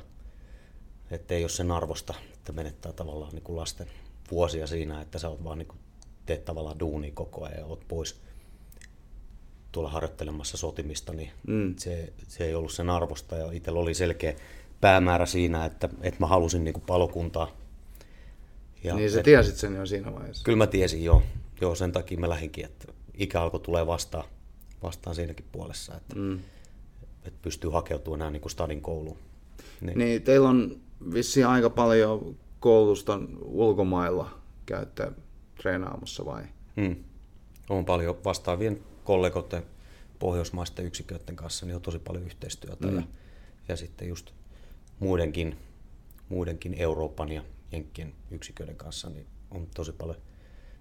että 1.11 1.35
ei 1.35 1.45
ole 1.45 1.49
sen 1.49 1.71
arvosta, 1.71 2.15
että 2.35 2.53
menettää 2.53 2.93
tavallaan 2.93 3.33
niin 3.33 3.43
kuin 3.43 3.57
lasten 3.57 3.87
vuosia 4.31 4.67
siinä, 4.67 5.01
että 5.01 5.19
sä 5.19 5.29
oot 5.29 5.45
vaan 5.45 5.59
niin 5.59 5.69
kuin, 5.69 5.79
teet 6.27 6.45
tavallaan 6.45 6.81
duunia 6.81 7.11
koko 7.15 7.45
ajan 7.45 7.59
ja 7.59 7.67
oot 7.67 7.89
pois 7.89 8.21
tuolla 9.73 9.91
harjoittelemassa 9.91 10.57
sotimista, 10.57 11.13
niin 11.13 11.31
mm. 11.47 11.75
se, 11.79 12.13
se 12.29 12.45
ei 12.45 12.55
ollut 12.55 12.73
sen 12.73 12.91
arvosta 12.91 13.37
ja 13.37 13.53
itsellä 13.53 13.81
oli 13.81 13.95
selkeä 13.95 14.35
päämäärä 14.81 15.27
siinä, 15.27 15.65
että, 15.65 15.89
että 16.03 16.21
mä 16.21 16.27
halusin 16.27 16.65
niin 16.65 16.75
kuin 16.75 16.85
palokuntaa. 16.87 17.51
Ja 18.85 18.95
niin 18.95 19.11
sä 19.11 19.19
et- 19.19 19.25
tiesit 19.25 19.57
sen 19.57 19.75
jo 19.75 19.87
siinä 19.87 20.15
vaiheessa. 20.15 20.45
Kyllä 20.45 20.59
mä 20.59 20.67
tiesin 20.67 21.05
joo. 21.05 21.23
Joo, 21.61 21.75
sen 21.75 21.93
takia 21.93 22.19
mä 22.19 22.29
lähdinkin, 22.29 22.65
että 22.65 22.93
ikä 23.15 23.43
alkoi 23.43 23.61
tulee 23.61 23.87
vastaan, 23.87 24.25
vastaan 24.83 25.17
siinäkin 25.17 25.47
puolessa, 25.53 25.97
että, 25.97 26.17
mm. 26.17 26.39
että 27.25 27.39
pystyy 27.43 27.71
hakeutumaan 27.71 28.21
enää 28.21 28.31
niin 28.31 28.41
kuin 28.41 28.53
stadin 28.53 28.81
kouluun. 28.81 29.19
Niin. 29.81 29.99
Niin 29.99 30.23
teillä 30.23 30.49
on 30.49 30.77
vissiin 31.13 31.47
aika 31.47 31.71
paljon 31.71 32.37
koulutusta 32.61 33.21
ulkomailla 33.43 34.39
käytte 34.67 35.13
treenaamassa 35.63 36.25
vai? 36.25 36.43
Mm. 36.77 36.97
On 37.69 37.85
paljon 37.85 38.25
vastaavien 38.25 38.81
kollegoiden 39.05 39.63
pohjoismaisten 40.19 40.87
yksiköiden 40.87 41.37
kanssa, 41.37 41.67
niin 41.67 41.77
on 41.77 41.83
tosi 41.83 41.99
paljon 41.99 42.25
yhteistyötä. 42.25 42.87
Mm. 42.87 42.97
Ja, 42.97 43.03
ja 43.69 43.77
sitten 43.77 44.09
just 44.09 44.31
muidenkin, 45.01 45.57
muidenkin 46.29 46.75
Euroopan 46.75 47.33
ja 47.33 47.43
Jenkkien 47.73 48.13
yksiköiden 48.31 48.77
kanssa 48.77 49.11
niin 49.11 49.27
on 49.51 49.67
tosi 49.75 49.93
paljon 49.93 50.17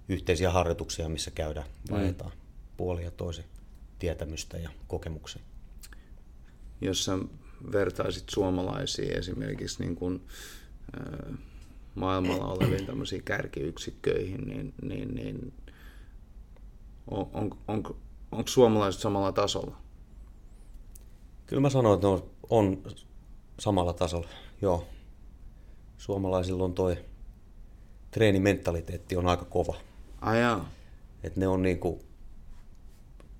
yhteisiä 0.09 0.51
harjoituksia, 0.51 1.09
missä 1.09 1.31
käydään, 1.31 1.67
vaihdetaan 1.91 2.31
mm. 2.31 2.37
puoli 2.77 3.03
ja 3.03 3.11
toisen 3.11 3.45
tietämystä 3.99 4.57
ja 4.57 4.69
kokemuksia. 4.87 5.41
jos 6.81 7.05
sä 7.05 7.17
vertaisit 7.71 8.29
suomalaisiin 8.29 9.17
esimerkiksi 9.17 9.83
niin 9.83 9.95
kuin, 9.95 10.21
maailmalla 11.95 12.45
oleviin 12.45 12.85
tämmöisiin 12.85 13.23
kärkiyksikköihin, 13.23 14.41
niin, 14.41 14.73
niin, 14.81 15.15
niin 15.15 15.53
on, 17.11 17.29
on, 17.33 17.57
on, 17.67 17.83
onko 18.31 18.47
suomalaiset 18.47 19.01
samalla 19.01 19.31
tasolla? 19.31 19.77
Kyllä 21.45 21.61
mä 21.61 21.69
sanoin, 21.69 21.95
että 21.95 22.07
on, 22.07 22.23
on 22.49 22.83
samalla 23.59 23.93
tasolla. 23.93 24.27
Joo. 24.61 24.87
Suomalaisilla 25.97 26.63
on 26.63 26.73
toi 26.73 26.97
treenimentaliteetti 28.11 29.15
on 29.15 29.27
aika 29.27 29.45
kova. 29.45 29.75
Ai 30.23 30.39
jaa. 30.39 30.69
Et 31.23 31.35
ne 31.35 31.47
on 31.47 31.61
niinku, 31.61 32.03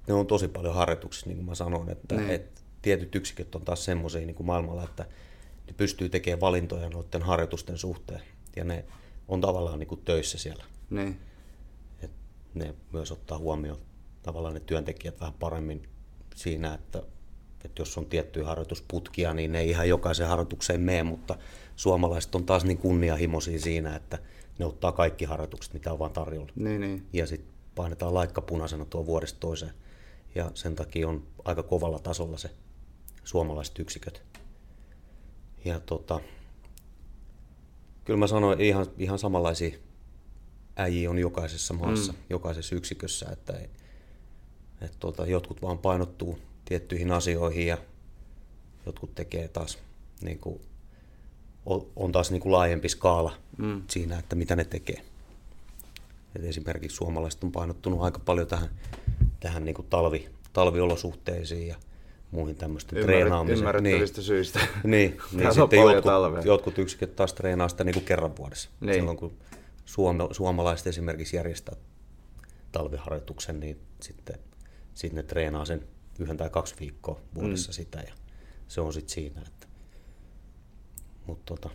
ne 0.08 0.14
on 0.14 0.28
tosi 0.28 0.48
paljon 0.48 0.76
harjoituksissa, 0.76 1.28
niin 1.28 1.38
kuin 1.38 1.46
mä 1.46 1.56
sanoin, 1.56 1.90
että 1.90 2.16
Niin. 2.16 2.30
et 2.30 2.64
tietyt 2.82 3.16
yksiköt 3.16 3.56
on 3.56 3.62
taas 3.62 3.86
semmoisia 3.86 4.26
niin 4.26 4.46
maailmalla, 4.46 4.84
että 4.84 5.06
ne 5.68 5.74
pystyy 5.78 6.10
tekemään 6.10 6.42
valintoja 6.42 6.90
noiden 6.90 7.22
harjoitusten 7.22 7.78
suhteen. 7.78 8.22
Ja 8.56 8.64
ne 8.64 8.86
on 9.28 9.42
tavallaan 9.42 9.80
niin 9.80 9.88
kuin 9.88 10.02
töissä 10.06 10.38
siellä. 10.38 10.64
Niin. 10.90 11.20
Et 12.02 12.12
ne 12.54 12.76
myös 12.92 13.12
ottaa 13.12 13.38
huomioon 13.38 13.80
tavallaan 14.24 14.54
ne 14.54 14.60
työntekijät 14.60 15.20
vähän 15.20 15.34
paremmin 15.34 15.90
siinä, 16.36 16.74
että, 16.74 17.04
että 17.66 17.82
jos 17.82 17.98
on 17.98 18.06
tiettyjä 18.06 18.46
harjoitusputkia, 18.46 19.34
niin 19.34 19.52
ne 19.52 19.60
ei 19.60 19.70
ihan 19.70 19.90
jokaisen 19.90 20.28
harjoitukseen 20.28 20.82
mene, 20.82 21.04
mutta 21.04 21.36
suomalaiset 21.76 22.36
on 22.36 22.46
taas 22.46 22.64
niin 22.66 22.78
kunnianhimoisia 22.78 23.60
siinä, 23.60 23.96
että 23.96 24.20
ne 24.60 24.66
ottaa 24.66 24.92
kaikki 24.92 25.26
harjoitukset, 25.26 25.74
mitä 25.74 25.94
on 25.94 26.00
vaan 26.00 26.14
tarjolla. 26.14 26.52
Niin, 26.56 26.82
niin. 26.82 27.08
Ja 27.14 27.28
sitten 27.28 27.54
painetaan 27.76 28.14
laikka 28.14 28.42
punaisena 28.42 28.86
tuo 28.86 29.06
vuodesta 29.06 29.40
toiseen. 29.40 29.74
Ja 30.36 30.52
sen 30.54 30.76
takia 30.76 31.08
on 31.08 31.28
aika 31.46 31.64
kovalla 31.64 32.00
tasolla 32.00 32.38
se 32.38 32.50
suomalaiset 33.24 33.80
yksiköt. 33.80 34.24
Ja 35.66 35.80
tota, 35.80 36.20
kyllä 38.06 38.18
mä 38.20 38.28
sanoin, 38.28 38.62
ihan, 38.62 38.86
ihan 38.98 39.20
samanlaisia 39.20 39.78
äijiä 40.76 41.10
on 41.10 41.20
jokaisessa 41.20 41.74
maassa, 41.74 42.12
mm. 42.12 42.18
jokaisessa 42.30 42.76
yksikössä, 42.76 43.30
että 43.32 43.54
ei, 43.54 43.70
Et 44.82 44.96
tuota, 45.00 45.26
jotkut 45.26 45.62
vaan 45.62 45.78
painottuu 45.78 46.40
tiettyihin 46.66 47.12
asioihin 47.12 47.68
ja 47.68 47.78
jotkut 48.86 49.16
tekee 49.16 49.48
taas, 49.48 49.78
niin 50.22 50.40
kuin, 50.40 50.62
on 51.96 52.12
taas 52.12 52.32
niin 52.32 52.42
kuin 52.42 52.52
laajempi 52.52 52.90
skaala 52.90 53.34
mm. 53.58 53.82
siinä, 53.90 54.20
että 54.20 54.36
mitä 54.36 54.56
ne 54.56 54.66
tekee. 54.66 55.02
Et 56.36 56.44
esimerkiksi 56.44 56.98
suomalaiset 56.98 57.44
on 57.44 57.52
painottunut 57.52 58.02
aika 58.02 58.20
paljon 58.20 58.48
tähän, 58.48 58.70
tähän 59.40 59.66
niin 59.66 59.76
kuin 59.76 59.88
talvi, 59.90 60.30
talviolosuhteisiin 60.54 61.68
ja 61.68 61.76
muihin 62.32 62.56
tämmöisten 62.56 62.98
Ymmärret, 62.98 63.20
treenaamiseen. 63.20 63.60
Ymmärrettävistä 63.60 64.18
niin. 64.18 64.26
syistä. 64.26 64.60
niin, 64.84 65.18
niin 65.32 65.54
sitten 65.54 65.80
jotkut, 65.80 66.46
jotkut 66.46 66.78
yksiköt 66.78 67.16
taas 67.16 67.34
treenaa 67.34 67.70
sitä 67.70 67.84
niin 67.84 67.94
kuin 67.94 68.06
kerran 68.06 68.38
vuodessa. 68.38 68.70
Niin. 68.80 68.94
Silloin 68.94 69.18
kun 69.18 69.34
suome, 69.86 70.24
suomalaiset 70.32 70.88
esimerkiksi 70.88 71.36
järjestää 71.36 71.76
talviharjoituksen, 72.72 73.60
niin 73.60 73.80
sitten, 74.02 74.40
sitten 74.94 75.16
ne 75.16 75.24
treenaa 75.24 75.66
sen 75.66 75.88
yhden 76.20 76.38
tai 76.38 76.50
kaksi 76.50 76.76
viikkoa 76.80 77.22
vuodessa 77.36 77.72
mm. 77.72 77.74
sitä 77.74 78.00
ja 78.00 78.14
se 78.68 78.82
on 78.82 78.94
sitten 78.94 79.14
siinä. 79.14 79.42
Että. 79.48 79.63
Mutta 81.28 81.56
tota, 81.56 81.70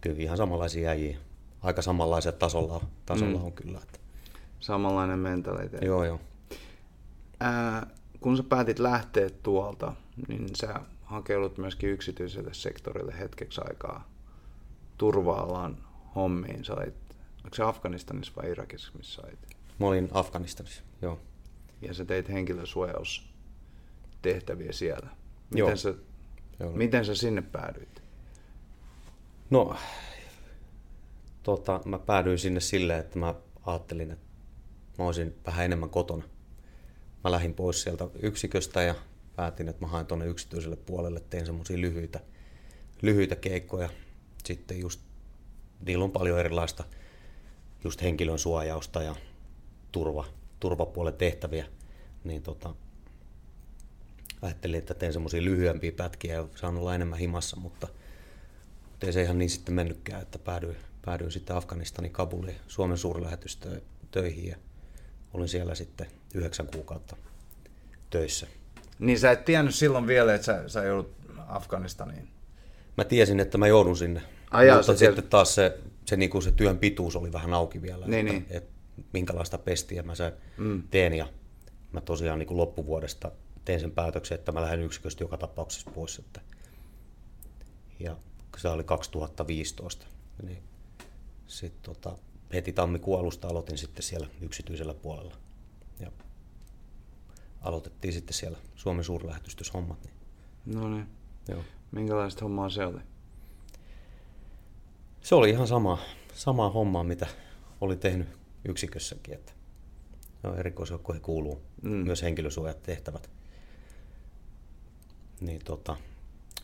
kyllä 0.00 0.16
ihan 0.18 0.36
samanlaisia 0.36 0.90
äijiä. 0.90 1.18
Aika 1.62 1.82
samanlaisella 1.82 2.38
tasolla, 2.38 2.84
tasolla 3.06 3.38
mm. 3.38 3.44
on 3.44 3.52
kyllä. 3.52 3.78
Että. 3.82 3.98
Samanlainen 4.60 5.18
mentaliteetti. 5.18 5.86
Joo, 5.86 6.04
joo. 6.04 6.20
Ää, 7.40 7.86
kun 8.20 8.36
sä 8.36 8.42
päätit 8.42 8.78
lähteä 8.78 9.30
tuolta, 9.42 9.92
niin 10.28 10.56
sä 10.56 10.80
hakeudut 11.02 11.58
myöskin 11.58 11.90
yksityiselle 11.90 12.54
sektorille 12.54 13.18
hetkeksi 13.18 13.60
aikaa 13.64 14.08
turva-alan 14.98 15.78
hommiin. 16.14 16.64
Sä 16.64 16.74
olit, 16.74 16.94
onko 17.44 17.56
se 17.56 17.62
Afganistanissa 17.62 18.32
vai 18.36 18.50
Irakissa, 18.50 18.92
missä 18.96 19.22
olit? 19.22 19.38
Mä 19.78 19.86
olin 19.86 20.08
Afganistanissa, 20.12 20.82
joo. 21.02 21.18
Ja 21.82 21.94
sä 21.94 22.04
teit 22.04 22.28
henkilösuojaustehtäviä 22.28 24.72
siellä. 24.72 25.08
Miten, 25.50 25.58
joo. 25.58 25.76
Sä, 25.76 25.94
joo. 26.60 26.72
miten 26.72 27.04
sä 27.04 27.14
sinne 27.14 27.42
päädyit? 27.42 28.01
No, 29.52 29.76
tota, 31.42 31.80
mä 31.84 31.98
päädyin 31.98 32.38
sinne 32.38 32.60
silleen, 32.60 33.00
että 33.00 33.18
mä 33.18 33.34
ajattelin, 33.66 34.10
että 34.10 34.26
mä 34.98 35.04
olisin 35.04 35.34
vähän 35.46 35.64
enemmän 35.64 35.90
kotona 35.90 36.24
mä 37.24 37.30
lähdin 37.30 37.54
pois 37.54 37.82
sieltä 37.82 38.08
yksiköstä 38.22 38.82
ja 38.82 38.94
päätin, 39.36 39.68
että 39.68 39.80
mä 39.80 39.86
haen 39.86 40.06
tuonne 40.06 40.26
yksityiselle 40.26 40.76
puolelle, 40.76 41.20
tein 41.20 41.46
semmoisia 41.46 41.80
lyhyitä, 41.80 42.20
lyhyitä 43.02 43.36
keikkoja. 43.36 43.88
Sitten 44.44 44.80
just, 44.80 45.00
niillä 45.86 46.04
on 46.04 46.10
paljon 46.10 46.38
erilaista 46.38 46.84
just 47.84 48.02
henkilön 48.02 48.38
suojausta 48.38 49.02
ja 49.02 49.16
turva, 49.92 50.24
turvapuolen 50.60 51.14
tehtäviä, 51.14 51.66
niin 52.24 52.42
tota, 52.42 52.74
ajattelin, 54.42 54.78
että 54.78 54.94
teen 54.94 55.12
semmoisia 55.12 55.44
lyhyempiä 55.44 55.92
pätkiä 55.92 56.34
ja 56.34 56.48
saan 56.54 56.76
olla 56.76 56.94
enemmän 56.94 57.18
himassa, 57.18 57.56
mutta, 57.56 57.88
mutta 59.02 59.08
ei 59.08 59.12
se 59.12 59.22
ihan 59.22 59.38
niin 59.38 59.50
sitten 59.50 59.74
mennytkään, 59.74 60.22
että 60.22 60.38
päädyin, 60.38 60.76
päädyin 61.04 61.30
sitten 61.30 61.56
Afganistanin 61.56 62.12
Kabuliin 62.12 62.56
Suomen 62.68 62.98
suurlähetystöihin 62.98 64.48
ja 64.48 64.56
olin 65.34 65.48
siellä 65.48 65.74
sitten 65.74 66.06
yhdeksän 66.34 66.66
kuukautta 66.66 67.16
töissä. 68.10 68.46
Niin 68.98 69.18
sä 69.18 69.30
et 69.30 69.44
tiennyt 69.44 69.74
silloin 69.74 70.06
vielä, 70.06 70.34
että 70.34 70.44
sä, 70.44 70.68
sä 70.68 70.84
joudut 70.84 71.12
Afganistaniin? 71.48 72.28
Mä 72.96 73.04
tiesin, 73.04 73.40
että 73.40 73.58
mä 73.58 73.66
joudun 73.66 73.96
sinne. 73.96 74.22
Ai 74.50 74.66
jaa, 74.66 74.76
mutta 74.76 74.96
sitten 74.96 75.28
taas 75.28 75.54
se, 75.54 75.78
se, 76.04 76.16
niin 76.16 76.30
kuin 76.30 76.42
se 76.42 76.52
työn 76.52 76.78
pituus 76.78 77.16
oli 77.16 77.32
vähän 77.32 77.54
auki 77.54 77.82
vielä, 77.82 78.06
niin, 78.06 78.28
että, 78.28 78.32
niin. 78.32 78.46
että 78.50 78.72
minkälaista 79.12 79.58
pestiä 79.58 80.02
mä 80.02 80.14
se 80.14 80.32
mm. 80.56 80.82
teen. 80.90 81.14
Ja 81.14 81.28
mä 81.92 82.00
tosiaan 82.00 82.38
niin 82.38 82.46
kuin 82.46 82.58
loppuvuodesta 82.58 83.30
tein 83.64 83.80
sen 83.80 83.90
päätöksen, 83.90 84.34
että 84.34 84.52
mä 84.52 84.62
lähden 84.62 84.82
yksiköstä 84.82 85.24
joka 85.24 85.36
tapauksessa 85.36 85.90
pois. 85.90 86.18
Että, 86.18 86.40
ja 88.00 88.16
se 88.56 88.68
oli 88.68 88.84
2015. 88.84 90.06
Niin 90.42 90.62
sitten 91.46 91.82
tota, 91.82 92.18
heti 92.52 92.72
tammikuun 92.72 93.20
alusta 93.20 93.48
aloitin 93.48 93.78
sitten 93.78 94.02
siellä 94.02 94.26
yksityisellä 94.40 94.94
puolella. 94.94 95.36
Ja 96.00 96.12
aloitettiin 97.60 98.14
sitten 98.14 98.34
siellä 98.34 98.58
Suomen 98.74 99.04
suurlähetystyshommat. 99.04 100.04
Niin. 100.04 100.14
No 100.66 100.88
niin. 100.88 101.06
Joo. 101.48 101.62
Minkälaista 101.90 102.44
hommaa 102.44 102.70
se 102.70 102.86
oli? 102.86 103.00
Se 105.20 105.34
oli 105.34 105.50
ihan 105.50 105.66
sama, 105.66 105.98
samaa 106.34 106.70
hommaa, 106.70 107.04
mitä 107.04 107.26
oli 107.80 107.96
tehnyt 107.96 108.28
yksikössäkin. 108.64 109.34
Että 109.34 109.52
no, 110.42 110.54
erikoisjoukkoihin 110.54 111.22
kuuluu 111.22 111.62
mm. 111.82 111.90
myös 111.90 112.22
henkilösuojat 112.22 112.82
tehtävät. 112.82 113.30
Niin 115.40 115.60
tota, 115.64 115.96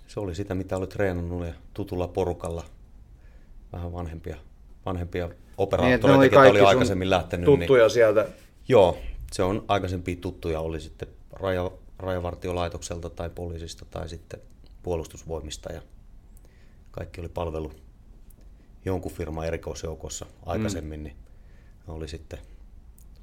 se 0.09 0.21
oli 0.21 0.35
sitä, 0.35 0.55
mitä 0.55 0.77
oli 0.77 0.87
treenannut 0.87 1.47
ja 1.47 1.53
tutulla 1.75 2.09
porukalla 2.09 2.65
vähän 3.73 3.93
vanhempia, 3.93 4.37
vanhempia 4.87 5.31
operaattoreita, 5.59 6.39
niin, 6.39 6.39
oli, 6.39 6.51
oli 6.51 6.61
aikaisemmin 6.61 7.11
lähtenyt. 7.11 7.47
Niin- 7.47 7.59
tuttuja 7.59 7.85
niin, 7.85 7.91
sieltä. 7.91 8.27
Joo, 8.69 8.99
se 9.33 9.43
on 9.43 9.65
aikaisempi 9.69 10.17
tuttuja, 10.17 10.61
oli 10.61 10.81
sitten 10.81 11.09
raja, 11.33 11.71
rajavartiolaitokselta 11.99 13.11
tai 13.11 13.31
poliisista 13.31 13.85
tai 13.91 14.09
sitten 14.09 14.41
puolustusvoimista 14.83 15.73
ja 15.73 15.83
kaikki 16.91 17.21
oli 17.21 17.29
palvelu 17.29 17.73
jonkun 18.85 19.13
firman 19.13 19.47
erikoisjoukossa 19.47 20.27
aikaisemmin, 20.47 21.01
mm. 21.01 21.05
niin 21.05 21.17
oli 21.89 22.09
sitten 22.09 22.39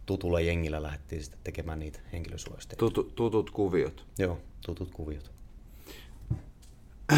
tutulla 0.06 0.40
jengillä 0.40 0.84
lähdettiin 0.84 1.24
sitten 1.24 1.40
tekemään 1.44 1.80
niitä 1.80 2.00
henkilösuojasta. 2.14 2.76
Tutu, 2.76 3.04
tutut 3.04 3.52
kuviot. 3.52 4.06
Joo, 4.18 4.40
tutut 4.66 4.92
kuviot. 4.92 5.35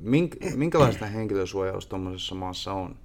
Mink, 0.00 0.36
minkälaista 0.54 1.06
henkilösuojaus 1.06 1.86
tuommoisessa 1.86 2.34
maassa 2.34 2.72
on? 2.72 2.96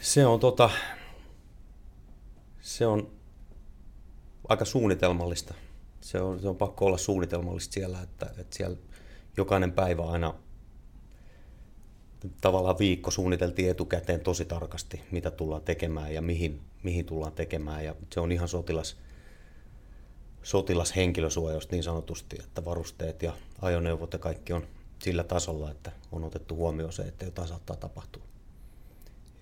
Se 0.00 0.26
on, 0.26 0.40
tota, 0.40 0.70
se 2.60 2.86
on 2.86 3.10
aika 4.48 4.64
suunnitelmallista. 4.64 5.54
Se 6.00 6.20
on, 6.20 6.40
se 6.40 6.48
on 6.48 6.56
pakko 6.56 6.86
olla 6.86 6.98
suunnitelmallista 6.98 7.72
siellä, 7.72 8.02
että, 8.02 8.26
että 8.38 8.56
siellä 8.56 8.76
jokainen 9.36 9.72
päivä 9.72 10.02
aina 10.02 10.34
tavallaan 12.40 12.78
viikko 12.78 13.10
suunniteltiin 13.10 13.70
etukäteen 13.70 14.20
tosi 14.20 14.44
tarkasti, 14.44 15.00
mitä 15.10 15.30
tullaan 15.30 15.62
tekemään 15.62 16.14
ja 16.14 16.22
mihin, 16.22 16.60
mihin 16.82 17.06
tullaan 17.06 17.32
tekemään. 17.32 17.84
Ja 17.84 17.94
se 18.12 18.20
on 18.20 18.32
ihan 18.32 18.48
sotilas, 18.48 18.96
sotilashenkilösuojaus 20.44 21.70
niin 21.70 21.82
sanotusti, 21.82 22.36
että 22.40 22.64
varusteet 22.64 23.22
ja 23.22 23.32
ajoneuvot 23.62 24.12
ja 24.12 24.18
kaikki 24.18 24.52
on 24.52 24.66
sillä 24.98 25.24
tasolla, 25.24 25.70
että 25.70 25.92
on 26.12 26.24
otettu 26.24 26.56
huomioon 26.56 26.92
se, 26.92 27.02
että 27.02 27.24
jotain 27.24 27.48
saattaa 27.48 27.76
tapahtua. 27.76 28.22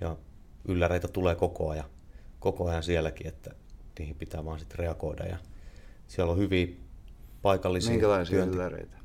Ja 0.00 0.16
ylläreitä 0.68 1.08
tulee 1.08 1.34
koko 1.34 1.70
ajan, 1.70 1.84
koko 2.40 2.68
ajan 2.68 2.82
sielläkin, 2.82 3.26
että 3.26 3.50
niihin 3.98 4.16
pitää 4.16 4.44
vaan 4.44 4.58
sitten 4.58 4.78
reagoida. 4.78 5.24
Ja 5.24 5.36
siellä 6.08 6.32
on 6.32 6.38
hyviä 6.38 6.66
paikallisia 7.42 7.90
Minkälaisia 7.90 8.36
työnti- 8.36 8.54
ylläreitä? 8.54 8.96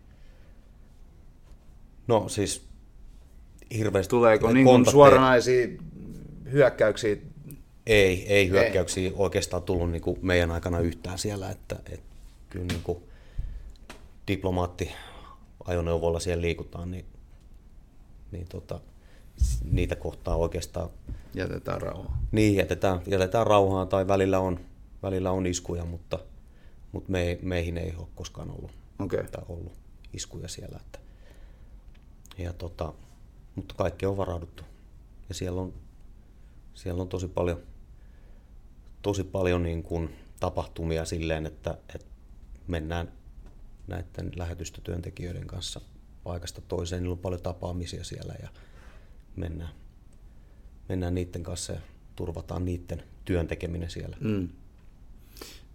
No 2.07 2.29
siis 2.29 2.67
hirveästi 3.77 4.09
Tuleeko 4.09 4.53
niin 4.53 4.91
suoranaisia 4.91 5.67
hyökkäyksiä? 6.51 7.15
Ei, 7.87 8.33
ei 8.33 8.49
hyökkäyksiä 8.49 9.09
ei. 9.09 9.13
oikeastaan 9.15 9.63
tullut 9.63 9.91
niin 9.91 10.01
kuin 10.01 10.19
meidän 10.21 10.51
aikana 10.51 10.79
yhtään 10.79 11.19
siellä, 11.19 11.49
että, 11.51 11.75
että 11.89 12.15
kyllä 12.49 12.65
niin 12.65 12.83
kuin 12.83 13.03
diplomaatti 14.27 14.91
ajoneuvolla 15.65 16.19
siellä 16.19 16.41
liikutaan, 16.41 16.91
niin, 16.91 17.05
niin 18.31 18.47
tota, 18.47 18.79
niitä 19.71 19.95
kohtaa 19.95 20.35
oikeastaan 20.35 20.89
Jätetään 21.33 21.81
rauhaan. 21.81 22.19
Niin, 22.31 22.55
jätetään, 22.55 23.01
jätetään 23.07 23.47
rauhaan 23.47 23.87
tai 23.87 24.07
välillä 24.07 24.39
on, 24.39 24.59
välillä 25.03 25.31
on 25.31 25.45
iskuja, 25.45 25.85
mutta, 25.85 26.19
mutta 26.91 27.11
me, 27.11 27.39
meihin 27.41 27.77
ei 27.77 27.93
ole 27.97 28.07
koskaan 28.15 28.51
ollut, 28.51 28.71
okay. 28.99 29.23
ollut 29.49 29.73
iskuja 30.13 30.47
siellä. 30.47 30.79
Että, 30.85 30.99
ja 32.37 32.53
tota, 32.53 32.93
mutta 33.55 33.75
kaikki 33.75 34.05
on 34.05 34.17
varauduttu. 34.17 34.63
Ja 35.29 35.35
siellä 35.35 35.61
on, 35.61 35.73
siellä 36.73 37.01
on 37.01 37.09
tosi 37.09 37.27
paljon, 37.27 37.61
tosi 39.07 39.23
paljon 39.23 39.63
niin 39.63 39.83
kuin 39.83 40.15
tapahtumia 40.39 41.05
silleen, 41.05 41.45
että, 41.45 41.77
että 41.95 42.07
mennään 42.67 43.11
näiden 43.87 44.31
lähetystötyöntekijöiden 44.35 45.47
kanssa 45.47 45.81
paikasta 46.23 46.61
toiseen. 46.67 47.03
Niillä 47.03 47.13
on 47.13 47.19
paljon 47.19 47.41
tapaamisia 47.41 48.03
siellä 48.03 48.33
ja 48.41 48.49
mennään, 49.35 49.69
mennään 50.89 51.15
niiden 51.15 51.43
kanssa 51.43 51.73
ja 51.73 51.79
turvataan 52.15 52.65
niiden 52.65 53.03
työn 53.25 53.47
tekeminen 53.47 53.89
siellä. 53.89 54.17
Mm. 54.19 54.49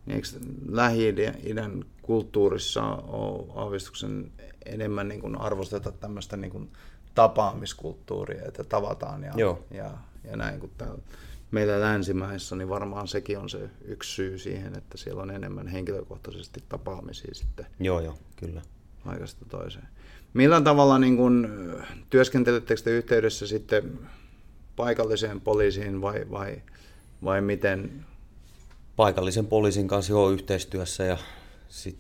Eikö 0.07 0.28
Lähi-idän 0.68 1.85
kulttuurissa 2.03 2.83
ole 2.97 3.53
aavistuksen 3.55 4.33
enemmän 4.66 5.09
niin 5.09 5.20
kuin 5.20 5.41
arvosteta 5.41 5.93
tämmöistä 5.93 6.37
niin 6.37 6.51
kuin 6.51 6.72
tapaamiskulttuuria, 7.14 8.45
että 8.49 8.64
tavataan 8.64 9.22
ja, 9.22 9.33
Joo. 9.37 9.64
ja, 9.70 9.99
ja 10.24 10.37
näin, 10.37 10.61
kun 10.61 10.70
täällä 10.78 11.03
meillä 11.53 11.81
länsimaissa, 11.81 12.57
niin 12.57 12.69
varmaan 12.69 13.09
sekin 13.09 13.39
on 13.39 13.51
se 13.51 13.71
yksi 13.85 14.11
syy 14.13 14.39
siihen, 14.39 14.79
että 14.79 14.99
siellä 14.99 15.23
on 15.23 15.31
enemmän 15.31 15.69
henkilökohtaisesti 15.69 16.65
tapaamisia 16.69 17.35
sitten. 17.35 17.67
Joo, 17.81 18.01
joo, 18.01 18.19
kyllä. 18.37 18.63
Paikasta 19.05 19.45
toiseen. 19.45 19.89
Millä 20.35 20.61
tavalla 20.61 20.99
niin 20.99 21.17
kun, 21.17 21.49
työskentelettekö 22.11 22.83
te 22.83 22.91
yhteydessä 22.91 23.47
sitten 23.47 23.99
paikalliseen 24.77 25.41
poliisiin 25.41 26.01
vai, 26.01 26.27
vai, 26.31 26.63
vai 27.25 27.41
miten? 27.41 28.05
Paikallisen 28.97 29.47
poliisin 29.47 29.89
kanssa 29.89 30.13
jo 30.13 30.31
yhteistyössä 30.31 31.05
ja 31.05 31.19
sit 31.69 31.99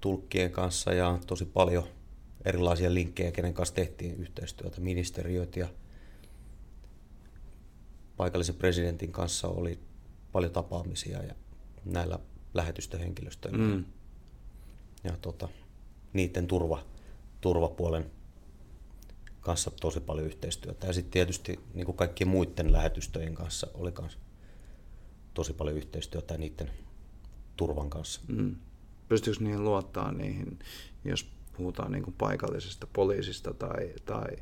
tulkkien 0.00 0.50
kanssa 0.50 0.92
ja 0.92 1.18
tosi 1.26 1.44
paljon 1.44 1.84
erilaisia 2.44 2.94
linkkejä, 2.94 3.32
kenen 3.32 3.54
kanssa 3.54 3.74
tehtiin 3.74 4.14
yhteistyötä, 4.20 4.80
ministeriöt 4.80 5.56
ja 5.56 5.68
paikallisen 8.18 8.54
presidentin 8.54 9.12
kanssa 9.12 9.48
oli 9.48 9.78
paljon 10.32 10.52
tapaamisia 10.52 11.22
ja 11.22 11.34
näillä 11.84 12.18
lähetystöhenkilöstöillä. 12.54 13.58
Mm. 13.58 13.84
Ja 15.04 15.16
tota, 15.22 15.48
niiden 16.12 16.46
turva, 16.46 16.84
turvapuolen 17.40 18.10
kanssa 19.40 19.70
tosi 19.70 20.00
paljon 20.00 20.26
yhteistyötä. 20.26 20.86
Ja 20.86 20.92
sitten 20.92 21.10
tietysti 21.10 21.60
niin 21.74 21.86
kuin 21.86 21.96
kaikkien 21.96 22.28
muiden 22.28 22.72
lähetystöjen 22.72 23.34
kanssa 23.34 23.66
oli 23.74 23.92
myös 24.00 24.18
tosi 25.34 25.52
paljon 25.52 25.76
yhteistyötä 25.76 26.38
niiden 26.38 26.70
turvan 27.56 27.90
kanssa. 27.90 28.20
Mm. 28.28 28.56
Pystyykö 29.08 29.44
niihin 29.44 29.64
luottaa 29.64 30.12
niihin, 30.12 30.58
jos 31.04 31.30
puhutaan 31.56 31.92
niin 31.92 32.02
kuin 32.02 32.14
paikallisesta 32.18 32.86
poliisista 32.92 33.54
tai, 33.54 33.92
tai 34.04 34.36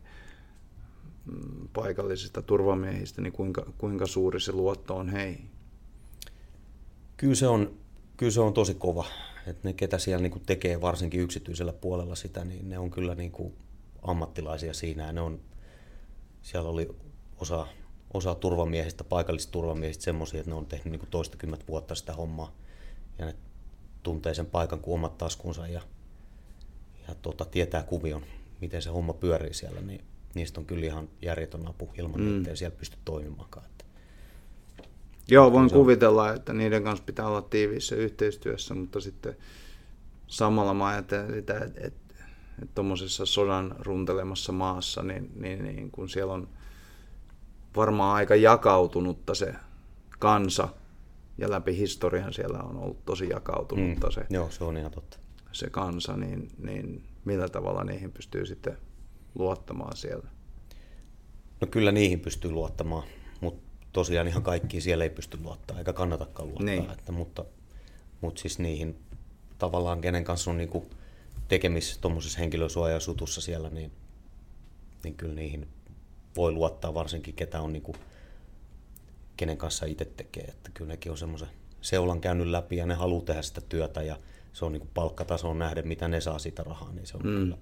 paikallisista 1.72 2.42
turvamiehistä, 2.42 3.22
niin 3.22 3.32
kuinka, 3.32 3.72
kuinka 3.78 4.06
suuri 4.06 4.40
se 4.40 4.52
luotto 4.52 4.96
on 4.96 5.08
heihin? 5.08 5.50
Kyllä 7.16 7.34
se 7.34 7.46
on, 7.46 7.78
kyllä 8.16 8.32
se 8.32 8.40
on 8.40 8.52
tosi 8.52 8.74
kova. 8.74 9.04
että 9.46 9.68
ne, 9.68 9.72
ketä 9.72 9.98
siellä 9.98 10.22
niin 10.22 10.32
kuin 10.32 10.42
tekee 10.46 10.80
varsinkin 10.80 11.20
yksityisellä 11.20 11.72
puolella 11.72 12.14
sitä, 12.14 12.44
niin 12.44 12.68
ne 12.68 12.78
on 12.78 12.90
kyllä 12.90 13.14
niin 13.14 13.32
kuin 13.32 13.54
ammattilaisia 14.02 14.74
siinä. 14.74 15.06
Ja 15.06 15.12
ne 15.12 15.20
on, 15.20 15.40
siellä 16.42 16.68
oli 16.68 16.88
osa, 17.40 17.66
osa 18.14 18.34
turvamiehistä, 18.34 19.04
paikallisista 19.04 19.52
turvamiehistä 19.52 20.04
semmoisia, 20.04 20.40
että 20.40 20.50
ne 20.50 20.56
on 20.56 20.66
tehnyt 20.66 20.90
niin 20.90 21.00
kuin 21.00 21.10
toistakymmentä 21.10 21.64
vuotta 21.68 21.94
sitä 21.94 22.12
hommaa. 22.12 22.56
Ja 23.18 23.26
ne 23.26 23.34
tuntee 24.02 24.34
sen 24.34 24.46
paikan 24.46 24.80
kuin 24.80 24.94
omat 24.94 25.18
taskunsa 25.18 25.68
ja, 25.68 25.80
ja 27.08 27.14
tota, 27.14 27.44
tietää 27.44 27.82
kuvion, 27.82 28.22
miten 28.60 28.82
se 28.82 28.90
homma 28.90 29.12
pyörii 29.12 29.54
siellä, 29.54 29.80
niin 29.80 30.04
niistä 30.36 30.60
on 30.60 30.66
kyllä 30.66 30.86
ihan 30.86 31.08
järjetön 31.22 31.68
apu 31.68 31.90
ilman, 31.98 32.20
mm. 32.20 32.38
ettei 32.38 32.56
siellä 32.56 32.76
pysty 32.76 32.96
toimimaankaan. 33.04 33.66
Että 33.66 33.84
Joo, 35.28 35.52
voin 35.52 35.70
kuvitella, 35.70 36.32
että 36.32 36.52
niiden 36.52 36.84
kanssa 36.84 37.04
pitää 37.04 37.26
olla 37.26 37.42
tiiviissä 37.42 37.96
yhteistyössä, 37.96 38.74
mutta 38.74 39.00
sitten 39.00 39.36
samalla 40.26 40.74
mä 40.74 40.86
ajattelen 40.86 41.34
sitä, 41.34 41.54
että, 41.54 41.86
että, 41.86 42.14
että 42.62 42.74
tuommoisessa 42.74 43.26
sodan 43.26 43.74
runtelemassa 43.78 44.52
maassa, 44.52 45.02
niin, 45.02 45.32
niin, 45.34 45.64
niin 45.64 45.90
kun 45.90 46.08
siellä 46.08 46.32
on 46.32 46.48
varmaan 47.76 48.16
aika 48.16 48.34
jakautunutta 48.34 49.34
se 49.34 49.54
kansa, 50.18 50.68
ja 51.38 51.50
läpi 51.50 51.76
historian 51.76 52.32
siellä 52.32 52.58
on 52.58 52.76
ollut 52.76 53.04
tosi 53.04 53.28
jakautunutta 53.28 54.06
mm. 54.06 54.12
se, 54.12 54.26
Joo, 54.30 54.50
se 54.50 54.64
on 54.64 54.76
ihan 54.76 54.90
totta. 54.90 55.18
se 55.52 55.70
kansa, 55.70 56.16
niin, 56.16 56.50
niin 56.58 57.04
millä 57.24 57.48
tavalla 57.48 57.84
niihin 57.84 58.12
pystyy 58.12 58.46
sitten 58.46 58.78
luottamaan 59.38 59.96
siellä? 59.96 60.28
No 61.60 61.66
kyllä 61.66 61.92
niihin 61.92 62.20
pystyy 62.20 62.50
luottamaan, 62.50 63.08
mutta 63.40 63.66
tosiaan 63.92 64.28
ihan 64.28 64.42
kaikkiin 64.42 64.82
siellä 64.82 65.04
ei 65.04 65.10
pysty 65.10 65.38
luottaa, 65.42 65.78
eikä 65.78 65.92
kannatakaan 65.92 66.48
luottaa. 66.48 66.66
Niin. 66.66 66.90
Että, 66.90 67.12
mutta, 67.12 67.44
mutta 68.20 68.40
siis 68.40 68.58
niihin 68.58 68.98
tavallaan, 69.58 70.00
kenen 70.00 70.24
kanssa 70.24 70.50
on 70.50 70.56
niin 70.56 70.86
tekemisissä 71.48 72.00
tuommoisessa 72.00 72.38
henkilösuojasutussa 72.38 73.40
siellä, 73.40 73.70
niin, 73.70 73.92
niin 75.04 75.14
kyllä 75.14 75.34
niihin 75.34 75.68
voi 76.36 76.52
luottaa 76.52 76.94
varsinkin, 76.94 77.34
ketä 77.34 77.60
on 77.60 77.72
niin 77.72 77.82
kuin, 77.82 77.96
kenen 79.36 79.56
kanssa 79.56 79.86
itse 79.86 80.04
tekee. 80.04 80.44
Että 80.44 80.70
kyllä 80.74 80.88
nekin 80.88 81.12
on 81.12 81.18
semmoisen 81.18 81.48
seulan 81.80 82.20
käynyt 82.20 82.46
läpi 82.46 82.76
ja 82.76 82.86
ne 82.86 82.94
haluaa 82.94 83.24
tehdä 83.24 83.42
sitä 83.42 83.60
työtä 83.60 84.02
ja 84.02 84.18
se 84.52 84.64
on 84.64 84.72
niin 84.72 84.90
palkkatasoon 84.94 85.58
nähden, 85.58 85.88
mitä 85.88 86.08
ne 86.08 86.20
saa 86.20 86.38
siitä 86.38 86.62
rahaa, 86.62 86.92
niin 86.92 87.06
se 87.06 87.16
on 87.16 87.22
mm. 87.22 87.38
kyllä 87.38 87.58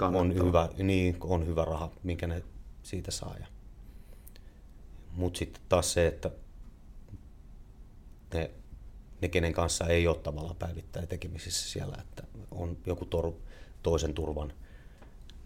on 0.00 0.34
hyvä, 0.34 0.68
niin, 0.78 1.16
on 1.20 1.46
hyvä 1.46 1.64
raha, 1.64 1.90
minkä 2.02 2.26
ne 2.26 2.42
siitä 2.82 3.10
saa. 3.10 3.36
Ja, 3.40 3.46
mutta 5.12 5.38
sitten 5.38 5.62
taas 5.68 5.92
se, 5.92 6.06
että 6.06 6.30
ne, 8.34 8.50
ne, 9.20 9.28
kenen 9.28 9.52
kanssa 9.52 9.86
ei 9.86 10.06
ole 10.06 10.16
tavallaan 10.16 10.56
päivittäin 10.56 11.08
tekemisissä 11.08 11.70
siellä, 11.70 11.96
että 12.00 12.22
on 12.50 12.76
joku 12.86 13.04
tor, 13.04 13.32
toisen 13.82 14.14
turvan 14.14 14.52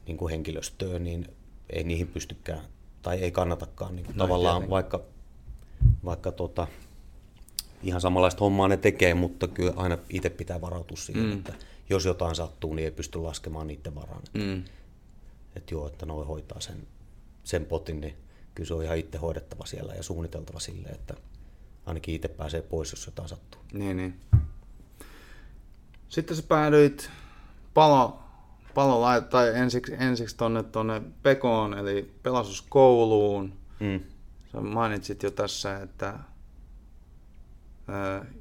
niin 0.07 0.17
kuin 0.17 0.31
henkilöstöä, 0.31 0.99
niin 0.99 1.29
ei 1.71 1.85
niihin 1.85 2.09
pystykään 2.09 2.65
tai 3.03 3.19
ei 3.19 3.31
kannatakaan 3.31 3.97
niin 3.97 4.07
kuin 4.07 4.17
no, 4.17 4.25
tavallaan 4.25 4.55
tietenkin. 4.55 4.71
vaikka, 4.71 5.03
vaikka 6.05 6.33
tota, 6.33 6.67
ihan 7.83 8.01
samanlaista 8.01 8.45
hommaa 8.45 8.69
ne 8.69 8.77
tekee, 8.77 9.15
mutta 9.15 9.49
kyllä 9.49 9.73
aina 9.77 9.99
itse 10.09 10.31
pitää 10.31 10.61
varautua 10.61 10.97
siihen, 10.97 11.25
mm. 11.25 11.33
että 11.33 11.55
jos 11.91 12.05
jotain 12.05 12.35
sattuu, 12.35 12.75
niin 12.75 12.85
ei 12.85 12.91
pysty 12.91 13.19
laskemaan 13.19 13.67
niiden 13.67 13.95
varaan. 13.95 14.23
Mm. 14.35 14.65
Että 15.57 15.75
joo, 15.75 15.87
että 15.87 16.07
noi 16.07 16.27
hoitaa 16.27 16.61
sen, 16.61 16.87
sen 17.45 17.65
potin, 17.65 18.01
niin 18.01 18.17
kyllä 18.55 18.69
se 18.69 18.75
on 18.75 18.85
ihan 18.85 18.99
itse 18.99 19.19
hoidettava 19.19 19.67
siellä 19.67 19.95
ja 19.95 20.03
suunniteltava 20.03 20.61
sille, 20.61 20.89
että 20.89 21.15
ainakin 21.87 22.15
itse 22.15 22.29
pääsee 22.29 22.63
pois, 22.63 22.93
jos 22.93 23.07
jotain 23.07 23.29
sattuu. 23.29 23.61
Niin, 23.73 23.97
niin. 23.97 24.21
Sitten 26.09 26.37
sä 26.37 26.43
päädyit 26.43 27.11
palo, 27.75 28.21
palo 28.75 29.21
tai 29.21 29.49
ensiksi, 29.55 29.95
ensiksi 29.99 30.37
tonne, 30.37 30.63
tonne 30.63 31.03
Pekoon, 31.23 31.75
eli 31.75 32.15
pelastuskouluun. 32.23 33.53
Mm. 33.81 34.01
Sä 34.53 34.61
mainitsit 34.61 35.23
jo 35.23 35.31
tässä, 35.31 35.83
että 35.83 36.19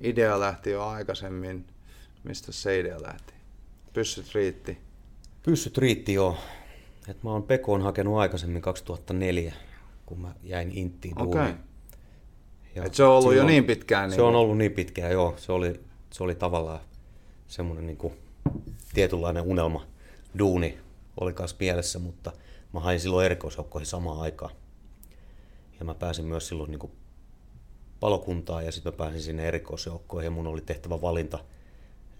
idea 0.01 0.39
lähti 0.39 0.69
jo 0.69 0.87
aikaisemmin. 0.87 1.67
Mistä 2.23 2.51
se 2.51 2.79
idea 2.79 3.01
lähti? 3.01 3.34
Pyssyt 3.95 4.35
riitti? 4.35 4.77
Pyssyt 5.43 5.77
riitti, 5.77 6.13
joo. 6.13 6.37
Et 7.07 7.23
mä 7.23 7.29
oon 7.29 7.43
Pekoon 7.43 7.81
hakenut 7.81 8.17
aikaisemmin 8.17 8.61
2004 8.61 9.53
kun 10.05 10.19
mä 10.19 10.33
jäin 10.43 10.71
Inttiin 10.71 11.21
okay. 11.21 11.53
Ja 12.75 12.83
Et 12.83 12.93
se 12.93 13.03
on 13.03 13.17
ollut 13.17 13.35
jo 13.35 13.45
niin 13.45 13.63
pitkään? 13.63 14.09
Niin 14.09 14.15
se 14.15 14.21
on 14.21 14.35
ollut 14.35 14.57
niin 14.57 14.71
pitkään, 14.71 15.11
joo. 15.11 15.33
Se 15.37 15.51
oli, 15.51 15.79
se 16.11 16.23
oli 16.23 16.35
tavallaan 16.35 16.79
semmoinen 17.47 17.87
niin 17.87 17.97
kuin 17.97 18.13
tietynlainen 18.93 19.43
unelma. 19.43 19.85
Duuni 20.39 20.77
oli 21.19 21.33
kanssa 21.33 21.57
mielessä, 21.59 21.99
mutta 21.99 22.31
mä 22.73 22.79
hain 22.79 22.99
silloin 22.99 23.25
erikoisjoukkoihin 23.25 23.85
samaan 23.85 24.19
aikaan. 24.19 24.51
Ja 25.79 25.85
mä 25.85 25.93
pääsin 25.93 26.25
myös 26.25 26.47
silloin 26.47 26.71
niin 26.71 26.79
kuin 26.79 26.91
palokuntaan 27.99 28.65
ja 28.65 28.71
sitten 28.71 28.93
mä 28.93 28.97
pääsin 28.97 29.21
sinne 29.21 29.47
erikoisjoukkoihin 29.47 30.27
ja 30.27 30.31
mun 30.31 30.47
oli 30.47 30.61
tehtävä 30.61 31.01
valinta, 31.01 31.39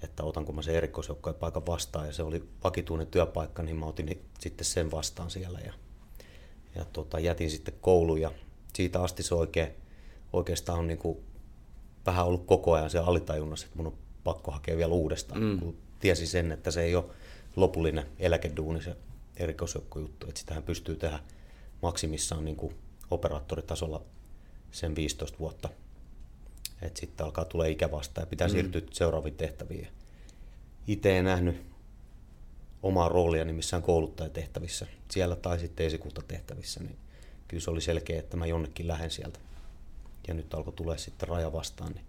että 0.03 0.23
otanko 0.23 0.51
mä 0.51 0.61
sen 0.61 0.75
erikoisjoukkojen 0.75 1.39
paikan 1.39 1.65
vastaan 1.65 2.07
ja 2.07 2.13
se 2.13 2.23
oli 2.23 2.49
vakituinen 2.63 3.07
työpaikka, 3.07 3.63
niin 3.63 3.75
mä 3.75 3.85
otin 3.85 4.25
sitten 4.39 4.65
sen 4.65 4.91
vastaan 4.91 5.29
siellä 5.31 5.59
ja 5.59 5.73
ja 6.75 6.85
tota, 6.85 7.19
jätin 7.19 7.51
sitten 7.51 7.73
koulun 7.81 8.21
ja 8.21 8.31
siitä 8.73 9.03
asti 9.03 9.23
se 9.23 9.35
oikein, 9.35 9.71
oikeastaan 10.33 10.79
on 10.79 10.87
niin 10.87 10.97
kuin 10.97 11.17
vähän 12.05 12.25
ollut 12.25 12.45
koko 12.45 12.73
ajan 12.73 12.89
se 12.89 12.99
alitajunnassa, 12.99 13.65
että 13.65 13.77
mun 13.77 13.87
on 13.87 13.97
pakko 14.23 14.51
hakea 14.51 14.77
vielä 14.77 14.93
uudestaan, 14.93 15.41
mm. 15.41 15.59
kun 15.59 15.77
tiesin 15.99 16.27
sen, 16.27 16.51
että 16.51 16.71
se 16.71 16.81
ei 16.81 16.95
ole 16.95 17.05
lopullinen 17.55 18.05
eläkeduuni 18.19 18.81
se 18.81 18.97
erikoisjoukkojuttu, 19.37 20.27
että 20.27 20.39
sitähän 20.39 20.63
pystyy 20.63 20.95
tehdä 20.95 21.19
maksimissaan 21.81 22.45
niin 22.45 22.57
kuin 22.57 22.75
operaattoritasolla 23.11 24.01
sen 24.71 24.95
15 24.95 25.39
vuotta. 25.39 25.69
Että 26.85 26.99
sitten 26.99 27.25
alkaa 27.25 27.45
tulla 27.45 27.65
ikä 27.65 27.91
vastaan 27.91 28.23
ja 28.23 28.29
pitää 28.29 28.47
mm. 28.47 28.51
siirtyä 28.51 28.81
seuraaviin 28.91 29.35
tehtäviin. 29.35 29.87
Itse 30.87 31.17
en 31.17 31.25
nähnyt 31.25 31.61
omaa 32.83 33.09
roolia 33.09 33.45
niin 33.45 33.55
missään 33.55 33.83
kouluttajatehtävissä 33.83 34.87
siellä 35.11 35.35
tai 35.35 35.59
sitten 35.59 35.85
esikuntatehtävissä, 35.85 36.83
niin 36.83 36.97
kyllä 37.47 37.61
se 37.61 37.71
oli 37.71 37.81
selkeä, 37.81 38.19
että 38.19 38.37
mä 38.37 38.45
jonnekin 38.45 38.87
lähden 38.87 39.11
sieltä. 39.11 39.39
Ja 40.27 40.33
nyt 40.33 40.53
alkoi 40.53 40.73
tulee 40.73 40.97
sitten 40.97 41.27
raja 41.29 41.53
vastaan, 41.53 41.91
niin, 41.91 42.05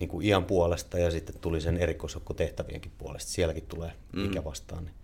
niin 0.00 0.08
kuin 0.08 0.26
iän 0.26 0.44
puolesta 0.44 0.98
ja 0.98 1.10
sitten 1.10 1.38
tuli 1.40 1.60
sen 1.60 1.78
tehtävienkin 2.36 2.92
puolesta. 2.98 3.30
Sielläkin 3.30 3.66
tulee 3.66 3.92
mm. 4.12 4.24
ikä 4.24 4.44
vastaan. 4.44 4.84
Niin 4.84 4.94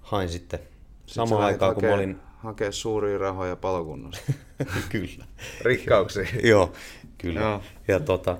hain 0.00 0.28
sitten 0.28 0.60
samaan 1.06 1.42
aikaan, 1.42 1.74
kun 1.74 1.84
mä 1.84 1.94
olin... 1.94 2.20
Hakea 2.36 2.72
suuria 2.72 3.18
rahoja 3.18 3.56
palokunnasta. 3.56 4.32
kyllä. 4.88 5.24
Rikkauksia. 5.60 6.26
Joo, 6.50 6.72
kyllä. 7.18 7.40
Joo. 7.40 7.62
Ja 7.88 8.00
tota, 8.00 8.38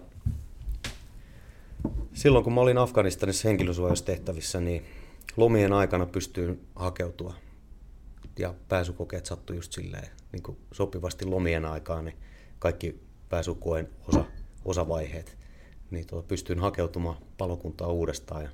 Silloin 2.14 2.44
kun 2.44 2.52
mä 2.52 2.60
olin 2.60 2.78
Afganistanissa 2.78 3.48
henkilösuojastehtävissä, 3.48 4.60
niin 4.60 4.84
lomien 5.36 5.72
aikana 5.72 6.06
pystyin 6.06 6.66
hakeutua 6.76 7.34
ja 8.38 8.54
pääsykokeet 8.68 9.26
sattui 9.26 9.56
just 9.56 9.72
silleen 9.72 10.08
niin 10.32 10.42
kuin 10.42 10.58
sopivasti 10.72 11.24
lomien 11.24 11.64
aikaan, 11.64 12.04
niin 12.04 12.16
kaikki 12.58 13.00
pääsykoen 13.28 13.88
osa, 14.08 14.24
osavaiheet, 14.64 15.38
niin 15.90 16.06
tuota, 16.06 16.28
pystyin 16.28 16.58
hakeutumaan 16.58 17.16
palokuntaa 17.38 17.88
uudestaan 17.88 18.42
ja 18.42 18.50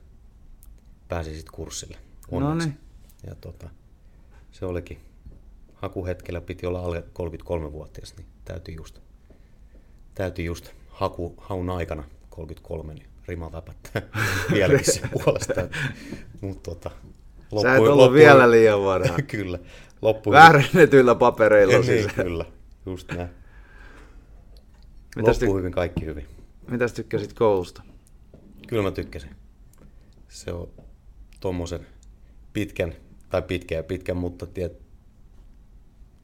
pääsin 1.09 1.35
sitten 1.35 1.55
kurssille. 1.55 1.97
Onneksi. 2.31 2.69
Noniin. 2.69 2.79
Ja 3.27 3.35
tota, 3.35 3.71
se 4.53 4.66
olikin. 4.66 4.99
Hakuhetkellä 5.74 6.40
piti 6.40 6.66
olla 6.66 6.80
alle 6.80 7.05
33-vuotias, 7.18 8.16
niin 8.16 8.26
täytyy 8.44 8.74
just, 8.74 8.99
täytyy 10.14 10.44
just 10.44 10.70
haku, 10.88 11.34
haun 11.38 11.70
aikana 11.70 12.05
33, 12.30 12.94
niin 12.94 13.07
rima 13.28 13.53
väpättää 13.53 14.03
vieläkin 14.53 14.92
sen 14.94 15.11
puolesta. 15.11 15.68
Mutta 16.40 16.70
tota, 16.70 16.90
Sä 17.62 17.74
et 17.76 17.80
ollut 17.80 18.12
vielä 18.12 18.51
liian 18.51 18.84
varhain. 18.84 19.26
kyllä. 19.36 19.59
Loppu 20.03 20.30
Väärennetyillä 20.32 21.14
papereilla 21.14 21.72
niin, 21.72 21.84
siis. 21.84 22.07
kyllä, 22.12 22.44
just 22.86 23.12
näin. 23.12 23.28
Mitäs 25.16 25.40
Loppu 25.42 25.55
ty- 25.55 25.59
hyvin, 25.59 25.72
kaikki 25.72 26.05
hyvin. 26.05 26.26
Mitäs 26.70 26.92
tykkäsit 26.92 27.32
koulusta? 27.32 27.82
Kyllä 28.68 28.82
mä 28.82 28.90
tykkäsin. 28.90 29.30
Se 30.28 30.53
on 30.53 30.68
tuommoisen 31.40 31.86
pitkän, 32.53 32.94
tai 33.31 33.43
pitkä 33.43 33.74
ja 33.74 33.83
pitkän, 33.83 34.16
mutta 34.16 34.47
tiet, 34.47 34.83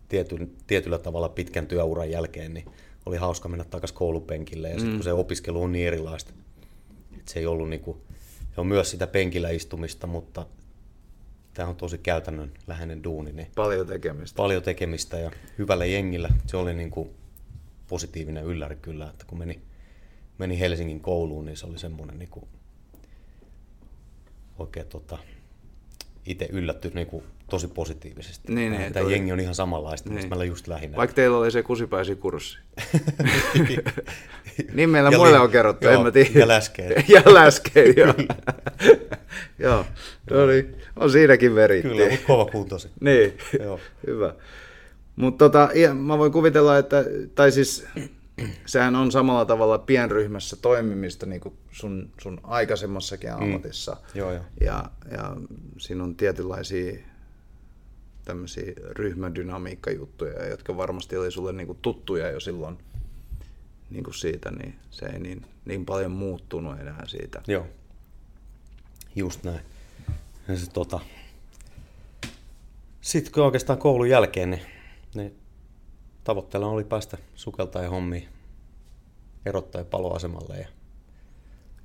tiety, 0.08 0.54
tietyllä 0.66 0.98
tavalla 0.98 1.28
pitkän 1.28 1.66
työuran 1.66 2.10
jälkeen, 2.10 2.54
niin 2.54 2.66
oli 3.06 3.16
hauska 3.16 3.48
mennä 3.48 3.64
takaisin 3.64 3.96
koulupenkille. 3.96 4.68
Ja 4.70 4.78
sitten 4.78 4.94
kun 4.94 5.04
se 5.04 5.12
opiskelu 5.12 5.62
on 5.62 5.72
niin 5.72 5.86
erilaista, 5.86 6.32
että 7.18 7.32
se 7.32 7.40
ei 7.40 7.46
ollut 7.46 7.68
niinku, 7.68 8.02
se 8.54 8.60
on 8.60 8.66
myös 8.66 8.90
sitä 8.90 9.06
penkillä 9.06 9.50
istumista, 9.50 10.06
mutta 10.06 10.46
tämä 11.54 11.68
on 11.68 11.76
tosi 11.76 11.98
käytännön 11.98 12.52
läheinen 12.66 13.04
duuni, 13.04 13.32
niin 13.32 13.46
Paljon 13.54 13.86
tekemistä. 13.86 14.36
paljon 14.36 14.62
tekemistä 14.62 15.18
ja 15.18 15.30
hyvällä 15.58 15.84
jengillä. 15.84 16.30
Se 16.46 16.56
oli 16.56 16.74
niin 16.74 16.90
kuin 16.90 17.10
positiivinen 17.88 18.44
ylläri 18.44 18.76
kyllä, 18.76 19.10
että 19.10 19.24
kun 19.24 19.38
meni, 19.38 19.60
meni 20.38 20.60
Helsingin 20.60 21.00
kouluun, 21.00 21.44
niin 21.44 21.56
se 21.56 21.66
oli 21.66 21.78
semmoinen 21.78 22.18
niin 22.18 22.30
kuin 22.30 22.46
oikein 24.58 24.86
tota, 24.86 25.18
itse 26.26 26.48
yllätty 26.52 26.90
niin 26.94 27.06
kuin 27.06 27.24
tosi 27.50 27.68
positiivisesti. 27.68 28.52
Niin, 28.54 28.72
niin, 28.72 28.92
Tämä 28.92 29.02
toi- 29.04 29.12
jengi 29.12 29.32
on 29.32 29.40
ihan 29.40 29.54
samanlaista, 29.54 30.08
niin. 30.08 30.14
Mistä 30.16 30.34
mä 30.36 30.44
just 30.44 30.68
lähinnä. 30.68 30.96
Vaikka 30.96 31.14
teillä 31.14 31.38
oli 31.38 31.50
se 31.50 31.62
kusipäisikurssi. 31.62 32.58
niin 34.74 34.90
meillä 34.90 35.10
Ja 35.10 35.18
muille 35.18 35.38
li- 35.38 35.44
on 35.44 35.50
kerrottu, 35.50 35.86
joo, 35.86 35.94
en 35.94 36.00
mä 36.02 36.10
tiedä. 36.10 36.30
ja 36.34 36.48
läskeet. 36.48 37.08
ja 37.08 37.22
läskeet, 37.34 37.96
joo. 37.96 38.14
joo, 39.58 39.86
no 40.30 40.46
niin, 40.46 40.76
on 40.96 41.10
siinäkin 41.10 41.54
veritti. 41.54 41.88
Kyllä, 41.88 42.10
mutta 42.10 42.26
kova 42.26 42.46
kuntosi. 42.46 42.88
Niin, 43.00 43.38
Joo. 43.60 43.80
hyvä. 44.06 44.34
Mutta 45.16 45.44
tota, 45.44 45.68
mä 45.98 46.18
voin 46.18 46.32
kuvitella, 46.32 46.78
että, 46.78 47.04
tai 47.34 47.52
siis 47.52 47.86
sehän 48.66 48.96
on 48.96 49.12
samalla 49.12 49.44
tavalla 49.44 49.78
pienryhmässä 49.78 50.56
toimimista 50.56 51.26
niin 51.26 51.40
kuin 51.40 51.58
sun, 51.70 52.10
sun 52.22 52.40
aikaisemmassakin 52.42 53.32
ammatissa. 53.32 53.96
Joo, 54.14 54.32
joo. 54.32 54.44
Ja, 54.60 54.84
ja 55.10 55.36
siinä 55.78 56.04
on 56.04 56.16
tietynlaisia 56.16 56.98
tämmöisiä 58.24 58.72
ryhmädynamiikkajuttuja, 58.90 60.48
jotka 60.48 60.76
varmasti 60.76 61.16
oli 61.16 61.30
sulle 61.30 61.52
niin 61.52 61.66
kuin 61.66 61.78
tuttuja 61.82 62.30
jo 62.30 62.40
silloin 62.40 62.78
niin 63.90 64.04
kuin 64.04 64.14
siitä, 64.14 64.50
niin 64.50 64.74
se 64.90 65.06
ei 65.06 65.18
niin, 65.18 65.46
niin 65.64 65.86
paljon 65.86 66.10
muuttunut 66.10 66.80
enää 66.80 67.04
siitä. 67.06 67.42
Joo. 67.46 67.66
Just 69.16 69.44
näin. 69.44 69.60
Ja 70.48 70.56
se, 70.56 70.70
tota... 70.70 71.00
Sitten 73.00 73.32
kun 73.32 73.44
oikeastaan 73.44 73.78
koulun 73.78 74.08
jälkeen, 74.08 74.50
niin, 74.50 74.62
niin 75.14 75.36
tavoitteena 76.24 76.66
oli 76.66 76.84
päästä 76.84 77.18
sukeltajan 77.34 77.90
hommiin 77.90 78.28
erottajan 79.46 79.86
paloasemalle. 79.86 80.56
Ja 80.56 80.68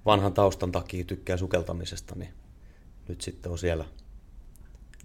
vanhan 0.05 0.33
taustan 0.33 0.71
takia 0.71 1.03
tykkää 1.03 1.37
sukeltamisesta, 1.37 2.15
niin 2.15 2.33
nyt 3.07 3.21
sitten 3.21 3.51
on 3.51 3.57
siellä. 3.57 3.85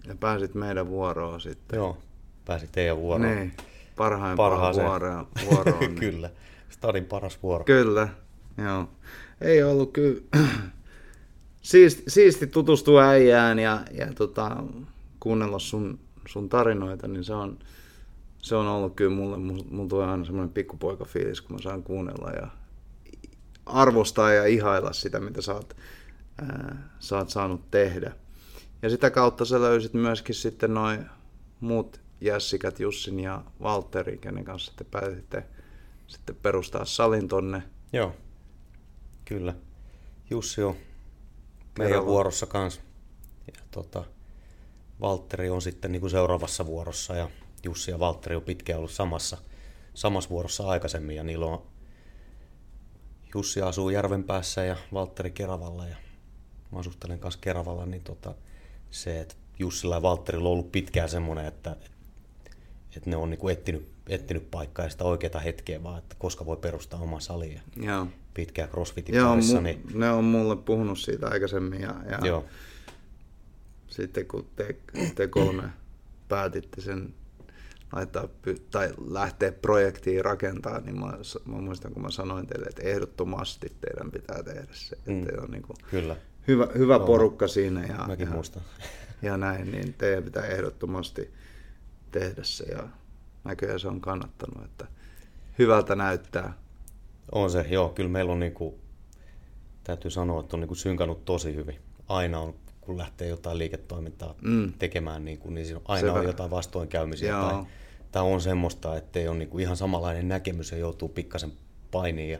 Ja 0.07 0.15
pääsit 0.15 0.55
meidän 0.55 0.89
vuoroon 0.89 1.41
sitten. 1.41 1.77
Joo, 1.77 1.97
pääsi 2.45 2.67
teidän 2.71 2.97
vuoroon. 2.97 3.35
Niin, 3.35 3.53
parhaimpaan 3.95 4.51
Parhaaseen. 4.51 4.87
vuoroon. 4.87 5.27
vuoroon 5.49 5.79
niin. 5.79 5.95
Kyllä. 5.95 6.29
Stadin 6.69 7.05
paras 7.05 7.39
vuoro. 7.43 7.63
Kyllä, 7.63 8.07
joo. 8.57 8.89
Ei 9.41 9.63
ollut 9.63 9.93
kyllä... 9.93 10.21
siisti, 11.61 12.03
siisti 12.07 12.47
tutustua 12.47 13.03
äijään 13.09 13.59
ja, 13.59 13.81
ja 13.91 14.13
tota, 14.13 14.63
kuunnella 15.19 15.59
sun, 15.59 15.99
sun 16.27 16.49
tarinoita, 16.49 17.07
niin 17.07 17.23
se 17.23 17.33
on, 17.33 17.59
se 18.45 18.55
on 18.55 18.67
ollut 18.67 18.95
kyllä 18.95 19.15
mulle, 19.15 19.37
mulla 19.37 19.89
tulee 19.89 20.07
aina 20.07 20.25
semmoinen 20.25 20.53
pikkupoikafiilis, 20.53 21.41
kun 21.41 21.55
mä 21.55 21.61
saan 21.61 21.83
kuunnella 21.83 22.31
ja 22.31 22.47
arvostaa 23.65 24.33
ja 24.33 24.45
ihailla 24.45 24.93
sitä, 24.93 25.19
mitä 25.19 25.41
sä 25.41 25.53
oot, 25.53 25.77
ää, 26.41 26.89
sä 26.99 27.17
oot 27.17 27.29
saanut 27.29 27.71
tehdä. 27.71 28.11
Ja 28.81 28.89
sitä 28.89 29.09
kautta 29.09 29.45
sä 29.45 29.61
löysit 29.61 29.93
myöskin 29.93 30.35
sitten 30.35 30.73
noin 30.73 31.05
muut 31.59 32.01
jässikät, 32.21 32.79
Jussin 32.79 33.19
ja 33.19 33.41
Valtteri, 33.61 34.17
kenen 34.17 34.45
kanssa 34.45 34.73
te 34.75 34.83
päätitte 34.83 35.43
sitten 36.07 36.35
perustaa 36.35 36.85
salin 36.85 37.27
tonne. 37.27 37.63
Joo, 37.93 38.15
kyllä. 39.25 39.55
Jussi 40.29 40.63
on 40.63 40.75
meidän 41.79 42.05
vuorossa 42.05 42.45
kanssa. 42.45 42.81
Ja 43.47 43.61
tota, 43.71 44.03
Valtteri 45.01 45.49
on 45.49 45.61
sitten 45.61 45.91
niin 45.91 45.99
kuin 45.99 46.11
seuraavassa 46.11 46.65
vuorossa 46.65 47.15
ja 47.15 47.29
Jussi 47.65 47.91
ja 47.91 47.99
Valtteri 47.99 48.35
on 48.35 48.41
pitkään 48.41 48.77
ollut 48.77 48.91
samassa, 48.91 49.37
samassa 49.93 50.29
vuorossa 50.29 50.67
aikaisemmin 50.67 51.15
ja 51.15 51.23
niillä 51.23 51.45
on 51.45 51.61
Jussi 53.35 53.61
asuu 53.61 53.89
Järvenpäässä 53.89 54.63
ja 54.63 54.77
Valtteri 54.93 55.31
Keravalla 55.31 55.87
ja 55.87 55.95
mä 56.71 56.79
asustelen 56.79 57.19
kanssa 57.19 57.39
Keravalla, 57.41 57.85
niin 57.85 58.03
tota, 58.03 58.35
se, 58.91 59.19
että 59.21 59.35
Jussilla 59.59 59.95
ja 59.95 60.01
Valtterilla 60.01 60.49
on 60.49 60.53
ollut 60.53 60.71
pitkään 60.71 61.09
semmoinen, 61.09 61.45
että, 61.45 61.75
että 62.97 63.09
ne 63.09 63.15
on 63.15 63.29
niin 63.29 63.39
kuin 63.39 63.53
etsinyt, 63.53 63.87
etsinyt 64.09 64.51
paikkaa 64.51 64.85
ja 64.85 64.89
sitä 64.89 65.03
oikeaa 65.03 65.39
hetkeä 65.39 65.83
vaan, 65.83 65.97
että 65.97 66.15
koska 66.19 66.45
voi 66.45 66.57
perustaa 66.57 66.99
oman 66.99 67.21
salin 67.21 67.53
ja 67.53 67.61
Joo. 67.75 68.07
pitkään 68.33 68.69
crossfitin 68.69 69.15
Joo, 69.15 69.29
parissa, 69.29 69.57
mu- 69.57 69.61
niin 69.61 69.83
ne 69.93 70.09
on 70.09 70.23
mulle 70.23 70.55
puhunut 70.55 70.99
siitä 70.99 71.27
aikaisemmin 71.27 71.81
ja, 71.81 71.95
ja 72.11 72.27
joo, 72.27 72.45
sitten 73.87 74.25
kun 74.25 74.47
te, 74.55 74.75
te 75.15 75.27
kolme 75.27 75.63
päätitte 76.27 76.81
sen 76.81 77.13
laittaa 77.91 78.27
tai 78.71 78.93
lähteä 79.07 79.51
projektiin 79.51 80.25
rakentaa, 80.25 80.79
niin 80.79 80.99
mä, 80.99 81.13
mä 81.45 81.57
muistan, 81.61 81.93
kun 81.93 82.01
mä 82.01 82.11
sanoin 82.11 82.47
teille, 82.47 82.65
että 82.65 82.83
ehdottomasti 82.83 83.71
teidän 83.81 84.11
pitää 84.11 84.43
tehdä 84.43 84.67
se. 84.71 84.97
Mm. 85.05 85.23
Että 85.23 85.41
on 85.41 85.51
niin 85.51 85.63
kuin 85.63 85.77
kyllä, 85.89 86.15
hyvä, 86.47 86.67
hyvä 86.77 86.99
porukka 86.99 87.47
siinä 87.47 87.85
ja, 87.85 88.05
mäkin 88.07 88.27
ja, 88.27 88.33
muistan. 88.33 88.63
ja 89.21 89.37
näin, 89.37 89.71
niin 89.71 89.93
teidän 89.93 90.23
pitää 90.23 90.45
ehdottomasti 90.45 91.33
tehdä 92.11 92.43
se 92.43 92.63
ja 92.63 92.87
näköjään 93.43 93.79
se 93.79 93.87
on 93.87 94.01
kannattanut, 94.01 94.65
että 94.65 94.87
hyvältä 95.59 95.95
näyttää. 95.95 96.53
On 97.31 97.51
se, 97.51 97.65
joo, 97.69 97.89
kyllä 97.89 98.09
meillä 98.09 98.31
on 98.31 98.39
niinku, 98.39 98.79
täytyy 99.83 100.11
sanoa, 100.11 100.39
että 100.39 100.55
on 100.55 100.59
niinku 100.59 100.75
synkannut 100.75 101.25
tosi 101.25 101.55
hyvin. 101.55 101.75
Aina 102.07 102.39
on, 102.39 102.55
kun 102.85 102.97
lähtee 102.97 103.27
jotain 103.27 103.57
liiketoimintaa 103.57 104.35
Mm. 104.41 104.73
tekemään, 104.79 105.25
niinku, 105.25 105.49
niin 105.49 105.65
siinä 105.65 105.81
aina 105.87 106.13
on 106.13 106.23
jotain 106.25 106.51
vastoinkäymisiä. 106.51 107.29
Joo. 107.29 107.49
Tai, 107.49 107.63
tai 108.11 108.23
on 108.23 108.41
semmoista, 108.41 108.97
että 108.97 109.19
ei 109.19 109.27
ole 109.27 109.37
niinku 109.37 109.59
ihan 109.59 109.77
samanlainen 109.77 110.27
näkemys 110.27 110.71
ja 110.71 110.77
joutuu 110.77 111.09
pikkasen 111.09 111.51
painiin 111.91 112.29
ja 112.31 112.39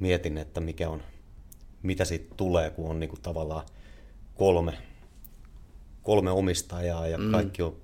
mietin, 0.00 0.38
että 0.38 0.60
mikä 0.60 0.88
on, 0.88 1.02
mitä 1.82 2.04
siitä 2.04 2.34
tulee, 2.36 2.70
kun 2.70 2.90
on 2.90 3.00
niinku 3.00 3.16
tavallaan 3.22 3.66
kolme, 4.34 4.72
kolme 6.02 6.30
omistajaa 6.30 7.06
ja 7.06 7.18
mm. 7.18 7.30
kaikki 7.30 7.62
on 7.62 7.76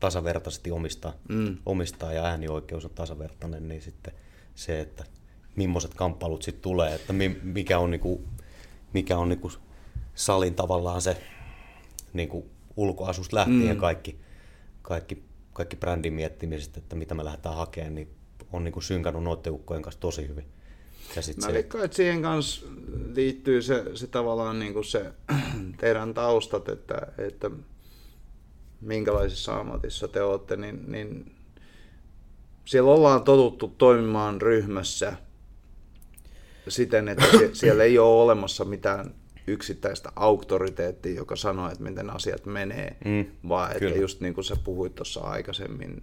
tasavertaisesti 0.00 0.70
omistaa, 0.70 1.12
Mm. 1.28 1.56
omistaa 1.66 2.12
ja 2.12 2.24
äänioikeus 2.24 2.84
on 2.84 2.90
tasavertainen, 2.94 3.68
niin 3.68 3.82
sitten 3.82 4.14
se, 4.54 4.80
että 4.80 5.04
millaiset 5.56 5.94
kamppailut 5.94 6.42
sitten 6.42 6.62
tulee, 6.62 6.94
että 6.94 7.12
mi- 7.12 7.40
mikä 7.42 7.78
on, 7.78 7.90
niinku, 7.90 8.24
mikä 8.92 9.18
on 9.18 9.28
niinku 9.28 9.52
salin 10.14 10.54
tavallaan 10.54 11.02
se 11.02 11.22
niinku 12.12 12.50
ulkoasus 12.76 13.32
lähtien 13.32 13.76
mm. 13.76 13.80
kaikki, 13.80 14.20
kaikki, 14.82 15.22
kaikki 15.52 15.76
brändin 15.76 16.12
miettimisestä, 16.12 16.78
että 16.78 16.96
mitä 16.96 17.14
me 17.14 17.24
lähdetään 17.24 17.56
hakemaan, 17.56 17.94
niin 17.94 18.08
on 18.52 18.64
niinku 18.64 18.80
synkannut 18.80 19.24
noiden 19.24 19.52
ukkojen 19.52 19.82
kanssa 19.82 20.00
tosi 20.00 20.28
hyvin. 20.28 20.44
Ja 21.16 21.22
sit 21.22 21.36
Mä 21.36 21.46
se, 21.46 21.52
veikkaan, 21.52 21.84
että 21.84 21.96
siihen 21.96 22.22
kanssa 22.22 22.66
liittyy 23.14 23.62
se, 23.62 23.84
se 23.94 24.06
tavallaan 24.06 24.58
niin 24.58 24.72
kuin 24.72 24.84
se 24.84 25.12
teidän 25.80 26.14
taustat, 26.14 26.68
että, 26.68 27.06
että 27.18 27.50
minkälaisessa 28.80 29.60
ammatissa 29.60 30.08
te 30.08 30.22
olette, 30.22 30.56
niin, 30.56 30.92
niin 30.92 31.36
siellä 32.64 32.90
ollaan 32.90 33.22
totuttu 33.22 33.74
toimimaan 33.78 34.42
ryhmässä 34.42 35.16
siten, 36.68 37.08
että 37.08 37.24
sie- 37.30 37.54
siellä 37.54 37.84
ei 37.84 37.98
ole 37.98 38.22
olemassa 38.22 38.64
mitään 38.64 39.14
yksittäistä 39.46 40.12
auktoriteettia, 40.16 41.14
joka 41.14 41.36
sanoo, 41.36 41.70
että 41.70 41.82
miten 41.82 42.10
asiat 42.10 42.46
menee, 42.46 42.96
Mm, 43.04 43.24
vaan 43.48 43.70
että 43.70 43.78
kyllä. 43.78 43.96
just 43.96 44.20
niin 44.20 44.34
kuin 44.34 44.44
sä 44.44 44.56
puhuit 44.64 44.94
tuossa 44.94 45.20
aikaisemmin, 45.20 46.02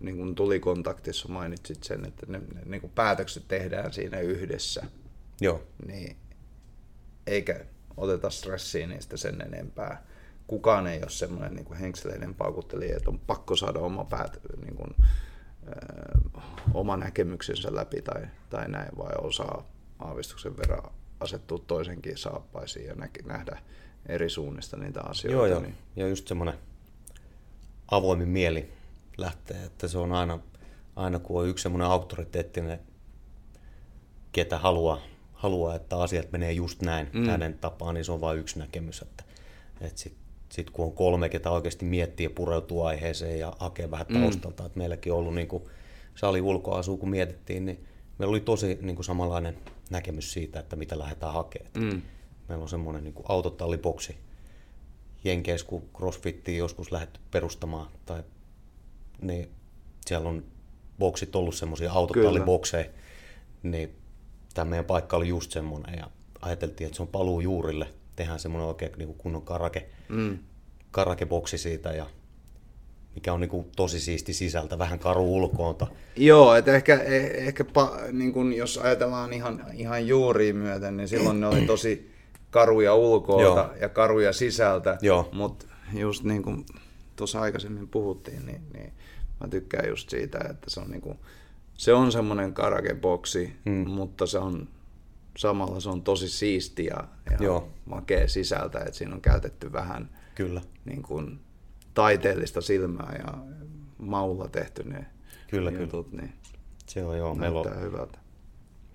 niin 0.00 0.16
kuin 0.16 0.34
tuli 0.34 0.60
kontaktissa 0.60 1.28
mainitsit 1.28 1.84
sen, 1.84 2.04
että 2.04 2.26
ne, 2.28 2.38
ne 2.54 2.60
niin 2.64 2.80
kuin 2.80 2.92
päätökset 2.94 3.48
tehdään 3.48 3.92
siinä 3.92 4.20
yhdessä. 4.20 4.82
Joo. 5.40 5.62
Niin 5.86 6.16
eikä 7.26 7.64
oteta 7.96 8.30
stressiä 8.30 8.86
niistä 8.86 9.16
sen 9.16 9.40
enempää. 9.40 10.06
Kukaan 10.46 10.86
ei 10.86 10.98
ole 11.02 11.10
semmoinen 11.10 11.54
niin 11.54 11.64
kuin 11.64 11.78
henkseleiden 11.78 12.34
paukuttelija, 12.34 12.96
että 12.96 13.10
on 13.10 13.18
pakko 13.18 13.56
saada 13.56 13.78
oma, 13.78 14.04
päät, 14.04 14.40
niin 14.64 14.76
kuin, 14.76 14.90
ö, 15.68 16.40
oma 16.74 16.96
näkemyksensä 16.96 17.74
läpi 17.74 18.02
tai, 18.02 18.22
tai 18.50 18.68
näin, 18.68 18.98
vai 18.98 19.12
osaa 19.18 19.70
aavistuksen 19.98 20.56
verran 20.56 20.90
asettua 21.20 21.58
toisenkin 21.66 22.18
saappaisiin 22.18 22.86
ja 22.86 22.94
nä- 22.94 23.08
nähdä 23.24 23.58
eri 24.06 24.30
suunnista 24.30 24.76
niitä 24.76 25.00
asioita. 25.00 25.36
Joo, 25.36 25.46
joo. 25.46 25.60
Niin, 25.60 25.74
Ja 25.96 26.08
just 26.08 26.28
semmoinen 26.28 26.54
avoimin 27.90 28.28
mieli 28.28 28.72
lähtee, 29.16 29.64
että 29.64 29.88
se 29.88 29.98
on 29.98 30.12
aina, 30.12 30.38
aina 30.96 31.18
kun 31.18 31.40
on 31.40 31.48
yksi 31.48 31.62
semmoinen 31.62 31.88
auktoriteettinen, 31.88 32.80
ketä 34.32 34.58
haluaa, 34.58 35.00
haluaa, 35.32 35.74
että 35.74 35.96
asiat 35.96 36.32
menee 36.32 36.52
just 36.52 36.82
näin 36.82 37.10
mm. 37.12 37.26
hänen 37.26 37.58
tapaan, 37.58 37.94
niin 37.94 38.04
se 38.04 38.12
on 38.12 38.20
vain 38.20 38.38
yksi 38.38 38.58
näkemys. 38.58 39.02
Että, 39.02 39.24
että 39.80 40.00
sitten 40.00 40.22
sit 40.48 40.70
kun 40.70 40.84
on 40.84 40.92
kolme, 40.92 41.28
ketä 41.28 41.50
oikeasti 41.50 41.84
miettii 41.84 42.26
ja 42.26 42.30
pureutuu 42.30 42.82
aiheeseen 42.82 43.38
ja 43.38 43.52
hakee 43.58 43.90
vähän 43.90 44.06
taustalta, 44.06 44.62
mm. 44.62 44.66
että 44.66 44.78
meilläkin 44.78 45.12
on 45.12 45.18
ollut 45.18 45.34
niin 45.34 45.48
kuin 45.48 45.62
sali 46.14 46.40
ulkoasu, 46.40 46.96
kun 46.96 47.10
mietittiin, 47.10 47.66
niin 47.66 47.87
meillä 48.18 48.30
oli 48.30 48.40
tosi 48.40 48.78
niin 48.80 48.96
kuin 48.96 49.04
samanlainen 49.04 49.58
näkemys 49.90 50.32
siitä, 50.32 50.60
että 50.60 50.76
mitä 50.76 50.98
lähdetään 50.98 51.32
hakemaan. 51.32 51.72
Mm. 51.78 52.02
Meillä 52.48 52.62
on 52.62 52.68
semmoinen 52.68 53.04
niin 53.04 53.14
autotalliboksi 53.28 54.16
Jenkeissä, 55.24 55.66
kun 55.66 55.88
CrossFittiin 55.94 56.58
joskus 56.58 56.92
lähdetty 56.92 57.20
perustamaan, 57.30 57.90
tai 58.06 58.22
niin 59.22 59.50
siellä 60.06 60.28
on 60.28 60.44
boksit 60.98 61.36
ollut 61.36 61.54
semmoisia 61.54 61.92
autotallibokseja, 61.92 62.90
niin 63.62 63.96
tämä 64.54 64.70
meidän 64.70 64.84
paikka 64.84 65.16
oli 65.16 65.28
just 65.28 65.50
semmoinen, 65.50 65.98
ja 65.98 66.10
ajateltiin, 66.40 66.86
että 66.86 66.96
se 66.96 67.02
on 67.02 67.08
paluu 67.08 67.40
juurille, 67.40 67.88
tehdään 68.16 68.40
semmoinen 68.40 68.68
oikein 68.68 68.92
niin 68.96 69.06
kuin 69.06 69.18
kunnon 69.18 69.42
karake, 69.42 69.88
mm. 70.08 70.38
karakeboksi 70.90 71.58
siitä, 71.58 71.92
ja 71.92 72.06
mikä 73.18 73.32
on 73.32 73.40
niin 73.40 73.50
kuin 73.50 73.66
tosi 73.76 74.00
siisti 74.00 74.32
sisältä, 74.32 74.78
vähän 74.78 74.98
karu 74.98 75.36
ulkoonta. 75.36 75.86
Joo, 76.16 76.54
että 76.54 76.74
ehkä, 76.74 76.94
eh, 76.94 77.30
ehkä 77.46 77.64
pa, 77.64 77.98
niin 78.12 78.32
kun 78.32 78.52
jos 78.52 78.78
ajatellaan 78.78 79.32
ihan, 79.32 79.64
ihan 79.74 80.06
juuriin 80.06 80.56
myöten, 80.56 80.96
niin 80.96 81.08
silloin 81.08 81.40
ne 81.40 81.46
oli 81.46 81.60
tosi 81.60 82.10
karuja 82.50 82.94
ulkoota 82.94 83.42
Joo. 83.42 83.74
ja 83.80 83.88
karuja 83.88 84.32
sisältä. 84.32 84.98
Joo. 85.02 85.28
Mutta 85.32 85.66
just 85.92 86.24
niin 86.24 86.42
kuin 86.42 86.66
tuossa 87.16 87.40
aikaisemmin 87.40 87.88
puhuttiin, 87.88 88.46
niin, 88.46 88.60
niin 88.72 88.92
mä 89.40 89.48
tykkään 89.48 89.88
just 89.88 90.10
siitä, 90.10 90.38
että 90.50 90.70
se 90.70 90.80
on, 90.80 90.90
niin 90.90 91.00
kuin, 91.00 91.18
se 91.74 91.94
on 91.94 92.12
semmoinen 92.12 92.54
karakeboksi, 92.54 93.52
hmm. 93.64 93.90
mutta 93.90 94.26
se 94.26 94.38
on 94.38 94.68
samalla 95.36 95.80
se 95.80 95.88
on 95.88 96.02
tosi 96.02 96.28
siisti 96.28 96.84
ja, 96.84 97.04
ja 97.30 97.36
Joo. 97.40 97.68
makea 97.84 98.28
sisältä, 98.28 98.78
että 98.78 98.92
siinä 98.92 99.14
on 99.14 99.20
käytetty 99.20 99.72
vähän 99.72 100.10
Kyllä. 100.34 100.60
niin 100.84 101.02
kuin, 101.02 101.40
taiteellista 101.98 102.60
silmää 102.60 103.16
ja 103.18 103.34
maulla 103.98 104.48
tehty 104.48 104.84
ne 104.84 105.06
Kyllä, 105.50 105.70
jutut, 105.70 106.12
niin 106.12 106.32
Se 106.86 107.04
on 107.04 107.18
joo, 107.18 107.34
meillä 107.34 107.60
on 107.60 107.80
hyvältä. 107.80 108.18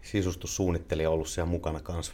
sisustussuunnittelija 0.01 1.09
ollut 1.09 1.27
siellä 1.27 1.51
mukana 1.51 1.79
kanssa, 1.79 2.13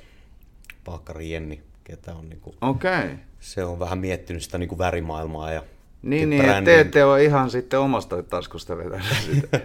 Paakkari 0.86 1.32
Jenni, 1.32 1.64
ketä 1.84 2.16
on 2.16 2.30
niinku, 2.30 2.56
Okei. 2.62 3.00
Okay. 3.00 3.10
se 3.40 3.64
on 3.64 3.80
vähän 3.80 3.98
miettinyt 3.98 4.44
sitä 4.44 4.58
niinku 4.58 4.78
värimaailmaa 4.78 5.52
ja 5.52 5.64
Niin, 6.02 6.30
niin 6.30 6.46
että 6.50 6.62
te 6.62 6.80
ette 6.80 7.06
ole 7.06 7.24
ihan 7.24 7.50
sitten 7.50 7.80
omasta 7.80 8.24
taskusta 8.24 8.78
vetänyt 8.78 9.06
sitä 9.34 9.60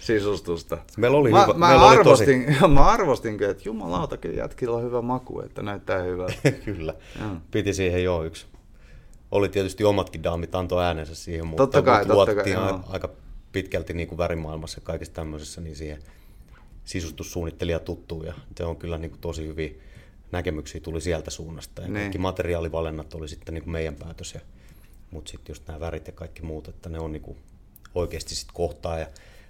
sisustusta. 0.00 0.78
Meillä 0.96 1.16
oli 1.16 1.30
mä, 1.30 1.42
hyvä- 1.42 1.54
mä, 1.54 1.68
meillä 1.68 1.86
oli 1.86 1.96
arvostin, 1.96 2.56
mä 2.74 2.84
arvostin 2.84 3.38
kyllä, 3.38 3.50
että 3.50 3.62
jumalauta, 3.66 4.16
kyllä 4.16 4.38
jätkillä 4.40 4.76
on 4.76 4.82
hyvä 4.82 5.02
maku, 5.02 5.40
että 5.40 5.62
näyttää 5.62 6.02
hyvältä. 6.02 6.50
Kyllä. 6.64 6.94
Joo. 7.20 7.30
Piti 7.50 7.74
siihen 7.74 8.04
jo 8.04 8.24
yksi. 8.24 8.46
Oli 9.30 9.48
tietysti 9.48 9.84
omatkin 9.84 10.22
daamit 10.22 10.54
antoi 10.54 10.84
äänensä 10.84 11.14
siihen, 11.14 11.46
mutta, 11.46 11.62
Totta 11.62 11.82
kai, 11.82 11.98
mutta 12.04 12.14
totta 12.14 12.34
kai, 12.34 12.52
joo. 12.52 12.80
aika 12.88 13.10
pitkälti 13.52 13.92
niin 13.92 14.08
kuin 14.08 14.18
värimaailmassa 14.18 14.78
ja 14.78 14.82
kaikessa 14.84 15.14
tämmöisessä 15.14 15.60
niin 15.60 15.76
siihen 15.76 16.02
sisustussuunnittelija 16.84 17.78
tuttuu 17.78 18.22
ja 18.22 18.34
se 18.56 18.64
on 18.64 18.76
kyllä 18.76 18.98
niin 18.98 19.10
kuin 19.10 19.20
tosi 19.20 19.46
hyviä 19.46 19.70
näkemyksiä 20.32 20.80
tuli 20.80 21.00
sieltä 21.00 21.30
suunnasta. 21.30 21.82
Ja 21.82 21.88
Niin. 21.88 21.94
kaikki 22.00 22.18
materiaalivalinnat 22.18 23.14
oli 23.14 23.28
sitten 23.28 23.54
niin 23.54 23.62
kuin 23.64 23.72
meidän 23.72 23.94
päätös. 23.94 24.34
Ja, 24.34 24.40
mutta 25.10 25.30
sitten 25.30 25.50
just 25.50 25.66
nämä 25.68 25.80
värit 25.80 26.06
ja 26.06 26.12
kaikki 26.12 26.42
muut, 26.42 26.68
että 26.68 26.88
ne 26.88 26.98
on 26.98 27.12
niin 27.12 27.22
kuin 27.22 27.38
oikeasti 27.94 28.34
sitten 28.34 28.54
kohtaa 28.54 28.98
ja 28.98 29.06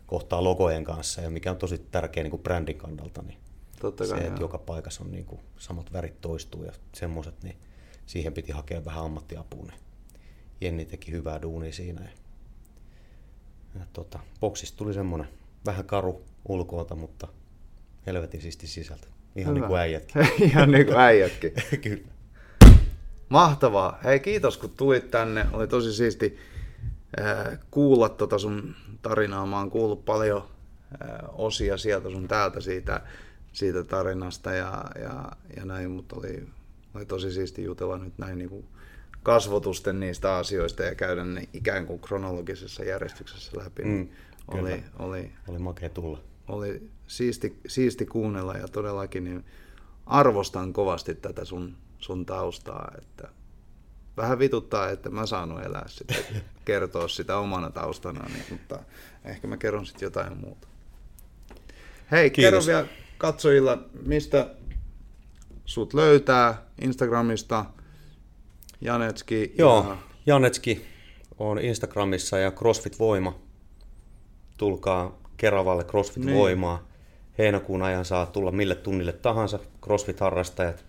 kohtaa 0.07 0.45
logojen 0.45 0.85
kanssa 0.85 1.21
ja 1.21 1.31
mikä 1.31 1.51
on 1.51 1.57
tosi 1.57 1.79
tärkeä 1.79 2.23
niin 2.23 2.31
kuin 2.31 2.43
brändin 2.43 2.79
kannalta, 2.79 3.23
niin 3.23 3.39
Totta 3.81 4.07
se, 4.07 4.11
kai, 4.15 4.21
että 4.21 4.33
joo. 4.33 4.41
joka 4.41 4.59
paikassa 4.59 5.05
on 5.05 5.11
niin 5.13 5.25
kuin 5.25 5.41
samat 5.57 5.93
värit 5.93 6.21
toistuu 6.21 6.65
ja 6.65 6.73
semmoiset, 6.95 7.43
niin 7.43 7.57
siihen 8.09 8.33
piti 8.33 8.53
hakea 8.53 8.85
vähän 8.85 9.05
ammattiapua. 9.05 9.65
Niin 9.67 9.81
Jenni 10.61 10.85
teki 10.85 11.13
hyvää 11.13 11.43
duunia 11.43 11.73
siinä. 11.73 12.03
Ja, 12.03 12.11
ja 13.79 13.87
tota, 13.93 14.19
boksista 14.41 14.77
tuli 14.77 14.95
semmoinen 14.95 15.29
vähän 15.67 15.85
karu 15.85 16.25
ulkoota, 16.49 16.95
mutta 16.95 17.29
helvetin 18.07 18.43
siisti 18.43 18.67
sisältä. 18.67 19.07
Ihan 19.37 19.55
Hyvä. 19.55 19.61
niin 19.61 19.69
kuin 19.69 19.81
äijätkin. 19.81 20.29
ihan 20.51 20.71
niin 20.71 20.87
kuin 20.87 20.99
äijätkin. 20.99 21.53
Kyllä. 21.85 22.09
Mahtavaa. 23.29 23.99
Hei, 24.05 24.21
kiitos 24.21 24.59
kun 24.59 24.71
tulit 24.77 25.11
tänne. 25.11 25.47
Oli 25.53 25.67
tosi 25.67 25.93
siisti 25.93 26.39
äh, 27.21 27.59
kuulla 27.71 28.09
tota 28.09 28.39
sun 28.39 28.75
tarinaa. 29.03 29.47
Mä 29.47 29.59
oon 29.59 29.71
kuullut 29.71 30.05
paljon 30.05 30.43
äh, 31.03 31.19
osia 31.33 31.77
sieltä 31.77 32.11
sun 32.11 32.29
täältä 32.29 32.61
siitä, 32.61 33.01
siitä 33.53 33.85
tarinasta 33.85 34.53
ja, 34.53 34.85
ja, 35.03 35.33
ja 35.57 35.65
näin, 35.65 35.91
mutta 35.91 36.17
oli, 36.17 36.49
oli 36.95 37.07
tosi 37.07 37.33
siisti 37.33 37.65
jutella 37.65 37.99
nyt 37.99 38.19
näin 38.19 38.39
niin 38.39 38.49
kuin 38.51 38.67
kasvotusten 39.23 40.01
niistä 40.01 40.37
asioista 40.37 40.83
ja 40.83 40.95
käydä 40.95 41.25
ne 41.25 41.49
ikään 41.53 41.87
kuin 41.87 42.01
kronologisessa 42.01 42.85
järjestyksessä 42.85 43.53
läpi. 43.59 43.83
Mm, 43.85 44.09
Mm, 44.55 44.61
oli, 44.61 44.71
kyllä. 44.71 44.83
oli, 44.99 45.33
Oli 45.49 45.59
makea 45.59 45.89
tulla. 45.89 46.21
oli 46.49 46.91
siisti, 47.07 47.61
siisti 47.67 48.07
kuunnella 48.07 48.55
ja 48.55 48.69
todellakin 48.69 49.25
niin 49.25 49.45
arvostan 50.07 50.73
kovasti 50.73 51.15
tätä 51.15 51.45
sun, 51.45 51.77
sun 51.99 52.27
taustaa, 52.27 52.93
että 52.99 53.29
vähän 54.17 54.39
vituttaa, 54.39 54.91
että 54.91 55.11
mä 55.11 55.27
saanut 55.27 55.65
elää 55.65 55.85
sitä, 55.89 56.15
kertoa 56.65 57.09
sitä 57.09 57.39
omana 57.39 57.71
taustana, 57.71 58.25
niin, 58.33 58.45
mutta 58.51 58.79
ehkä 59.25 59.47
mä 59.49 59.57
kerron 59.57 59.87
sitten 59.87 60.07
jotain 60.07 60.37
muuta. 60.39 60.69
Hei, 62.11 62.31
Kiitos. 62.31 62.67
kerro 62.67 62.79
vielä 62.79 62.95
katsojilla, 63.19 63.79
mistä 64.07 64.55
sut 65.69 65.95
löytää 65.95 66.63
Instagramista, 66.81 67.65
Janetski 68.81 69.55
Joo, 69.59 69.87
ja 69.89 69.97
Janetski 70.27 70.85
on 71.39 71.59
Instagramissa 71.59 72.39
ja 72.39 72.51
CrossFit 72.51 72.99
Voima. 72.99 73.39
Tulkaa 74.59 75.19
Keravalle 75.37 75.85
CrossFit 75.85 76.25
Niin. 76.25 76.39
Voimaa. 76.39 76.89
Heinäkuun 77.39 77.83
ajan 77.83 78.05
saa 78.05 78.27
tulla 78.27 78.53
mille 78.53 78.75
tunnille 78.75 79.13
tahansa 79.13 79.59
CrossFit-harrastajat. 79.87 80.85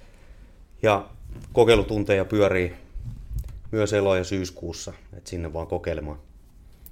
Ja 0.82 1.10
kokeilutunteja 1.54 2.26
pyörii 2.26 2.74
myös 3.72 3.94
elo- 3.94 4.16
ja 4.16 4.24
syyskuussa, 4.24 4.94
että 5.14 5.30
sinne 5.30 5.54
vaan 5.54 5.68
kokeilemaan. 5.68 6.18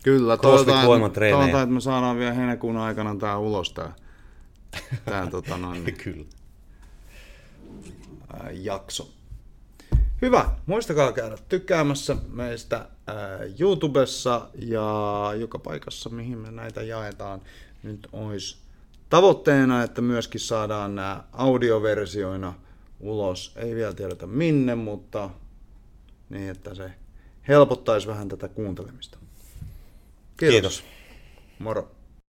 Kyllä, 0.04 0.38
toivotaan, 0.38 0.86
toivotaan, 0.86 1.64
että 1.64 1.66
me 1.66 1.82
saadaan 1.82 2.18
vielä 2.18 2.34
heinäkuun 2.34 2.78
aikana 2.78 3.16
tää 3.16 3.38
ulos 3.38 3.74
tää, 3.74 3.96
tää 5.06 5.28
tota 5.28 5.58
noin, 5.58 5.84
Kyllä. 6.04 6.26
Ää, 8.34 8.52
jakso. 8.52 9.10
Hyvä, 10.22 10.50
muistakaa 10.66 11.12
käydä 11.12 11.38
tykkäämässä 11.50 12.18
meistä 12.30 12.76
ää, 13.08 13.16
YouTubessa 13.60 14.50
ja 14.56 15.34
joka 15.40 15.60
paikassa, 15.60 16.10
mihin 16.10 16.38
me 16.38 16.52
näitä 16.52 16.84
jaetaan. 16.84 17.42
Nyt 17.84 18.08
olisi 18.12 18.58
tavoitteena, 19.10 19.84
että 19.84 20.02
myöskin 20.02 20.42
saadaan 20.42 20.96
nämä 20.96 21.24
audioversioina 21.34 22.54
ulos. 23.00 23.54
Ei 23.56 23.76
vielä 23.76 23.94
tiedetä 23.94 24.28
minne, 24.28 24.76
mutta 24.76 25.30
niin, 26.30 26.50
että 26.50 26.76
se 26.76 26.92
helpottaisi 27.48 28.08
vähän 28.08 28.28
tätä 28.28 28.48
kuuntelemista. 28.48 29.18
Kiitos. 30.38 30.84
Moro. 31.60 31.97